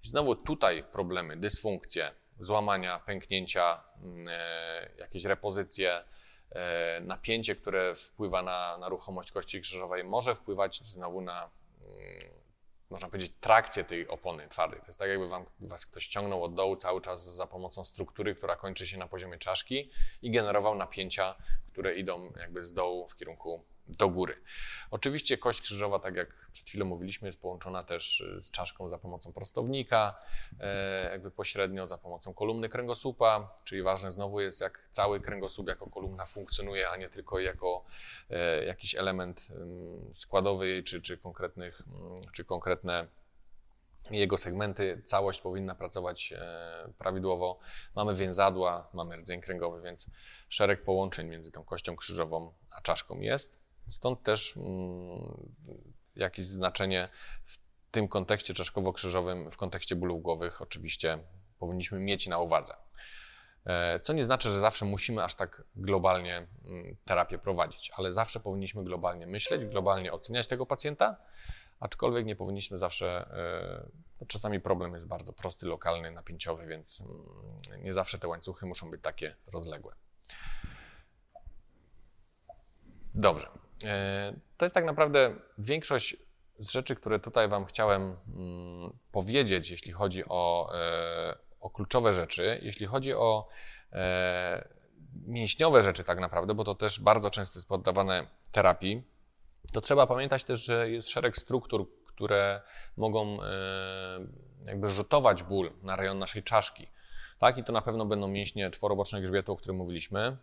I 0.04 0.08
znowu 0.08 0.36
tutaj 0.36 0.84
problemy, 0.84 1.38
dysfunkcje, 1.38 2.12
złamania, 2.40 3.00
pęknięcia, 3.00 3.84
mm, 4.04 4.28
e, 4.32 4.90
jakieś 4.98 5.26
repozycje, 5.26 6.04
napięcie, 7.02 7.56
które 7.56 7.96
wpływa 7.96 8.42
na, 8.42 8.78
na 8.78 8.90
ruchomość 8.90 9.32
kości 9.32 9.62
krzyżowej, 9.62 10.04
może 10.04 10.36
wpływać 10.36 10.82
znowu 10.84 11.22
na, 11.22 11.50
mm, 11.88 12.38
można 12.90 13.08
powiedzieć, 13.08 13.34
trakcję 13.40 13.84
tej 13.84 14.08
opony 14.08 14.48
twardej. 14.48 14.80
To 14.80 14.88
jest 14.88 15.00
tak, 15.00 15.10
jakby 15.10 15.28
wam, 15.28 15.46
was 15.60 15.86
ktoś 15.86 16.08
ciągnął 16.08 16.44
od 16.44 16.56
dołu 16.56 16.76
cały 16.76 17.02
czas 17.02 17.36
za 17.36 17.48
pomocą 17.48 17.84
struktury, 17.84 18.36
która 18.36 18.56
kończy 18.56 18.88
się 18.88 18.98
na 18.98 19.08
poziomie 19.08 19.38
czaszki 19.38 19.92
i 20.22 20.32
generował 20.32 20.76
napięcia, 20.76 21.36
które 21.68 21.96
idą 21.96 22.32
jakby 22.40 22.62
z 22.62 22.74
dołu 22.74 23.08
w 23.08 23.16
kierunku 23.16 23.66
do 23.90 24.10
góry. 24.10 24.42
Oczywiście 24.92 25.38
kość 25.38 25.62
krzyżowa, 25.62 26.00
tak 26.00 26.16
jak 26.16 26.50
przed 26.52 26.68
chwilą 26.68 26.86
mówiliśmy, 26.86 27.28
jest 27.28 27.42
połączona 27.42 27.84
też 27.84 28.22
y, 28.22 28.42
z 28.42 28.52
czaszką 28.52 28.90
za 28.90 28.98
pomocą 28.98 29.34
prostownika, 29.34 30.16
e, 30.60 31.12
jakby 31.12 31.32
pośrednio 31.32 31.88
za 31.88 31.98
pomocą 31.98 32.34
kolumny 32.34 32.70
kręgosłupa, 32.70 33.56
czyli 33.64 33.82
ważne 33.82 34.12
znowu 34.12 34.42
jest, 34.42 34.62
jak 34.62 34.88
cały 34.92 35.22
kręgosłup 35.22 35.68
jako 35.68 35.90
kolumna 35.90 36.26
funkcjonuje, 36.26 36.90
a 36.90 36.98
nie 36.98 37.10
tylko 37.10 37.40
jako 37.40 37.86
e, 38.30 38.64
jakiś 38.66 38.96
element 38.96 39.48
składowy 40.14 40.84
czy, 40.84 41.02
czy, 41.02 41.18
konkretnych, 41.18 41.82
czy 42.34 42.46
konkretne 42.46 43.08
jego 44.12 44.38
segmenty, 44.38 45.02
całość 45.06 45.42
powinna 45.42 45.76
pracować 45.76 46.34
e, 46.34 46.94
prawidłowo. 46.98 47.60
Mamy 47.96 48.16
więzadła, 48.16 48.90
mamy 48.94 49.16
rdzeń 49.16 49.42
kręgowy, 49.42 49.82
więc 49.82 50.08
szereg 50.50 50.84
połączeń 50.84 51.28
między 51.28 51.52
tą 51.52 51.64
kością 51.64 51.96
krzyżową 51.96 52.54
a 52.78 52.82
czaszką 52.82 53.20
jest. 53.20 53.67
Stąd 53.88 54.24
też 54.24 54.58
mm, 54.58 55.54
jakieś 56.16 56.46
znaczenie 56.46 57.10
w 57.46 57.58
tym 57.92 58.08
kontekście 58.08 58.54
czaszkowo-krzyżowym, 58.54 59.52
w 59.52 59.58
kontekście 59.58 59.96
bólów 59.96 60.22
głowych, 60.22 60.62
oczywiście 60.62 61.18
powinniśmy 61.60 62.00
mieć 62.00 62.28
na 62.28 62.40
uwadze. 62.40 62.74
E, 63.66 64.00
co 64.00 64.14
nie 64.14 64.26
znaczy, 64.26 64.52
że 64.52 64.60
zawsze 64.60 64.86
musimy 64.86 65.24
aż 65.24 65.36
tak 65.36 65.64
globalnie 65.76 66.48
mm, 66.66 66.98
terapię 67.06 67.38
prowadzić, 67.38 67.92
ale 67.98 68.12
zawsze 68.12 68.40
powinniśmy 68.40 68.84
globalnie 68.84 69.28
myśleć, 69.28 69.66
globalnie 69.66 70.12
oceniać 70.12 70.48
tego 70.48 70.66
pacjenta, 70.66 71.18
aczkolwiek 71.80 72.26
nie 72.26 72.36
powinniśmy 72.36 72.78
zawsze. 72.78 73.30
No 74.22 74.28
czasami 74.28 74.60
problem 74.60 74.94
jest 74.94 75.08
bardzo 75.08 75.34
prosty, 75.34 75.66
lokalny, 75.66 76.12
napięciowy, 76.12 76.68
więc 76.68 77.02
mm, 77.02 77.84
nie 77.84 77.94
zawsze 77.94 78.20
te 78.20 78.28
łańcuchy 78.28 78.66
muszą 78.66 78.92
być 78.92 79.02
takie 79.02 79.36
rozległe. 79.54 79.96
Dobrze. 83.16 83.67
E, 83.84 84.34
to 84.58 84.66
jest 84.66 84.76
tak 84.76 84.86
naprawdę 84.86 85.36
większość 85.58 86.16
z 86.60 86.72
rzeczy, 86.72 86.96
które 86.96 87.20
tutaj 87.20 87.48
Wam 87.48 87.66
chciałem 87.66 88.02
mm, 88.36 88.98
powiedzieć, 89.12 89.70
jeśli 89.70 89.92
chodzi 89.92 90.24
o, 90.30 90.70
e, 90.76 91.36
o 91.60 91.70
kluczowe 91.70 92.14
rzeczy. 92.14 92.60
Jeśli 92.62 92.86
chodzi 92.86 93.14
o 93.14 93.48
e, 93.94 94.68
mięśniowe 95.26 95.84
rzeczy, 95.84 96.04
tak 96.04 96.20
naprawdę, 96.20 96.54
bo 96.54 96.64
to 96.64 96.76
też 96.76 97.00
bardzo 97.00 97.30
często 97.30 97.60
jest 97.60 97.70
poddawane 97.70 98.28
terapii, 98.52 99.04
to 99.74 99.82
trzeba 99.82 100.08
pamiętać 100.08 100.44
też, 100.44 100.66
że 100.66 100.90
jest 100.90 101.10
szereg 101.10 101.38
struktur, 101.38 101.88
które 102.06 102.62
mogą 102.98 103.38
jakby 104.66 104.90
rzutować 104.90 105.44
ból 105.44 105.72
na 105.82 105.96
rejon 105.96 106.20
naszej 106.20 106.44
czaszki. 106.44 106.88
Tak, 107.40 107.58
i 107.58 107.64
to 107.64 107.74
na 107.74 107.82
pewno 107.82 108.06
będą 108.06 108.28
mięśnie 108.28 108.70
czworoboczne 108.70 109.22
grzbietu, 109.22 109.52
o 109.52 109.56
którym 109.56 109.78
mówiliśmy, 109.78 110.38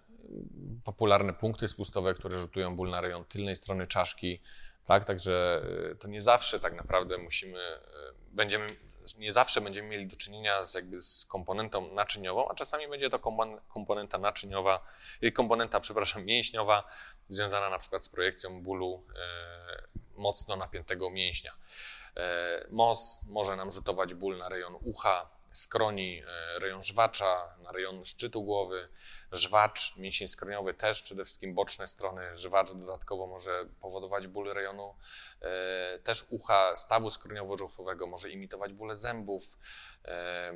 popularne 0.85 1.33
punkty 1.33 1.69
spustowe, 1.69 2.15
które 2.15 2.41
rzutują 2.41 2.77
ból 2.77 2.91
na 2.91 3.01
rejon 3.01 3.25
tylnej 3.25 3.57
strony 3.57 3.87
czaszki, 3.87 4.41
tak? 4.85 5.05
Także 5.05 5.63
y, 5.93 5.97
to 5.97 6.09
nie 6.09 6.23
zawsze 6.23 6.61
tak 6.61 6.75
naprawdę 6.77 7.19
musimy, 7.19 7.59
y, 7.59 7.81
będziemy, 8.33 8.67
nie 9.19 9.33
zawsze 9.33 9.61
będziemy 9.61 9.89
mieli 9.89 10.07
do 10.07 10.17
czynienia 10.17 10.65
z 10.65 10.75
jakby 10.75 11.03
z 11.03 11.27
komponentą 11.27 11.95
naczyniową, 11.95 12.49
a 12.49 12.55
czasami 12.55 12.89
będzie 12.89 13.11
to 13.11 13.19
komponenta 13.69 14.19
naczyniowa, 14.19 14.87
y, 15.23 15.33
komponenta, 15.33 15.81
przepraszam, 15.81 16.25
mięśniowa, 16.25 16.85
związana 17.29 17.71
na 17.71 17.79
przykład 17.79 18.05
z 18.05 18.09
projekcją 18.09 18.63
bólu 18.63 19.05
mocno 20.17 20.57
napiętego 20.57 21.11
mięśnia. 21.11 21.53
MOS 22.71 23.21
może 23.29 23.57
nam 23.57 23.71
rzutować 23.71 24.15
ból 24.15 24.39
na 24.39 24.49
rejon 24.49 24.77
ucha, 24.83 25.31
skroni, 25.53 26.23
rejon 26.59 26.83
żwacza, 26.83 27.57
na 27.63 27.73
rejon 27.73 28.05
szczytu 28.05 28.43
głowy, 28.43 28.89
żwacz, 29.35 29.97
mięsień 29.97 30.29
skroniowy 30.29 30.75
też, 30.75 31.03
przede 31.03 31.25
wszystkim 31.25 31.55
boczne 31.55 31.87
strony, 31.87 32.37
żwacz 32.37 32.73
dodatkowo 32.73 33.27
może 33.27 33.67
powodować 33.81 34.27
ból 34.27 34.53
rejonu, 34.53 34.95
e, 35.41 35.99
też 35.99 36.27
ucha 36.31 36.77
stawu 36.77 37.09
skroniowo-żuchowego 37.09 38.07
może 38.07 38.31
imitować 38.31 38.73
bóle 38.73 38.97
zębów, 38.97 39.59
e, 40.05 40.53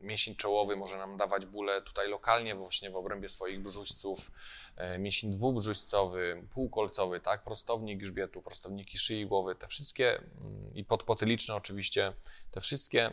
mięsień 0.00 0.36
czołowy 0.36 0.76
może 0.76 0.96
nam 0.96 1.16
dawać 1.16 1.46
bóle 1.46 1.82
tutaj 1.82 2.08
lokalnie, 2.08 2.54
właśnie 2.54 2.90
w 2.90 2.96
obrębie 2.96 3.28
swoich 3.28 3.62
brzuźców, 3.62 4.30
e, 4.76 4.98
mięsień 4.98 5.30
dwubrzuźcowy, 5.30 6.46
półkolcowy, 6.54 7.20
tak, 7.20 7.44
prostownik 7.44 8.00
grzbietu, 8.00 8.42
prostowniki 8.42 8.98
szyi 8.98 9.26
głowy, 9.26 9.54
te 9.54 9.68
wszystkie 9.68 10.16
mm, 10.18 10.68
i 10.74 10.84
podpotyliczne 10.84 11.54
oczywiście, 11.54 12.12
te 12.50 12.60
wszystkie 12.60 13.10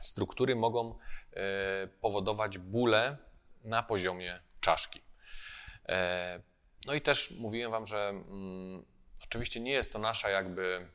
struktury 0.00 0.56
mogą 0.56 0.98
powodować 2.00 2.58
bóle 2.58 3.16
na 3.64 3.82
poziomie 3.82 4.40
czaszki. 4.60 5.02
E, 5.88 6.40
no 6.86 6.94
i 6.94 7.00
też 7.00 7.30
mówiłem 7.30 7.70
Wam, 7.70 7.86
że 7.86 8.08
mm, 8.08 8.84
oczywiście 9.24 9.60
nie 9.60 9.72
jest 9.72 9.92
to 9.92 9.98
nasza 9.98 10.30
jakby 10.30 10.88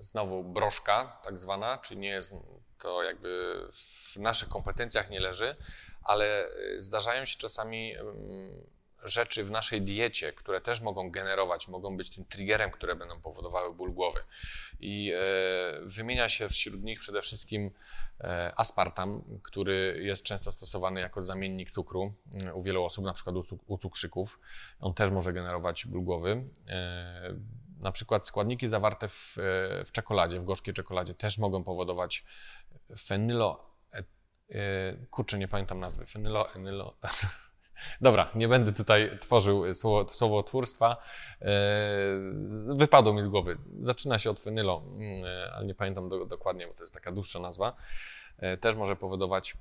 znowu 0.00 0.44
broszka, 0.44 1.20
tak 1.24 1.38
zwana, 1.38 1.78
czyli 1.78 2.00
nie 2.00 2.08
jest 2.08 2.34
to 2.78 3.02
jakby 3.02 3.60
w 3.72 4.16
naszych 4.16 4.48
kompetencjach 4.48 5.10
nie 5.10 5.20
leży, 5.20 5.56
ale 6.02 6.48
y, 6.48 6.82
zdarzają 6.82 7.24
się 7.24 7.38
czasami 7.38 7.96
mm, 7.96 8.66
rzeczy 9.08 9.44
w 9.44 9.50
naszej 9.50 9.82
diecie, 9.82 10.32
które 10.32 10.60
też 10.60 10.80
mogą 10.80 11.10
generować, 11.10 11.68
mogą 11.68 11.96
być 11.96 12.10
tym 12.10 12.24
triggerem, 12.24 12.70
które 12.70 12.96
będą 12.96 13.20
powodowały 13.20 13.74
ból 13.74 13.92
głowy. 13.92 14.20
I 14.80 15.12
e, 15.12 15.18
wymienia 15.82 16.28
się 16.28 16.48
wśród 16.48 16.82
nich 16.82 16.98
przede 16.98 17.22
wszystkim 17.22 17.70
e, 18.20 18.52
aspartam, 18.56 19.22
który 19.42 20.00
jest 20.02 20.22
często 20.22 20.52
stosowany 20.52 21.00
jako 21.00 21.20
zamiennik 21.20 21.70
cukru 21.70 22.12
e, 22.44 22.54
u 22.54 22.62
wielu 22.62 22.84
osób, 22.84 23.04
na 23.04 23.12
przykład 23.12 23.36
u 23.66 23.78
cukrzyków. 23.78 24.40
On 24.80 24.94
też 24.94 25.10
może 25.10 25.32
generować 25.32 25.86
ból 25.86 26.02
głowy. 26.02 26.44
Na 27.80 27.92
przykład 27.92 28.26
składniki 28.26 28.68
zawarte 28.68 29.08
w, 29.08 29.36
w 29.84 29.92
czekoladzie, 29.92 30.40
w 30.40 30.44
gorzkiej 30.44 30.74
czekoladzie 30.74 31.14
też 31.14 31.38
mogą 31.38 31.64
powodować 31.64 32.24
fenylo... 32.98 33.68
Kurczę, 35.10 35.38
nie 35.38 35.48
pamiętam 35.48 35.80
nazwy. 35.80 36.06
Fenylo... 36.06 36.54
Enylo... 36.54 36.96
Dobra, 38.00 38.30
nie 38.34 38.48
będę 38.48 38.72
tutaj 38.72 39.18
tworzył 39.20 39.74
słowo, 39.74 40.08
słowotwórstwa. 40.08 40.96
E, 41.42 41.46
wypadło 42.66 43.12
mi 43.12 43.22
z 43.22 43.28
głowy. 43.28 43.58
Zaczyna 43.80 44.18
się 44.18 44.30
od 44.30 44.40
fenylo, 44.40 44.82
mm, 44.86 45.24
e, 45.24 45.52
ale 45.52 45.66
nie 45.66 45.74
pamiętam 45.74 46.08
do, 46.08 46.26
dokładnie, 46.26 46.66
bo 46.66 46.74
to 46.74 46.82
jest 46.82 46.94
taka 46.94 47.12
dłuższa 47.12 47.40
nazwa. 47.40 47.76
E, 48.38 48.56
też 48.56 48.76
może 48.76 48.96
powodować 48.96 49.56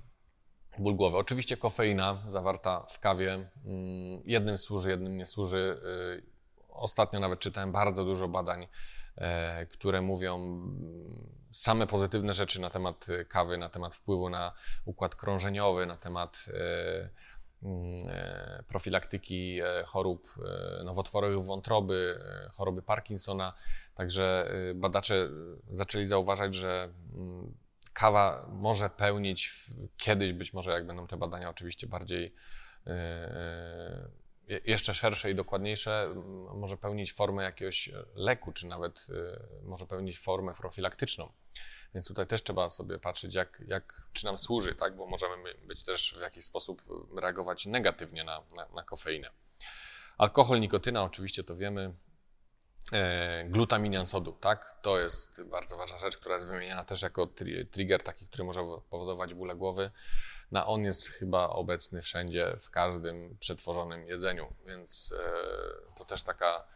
ból 0.80 0.95
głowy. 0.95 1.18
Oczywiście 1.18 1.57
kofeina 1.57 2.24
zawarta 2.28 2.86
w 2.89 2.99
kawie. 2.99 3.34
Mm, 3.34 4.22
jednym 4.26 4.57
służy, 4.57 4.89
jednym 4.89 5.18
nie 5.18 5.26
służy. 5.26 5.80
Ostatnio 6.70 7.20
nawet 7.20 7.39
czytałem 7.39 7.72
bardzo 7.72 8.05
dużo 8.05 8.28
badań, 8.28 8.68
które 9.72 10.01
mówią 10.01 10.36
mm, 10.36 11.38
same 11.51 11.88
pozytywne 11.88 12.34
rzeczy 12.34 12.61
na 12.61 12.70
temat 12.70 13.05
kawy, 13.28 13.57
na 13.57 13.70
temat 13.70 13.95
wpływu 13.95 14.30
na 14.30 14.53
układ 14.86 15.15
krążeniowy, 15.15 15.86
na 15.86 15.97
temat 15.97 16.45
profilaktyki 18.68 19.60
e, 19.62 19.84
chorób 19.86 20.28
e, 20.80 20.84
nowotworowych 20.84 21.45
wątroby, 21.45 22.20
choroby 22.58 22.82
Parkinsona. 22.82 23.53
Także 23.95 24.51
badacze 24.76 25.30
zaczęli 25.72 26.05
zauważać, 26.05 26.55
że 26.55 26.93
mm, 27.14 27.55
kawa 27.93 28.47
może 28.51 28.89
pełnić 28.89 29.66
kiedyś, 29.97 30.34
być 30.34 30.53
może 30.53 30.72
jak 30.72 30.88
będą 30.88 31.08
te 31.08 31.18
badania 31.18 31.49
oczywiście 31.49 31.88
bardziej 31.88 32.34
jeszcze 34.66 34.93
szersze 34.93 35.32
i 35.32 35.36
dokładniejsze, 35.36 36.16
może 36.53 36.78
pełnić 36.78 37.14
formę 37.14 37.43
jakiegoś 37.43 37.89
leku, 38.16 38.51
czy 38.51 38.68
nawet 38.68 39.08
może 39.64 39.86
pełnić 39.86 40.20
formę 40.20 40.53
profilaktyczną. 40.53 41.30
Więc 41.97 42.07
tutaj 42.07 42.27
też 42.27 42.43
trzeba 42.43 42.69
sobie 42.69 42.99
patrzeć, 42.99 43.35
jak, 43.35 43.61
jak, 43.67 44.01
czy 44.13 44.25
nam 44.25 44.37
służy, 44.37 44.75
tak? 44.75 44.95
bo 44.95 45.07
możemy 45.07 45.53
być 45.67 45.83
też 45.83 46.15
w 46.17 46.21
jakiś 46.21 46.45
sposób 46.45 46.83
reagować 47.21 47.65
negatywnie 47.65 48.23
na, 48.23 48.43
na, 48.55 48.67
na 48.75 48.83
kofeinę. 48.83 49.29
Alkohol, 50.17 50.59
nikotyna, 50.59 51.03
oczywiście 51.03 51.43
to 51.43 51.55
wiemy. 51.55 51.93
E, 52.93 53.45
glutaminian 53.49 54.05
sodu, 54.05 54.31
tak? 54.31 54.79
To 54.81 54.99
jest 54.99 55.43
bardzo 55.43 55.77
ważna 55.77 55.97
rzecz, 55.97 56.17
która 56.17 56.35
jest 56.35 56.47
wymieniana 56.47 56.85
też 56.85 57.01
jako 57.01 57.27
trigger 57.71 58.03
taki, 58.03 58.27
który 58.27 58.43
może 58.43 58.61
powodować 58.89 59.33
bóle 59.33 59.55
głowy. 59.55 59.91
Na 60.51 60.67
on 60.67 60.81
jest 60.83 61.09
chyba 61.09 61.49
obecny 61.49 62.01
wszędzie, 62.01 62.57
w 62.61 62.69
każdym 62.69 63.37
przetworzonym 63.39 64.07
jedzeniu, 64.07 64.53
więc 64.65 65.13
e, 65.19 65.95
to 65.97 66.05
też 66.05 66.23
taka 66.23 66.67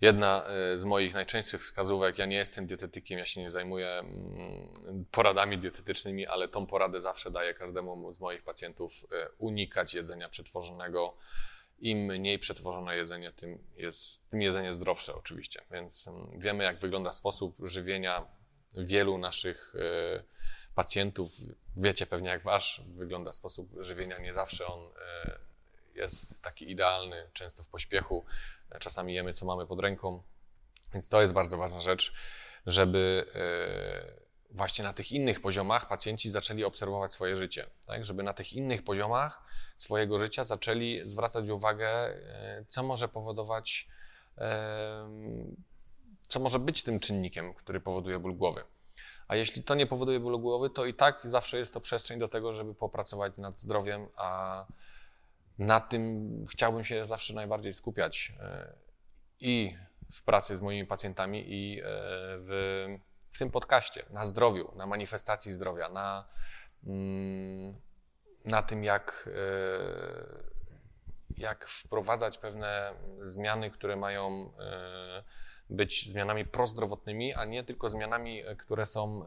Jedna 0.00 0.44
e, 0.44 0.78
z 0.78 0.84
moich 0.84 1.14
najczęstszych 1.14 1.62
wskazówek, 1.62 2.18
ja 2.18 2.26
nie 2.26 2.36
jestem 2.36 2.66
dietetykiem, 2.66 3.18
ja 3.18 3.26
się 3.26 3.40
nie 3.40 3.50
zajmuję 3.50 3.88
mm, 3.88 5.04
poradami 5.10 5.58
dietetycznymi, 5.58 6.26
ale 6.26 6.48
tą 6.48 6.66
poradę 6.66 7.00
zawsze 7.00 7.30
daję 7.30 7.54
każdemu 7.54 8.12
z 8.12 8.20
moich 8.20 8.42
pacjentów, 8.42 9.06
e, 9.12 9.28
unikać 9.38 9.94
jedzenia 9.94 10.28
przetworzonego. 10.28 11.16
Im 11.80 11.98
mniej 11.98 12.38
przetworzone 12.38 12.96
jedzenie, 12.96 13.32
tym, 13.32 13.58
jest, 13.76 14.30
tym 14.30 14.42
jedzenie 14.42 14.72
zdrowsze 14.72 15.14
oczywiście. 15.14 15.62
Więc 15.70 16.08
mm, 16.08 16.40
wiemy, 16.40 16.64
jak 16.64 16.78
wygląda 16.78 17.12
sposób 17.12 17.56
żywienia 17.62 18.26
wielu 18.76 19.18
naszych 19.18 19.74
e, 19.74 20.22
pacjentów. 20.74 21.30
Wiecie 21.76 22.06
pewnie, 22.06 22.28
jak 22.28 22.42
wasz 22.42 22.82
wygląda 22.88 23.32
sposób 23.32 23.70
żywienia. 23.80 24.18
Nie 24.18 24.32
zawsze 24.32 24.66
on 24.66 24.90
jest 25.94 26.42
taki 26.42 26.70
idealny, 26.70 27.30
często 27.32 27.62
w 27.62 27.68
pośpiechu. 27.68 28.24
Czasami 28.78 29.14
jemy, 29.14 29.32
co 29.32 29.46
mamy 29.46 29.66
pod 29.66 29.80
ręką. 29.80 30.22
Więc 30.92 31.08
to 31.08 31.20
jest 31.20 31.32
bardzo 31.32 31.56
ważna 31.56 31.80
rzecz, 31.80 32.12
żeby 32.66 33.26
e, 33.34 34.28
właśnie 34.50 34.84
na 34.84 34.92
tych 34.92 35.12
innych 35.12 35.40
poziomach 35.40 35.88
pacjenci 35.88 36.30
zaczęli 36.30 36.64
obserwować 36.64 37.12
swoje 37.12 37.36
życie. 37.36 37.66
Tak? 37.86 38.04
Żeby 38.04 38.22
na 38.22 38.32
tych 38.32 38.52
innych 38.52 38.84
poziomach 38.84 39.42
swojego 39.76 40.18
życia 40.18 40.44
zaczęli 40.44 41.02
zwracać 41.04 41.48
uwagę, 41.48 41.88
e, 41.88 42.64
co 42.68 42.82
może 42.82 43.08
powodować, 43.08 43.88
e, 44.38 45.08
co 46.28 46.40
może 46.40 46.58
być 46.58 46.82
tym 46.82 47.00
czynnikiem, 47.00 47.54
który 47.54 47.80
powoduje 47.80 48.18
ból 48.18 48.36
głowy. 48.36 48.64
A 49.28 49.36
jeśli 49.36 49.62
to 49.62 49.74
nie 49.74 49.86
powoduje 49.86 50.20
bólu 50.20 50.40
głowy, 50.40 50.70
to 50.70 50.86
i 50.86 50.94
tak 50.94 51.20
zawsze 51.24 51.58
jest 51.58 51.74
to 51.74 51.80
przestrzeń 51.80 52.18
do 52.18 52.28
tego, 52.28 52.54
żeby 52.54 52.74
popracować 52.74 53.36
nad 53.36 53.58
zdrowiem, 53.58 54.08
a 54.16 54.66
na 55.58 55.80
tym 55.80 56.28
chciałbym 56.50 56.84
się 56.84 57.06
zawsze 57.06 57.34
najbardziej 57.34 57.72
skupiać 57.72 58.32
e, 58.40 58.72
i 59.40 59.76
w 60.12 60.22
pracy 60.22 60.56
z 60.56 60.62
moimi 60.62 60.86
pacjentami, 60.86 61.44
i 61.46 61.80
e, 61.80 61.84
w, 62.38 62.86
w 63.30 63.38
tym 63.38 63.50
podcaście, 63.50 64.06
na 64.10 64.24
zdrowiu, 64.24 64.72
na 64.76 64.86
manifestacji 64.86 65.52
zdrowia, 65.52 65.88
na, 65.88 66.24
mm, 66.86 67.80
na 68.44 68.62
tym, 68.62 68.84
jak, 68.84 69.28
e, 69.32 69.38
jak 71.36 71.68
wprowadzać 71.68 72.38
pewne 72.38 72.92
zmiany, 73.22 73.70
które 73.70 73.96
mają 73.96 74.52
być 75.70 76.10
zmianami 76.10 76.44
prozdrowotnymi, 76.44 77.34
a 77.34 77.44
nie 77.44 77.64
tylko 77.64 77.88
zmianami, 77.88 78.42
które 78.58 78.86
są 78.86 79.24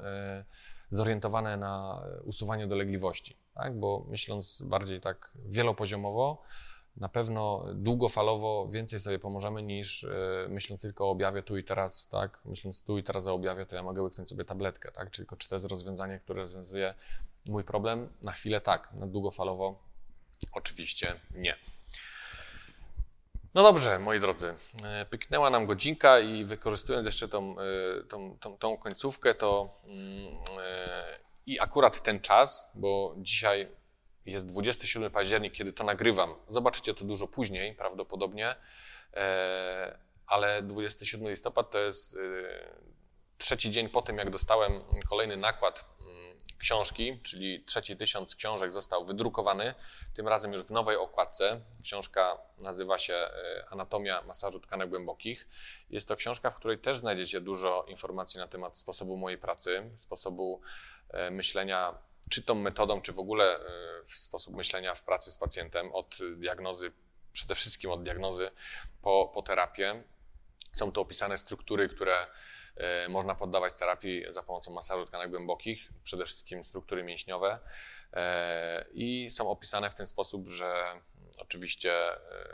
zorientowane 0.92 1.58
na 1.58 2.04
usuwanie 2.24 2.68
dolegliwości 2.68 3.36
tak? 3.54 3.80
bo 3.80 4.06
myśląc 4.10 4.62
bardziej 4.62 5.02
tak 5.02 5.32
wielopoziomowo, 5.46 6.42
na 6.98 7.10
pewno 7.10 7.66
długofalowo 7.74 8.68
więcej 8.72 9.00
sobie 9.00 9.20
pomożemy 9.20 9.64
niż 9.64 10.04
yy, 10.04 10.10
myśląc 10.50 10.82
tylko 10.82 11.06
o 11.06 11.10
objawie 11.10 11.44
tu 11.44 11.58
i 11.58 11.64
teraz, 11.64 12.08
tak? 12.08 12.42
Myśląc 12.46 12.84
tu 12.84 12.98
i 12.98 13.04
teraz 13.04 13.28
o 13.28 13.34
objawie, 13.34 13.66
to 13.66 13.76
ja 13.76 13.84
mogę 13.84 14.02
łyknąć 14.02 14.30
sobie 14.30 14.46
tabletkę, 14.46 14.92
tak? 14.92 15.12
Czy, 15.12 15.26
czy 15.38 15.50
to 15.50 15.56
jest 15.56 15.72
rozwiązanie, 15.72 16.20
które 16.20 16.42
rozwiązuje 16.42 16.94
mój 17.46 17.64
problem? 17.64 18.10
Na 18.22 18.32
chwilę 18.32 18.62
tak, 18.62 18.94
na 18.94 19.08
długofalowo 19.08 19.80
oczywiście 20.54 21.20
nie. 21.36 21.56
No 23.54 23.64
dobrze, 23.64 24.00
moi 24.00 24.20
drodzy, 24.20 24.56
e, 24.84 25.06
pyknęła 25.06 25.50
nam 25.50 25.66
godzinka 25.66 26.20
i 26.20 26.46
wykorzystując 26.46 27.06
jeszcze 27.06 27.28
tą, 27.28 27.56
e, 27.60 28.04
tą, 28.04 28.38
tą, 28.40 28.58
tą 28.58 28.78
końcówkę, 28.78 29.34
to 29.34 29.70
yy, 29.86 29.96
i 31.46 31.60
akurat 31.60 32.02
ten 32.02 32.20
czas, 32.20 32.72
bo 32.76 33.16
dzisiaj 33.18 33.68
jest 34.26 34.46
27 34.46 35.12
październik, 35.12 35.54
kiedy 35.54 35.74
to 35.74 35.84
nagrywam. 35.84 36.36
Zobaczycie 36.48 36.94
to 36.94 37.06
dużo 37.06 37.28
później 37.28 37.76
prawdopodobnie, 37.76 38.56
e, 39.14 39.98
ale 40.28 40.64
27 40.64 41.30
listopad 41.30 41.72
to 41.72 41.80
jest 41.80 42.14
e, 42.14 42.18
trzeci 43.38 43.72
dzień 43.72 43.90
po 43.90 44.02
tym, 44.02 44.18
jak 44.18 44.30
dostałem 44.30 44.82
kolejny 45.10 45.38
nakład 45.38 45.86
mm, 46.02 46.21
książki, 46.58 47.20
czyli 47.24 47.64
trzeci 47.66 47.98
tysiąc 47.98 48.36
książek 48.36 48.72
został 48.72 49.06
wydrukowany, 49.06 49.74
tym 50.14 50.28
razem 50.28 50.52
już 50.52 50.62
w 50.62 50.72
nowej 50.72 50.98
okładce. 50.98 51.62
Książka 51.84 52.38
nazywa 52.64 52.98
się 52.98 53.14
e, 53.14 53.66
Anatomia 53.70 54.22
masażu 54.22 54.60
tkanek 54.60 54.90
głębokich. 54.90 55.48
Jest 55.90 56.08
to 56.08 56.16
książka, 56.16 56.50
w 56.50 56.58
której 56.58 56.80
też 56.80 56.98
znajdziecie 56.98 57.42
dużo 57.42 57.86
informacji 57.88 58.40
na 58.40 58.48
temat 58.48 58.80
sposobu 58.80 59.18
mojej 59.18 59.38
pracy, 59.38 59.92
sposobu 59.96 60.62
E, 61.14 61.32
myślenia, 61.32 61.98
czy 62.30 62.44
tą 62.44 62.56
metodą, 62.56 63.02
czy 63.02 63.14
w 63.14 63.20
ogóle 63.20 63.60
e, 63.60 63.62
sposób 64.06 64.56
myślenia 64.56 64.96
w 64.96 65.04
pracy 65.04 65.32
z 65.32 65.38
pacjentem, 65.38 65.92
od 65.92 66.18
diagnozy, 66.36 66.92
przede 67.34 67.56
wszystkim 67.56 67.92
od 67.92 68.04
diagnozy 68.04 68.52
po, 69.02 69.32
po 69.34 69.42
terapię. 69.42 70.04
Są 70.72 70.92
tu 70.92 71.02
opisane 71.02 71.38
struktury, 71.38 71.90
które 71.90 72.28
można 73.10 73.36
poddawać 73.36 73.74
terapii 73.74 74.26
za 74.30 74.44
pomocą 74.44 74.74
masażu 74.74 75.06
tkanek 75.06 75.30
głębokich, 75.30 75.90
przede 76.04 76.26
wszystkim 76.26 76.64
struktury 76.64 77.04
mięśniowe. 77.04 77.60
I 78.94 79.30
są 79.32 79.50
opisane 79.50 79.90
w 79.90 79.96
ten 79.96 80.08
sposób, 80.08 80.50
że 80.50 81.02
oczywiście 81.38 81.94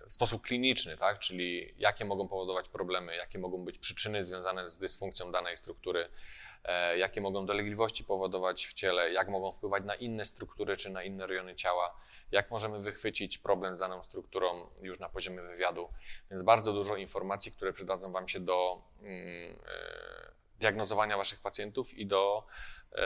w 0.07 0.13
sposób 0.13 0.41
kliniczny, 0.41 0.97
tak? 0.97 1.20
czyli 1.20 1.74
jakie 1.78 2.05
mogą 2.05 2.28
powodować 2.28 2.70
problemy, 2.70 3.15
jakie 3.15 3.39
mogą 3.39 3.57
być 3.65 3.80
przyczyny 3.80 4.24
związane 4.24 4.68
z 4.68 4.78
dysfunkcją 4.78 5.32
danej 5.32 5.57
struktury, 5.57 6.09
E, 6.57 6.57
jakie 6.97 7.22
mogą 7.22 7.45
dolegliwości 7.45 8.03
powodować 8.03 8.65
w 8.65 8.74
ciele, 8.74 9.11
jak 9.11 9.28
mogą 9.28 9.51
wpływać 9.51 9.84
na 9.84 9.95
inne 9.95 10.26
struktury 10.26 10.78
czy 10.78 10.89
na 10.89 11.03
inne 11.03 11.28
rejony 11.28 11.55
ciała, 11.55 11.97
jak 12.32 12.51
możemy 12.51 12.80
wychwycić 12.80 13.38
problem 13.38 13.76
z 13.76 13.80
daną 13.80 14.03
strukturą 14.03 14.70
już 14.84 14.99
na 14.99 15.09
poziomie 15.09 15.41
wywiadu. 15.41 15.89
Więc 16.32 16.43
bardzo 16.43 16.74
dużo 16.74 16.95
informacji, 16.95 17.51
które 17.51 17.74
przydadzą 17.74 18.11
Wam 18.11 18.28
się 18.28 18.39
do 18.39 18.82
mm, 18.99 19.59
e, 19.68 20.32
diagnozowania 20.59 21.18
Waszych 21.18 21.39
pacjentów 21.41 21.93
i 21.93 22.05
do 22.05 22.47
e, 22.91 23.01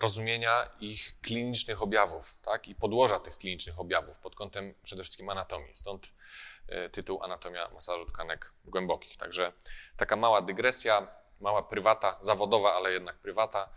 rozumienia 0.00 0.70
ich 0.80 1.20
klinicznych 1.20 1.82
objawów, 1.82 2.38
tak? 2.42 2.68
I 2.68 2.74
podłoża 2.74 3.18
tych 3.18 3.38
klinicznych 3.38 3.80
objawów 3.80 4.18
pod 4.18 4.34
kątem 4.34 4.74
przede 4.82 5.02
wszystkim 5.02 5.28
anatomii. 5.28 5.70
Stąd 5.76 6.12
tytuł 6.92 7.22
Anatomia 7.22 7.68
masażu 7.68 8.06
tkanek 8.06 8.52
głębokich. 8.64 9.16
Także 9.16 9.52
taka 9.96 10.16
mała 10.16 10.42
dygresja 10.42 11.08
mała 11.40 11.62
prywata, 11.62 12.18
zawodowa, 12.20 12.74
ale 12.74 12.92
jednak 12.92 13.18
prywata. 13.18 13.70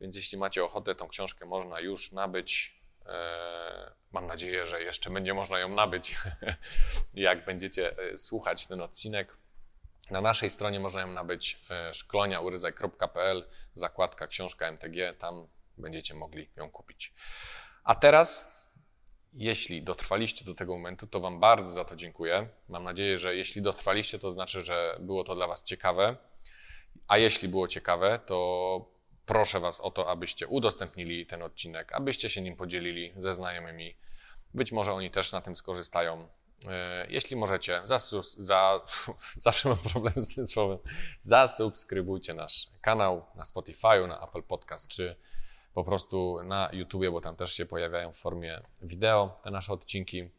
Więc 0.00 0.16
jeśli 0.16 0.38
macie 0.38 0.64
ochotę, 0.64 0.94
tą 0.94 1.08
książkę 1.08 1.46
można 1.46 1.80
już 1.80 2.12
nabyć. 2.12 2.80
E, 3.06 3.92
mam 4.12 4.26
nadzieję, 4.26 4.66
że 4.66 4.82
jeszcze 4.82 5.10
będzie 5.10 5.34
można 5.34 5.58
ją 5.58 5.68
nabyć, 5.68 6.16
jak 7.14 7.44
będziecie 7.44 7.98
e, 7.98 8.16
słuchać 8.16 8.66
ten 8.66 8.80
odcinek. 8.80 9.36
Na 10.10 10.20
naszej 10.20 10.50
stronie 10.50 10.80
można 10.80 11.00
ją 11.00 11.06
nabyć 11.06 11.60
e, 11.70 11.94
szkoleniauryzek.pl, 11.94 13.48
zakładka 13.74 14.26
książka 14.26 14.66
MTG, 14.66 15.14
tam 15.18 15.48
będziecie 15.78 16.14
mogli 16.14 16.50
ją 16.56 16.70
kupić. 16.70 17.14
A 17.84 17.94
teraz, 17.94 18.58
jeśli 19.32 19.82
dotrwaliście 19.82 20.44
do 20.44 20.54
tego 20.54 20.72
momentu, 20.72 21.06
to 21.06 21.20
Wam 21.20 21.40
bardzo 21.40 21.70
za 21.70 21.84
to 21.84 21.96
dziękuję. 21.96 22.48
Mam 22.68 22.84
nadzieję, 22.84 23.18
że 23.18 23.36
jeśli 23.36 23.62
dotrwaliście, 23.62 24.18
to 24.18 24.30
znaczy, 24.30 24.62
że 24.62 24.96
było 25.00 25.24
to 25.24 25.34
dla 25.34 25.46
Was 25.46 25.64
ciekawe. 25.64 26.16
A 27.08 27.18
jeśli 27.18 27.48
było 27.48 27.68
ciekawe, 27.68 28.20
to 28.26 28.98
proszę 29.26 29.60
Was 29.60 29.80
o 29.80 29.90
to, 29.90 30.10
abyście 30.10 30.46
udostępnili 30.46 31.26
ten 31.26 31.42
odcinek, 31.42 31.92
abyście 31.92 32.30
się 32.30 32.42
nim 32.42 32.56
podzielili 32.56 33.12
ze 33.16 33.34
znajomymi. 33.34 33.96
Być 34.54 34.72
może 34.72 34.92
oni 34.92 35.10
też 35.10 35.32
na 35.32 35.40
tym 35.40 35.56
skorzystają. 35.56 36.28
E, 36.66 37.06
jeśli 37.10 37.36
możecie, 37.36 37.80
za, 37.84 38.80
zawsze 39.36 39.68
mam 39.68 39.78
problem 39.78 40.14
z 40.16 40.34
tym 40.34 40.46
słowem, 40.46 40.78
zasubskrybujcie 41.22 42.34
nasz 42.34 42.68
kanał 42.80 43.26
na 43.34 43.44
Spotify, 43.44 44.06
na 44.08 44.20
Apple 44.28 44.42
Podcast, 44.42 44.88
czy 44.88 45.16
po 45.74 45.84
prostu 45.84 46.42
na 46.44 46.70
YouTube, 46.72 47.10
bo 47.12 47.20
tam 47.20 47.36
też 47.36 47.52
się 47.52 47.66
pojawiają 47.66 48.12
w 48.12 48.16
formie 48.16 48.60
wideo 48.82 49.36
te 49.42 49.50
nasze 49.50 49.72
odcinki. 49.72 50.30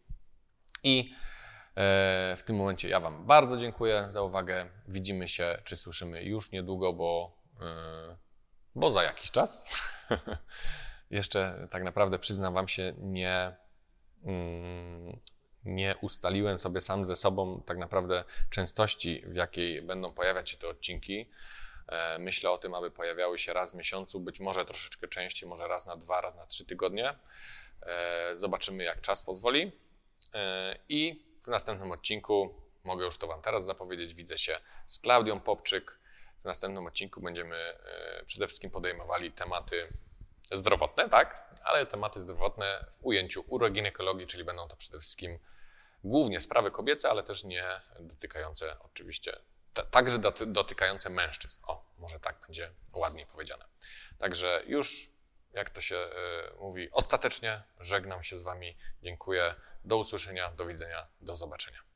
I 0.83 1.13
w 2.35 2.41
tym 2.45 2.55
momencie 2.55 2.89
ja 2.89 2.99
Wam 2.99 3.25
bardzo 3.25 3.57
dziękuję 3.57 4.07
za 4.09 4.21
uwagę. 4.21 4.69
Widzimy 4.87 5.27
się 5.27 5.61
czy 5.63 5.75
słyszymy 5.75 6.23
już 6.23 6.51
niedługo, 6.51 6.93
bo 6.93 7.37
e, 7.61 8.17
bo 8.75 8.91
za 8.91 9.03
jakiś 9.03 9.31
czas 9.31 9.65
jeszcze 11.09 11.67
tak 11.71 11.83
naprawdę 11.83 12.19
przyznam 12.19 12.53
Wam 12.53 12.67
się, 12.67 12.93
nie, 12.97 13.55
mm, 14.23 15.19
nie 15.65 15.95
ustaliłem 16.01 16.59
sobie 16.59 16.81
sam 16.81 17.05
ze 17.05 17.15
sobą 17.15 17.63
tak 17.65 17.77
naprawdę 17.77 18.23
częstości, 18.49 19.23
w 19.27 19.35
jakiej 19.35 19.81
będą 19.81 20.13
pojawiać 20.13 20.49
się 20.49 20.57
te 20.57 20.67
odcinki. 20.67 21.29
E, 21.87 22.19
myślę 22.19 22.51
o 22.51 22.57
tym, 22.57 22.73
aby 22.73 22.91
pojawiały 22.91 23.37
się 23.37 23.53
raz 23.53 23.71
w 23.71 23.75
miesiącu, 23.75 24.19
być 24.19 24.39
może 24.39 24.65
troszeczkę 24.65 25.07
częściej, 25.07 25.49
może 25.49 25.67
raz 25.67 25.85
na 25.85 25.95
dwa, 25.95 26.21
raz 26.21 26.35
na 26.35 26.45
trzy 26.45 26.65
tygodnie. 26.65 27.15
E, 27.81 28.35
zobaczymy, 28.35 28.83
jak 28.83 29.01
czas 29.01 29.23
pozwoli. 29.23 29.71
E, 30.33 30.79
I 30.89 31.28
w 31.41 31.47
następnym 31.47 31.91
odcinku, 31.91 32.55
mogę 32.83 33.05
już 33.05 33.17
to 33.17 33.27
Wam 33.27 33.41
teraz 33.41 33.65
zapowiedzieć, 33.65 34.13
widzę 34.13 34.37
się 34.37 34.59
z 34.85 34.99
Klaudią 34.99 35.39
Popczyk. 35.39 35.99
W 36.41 36.45
następnym 36.45 36.87
odcinku 36.87 37.21
będziemy 37.21 37.77
przede 38.25 38.47
wszystkim 38.47 38.71
podejmowali 38.71 39.31
tematy 39.31 39.93
zdrowotne, 40.51 41.09
tak? 41.09 41.53
Ale 41.63 41.85
tematy 41.85 42.19
zdrowotne 42.19 42.85
w 42.93 43.05
ujęciu 43.05 43.43
uroginekologii, 43.47 44.27
czyli 44.27 44.43
będą 44.43 44.67
to 44.67 44.75
przede 44.75 44.99
wszystkim 44.99 45.39
głównie 46.03 46.41
sprawy 46.41 46.71
kobiece, 46.71 47.09
ale 47.09 47.23
też 47.23 47.43
nie 47.43 47.81
dotykające 47.99 48.79
oczywiście, 48.79 49.39
także 49.91 50.19
dotykające 50.47 51.09
mężczyzn. 51.09 51.61
O, 51.67 51.85
może 51.97 52.19
tak 52.19 52.39
będzie 52.41 52.71
ładniej 52.93 53.25
powiedziane. 53.25 53.65
Także 54.17 54.63
już, 54.67 55.09
jak 55.53 55.69
to 55.69 55.81
się 55.81 55.95
y, 56.55 56.59
mówi, 56.59 56.91
ostatecznie 56.91 57.63
żegnam 57.79 58.23
się 58.23 58.37
z 58.37 58.43
Wami. 58.43 58.77
Dziękuję. 59.03 59.55
Do 59.85 59.97
usłyszenia, 59.97 60.51
do 60.51 60.65
widzenia, 60.65 61.07
do 61.21 61.35
zobaczenia. 61.35 61.88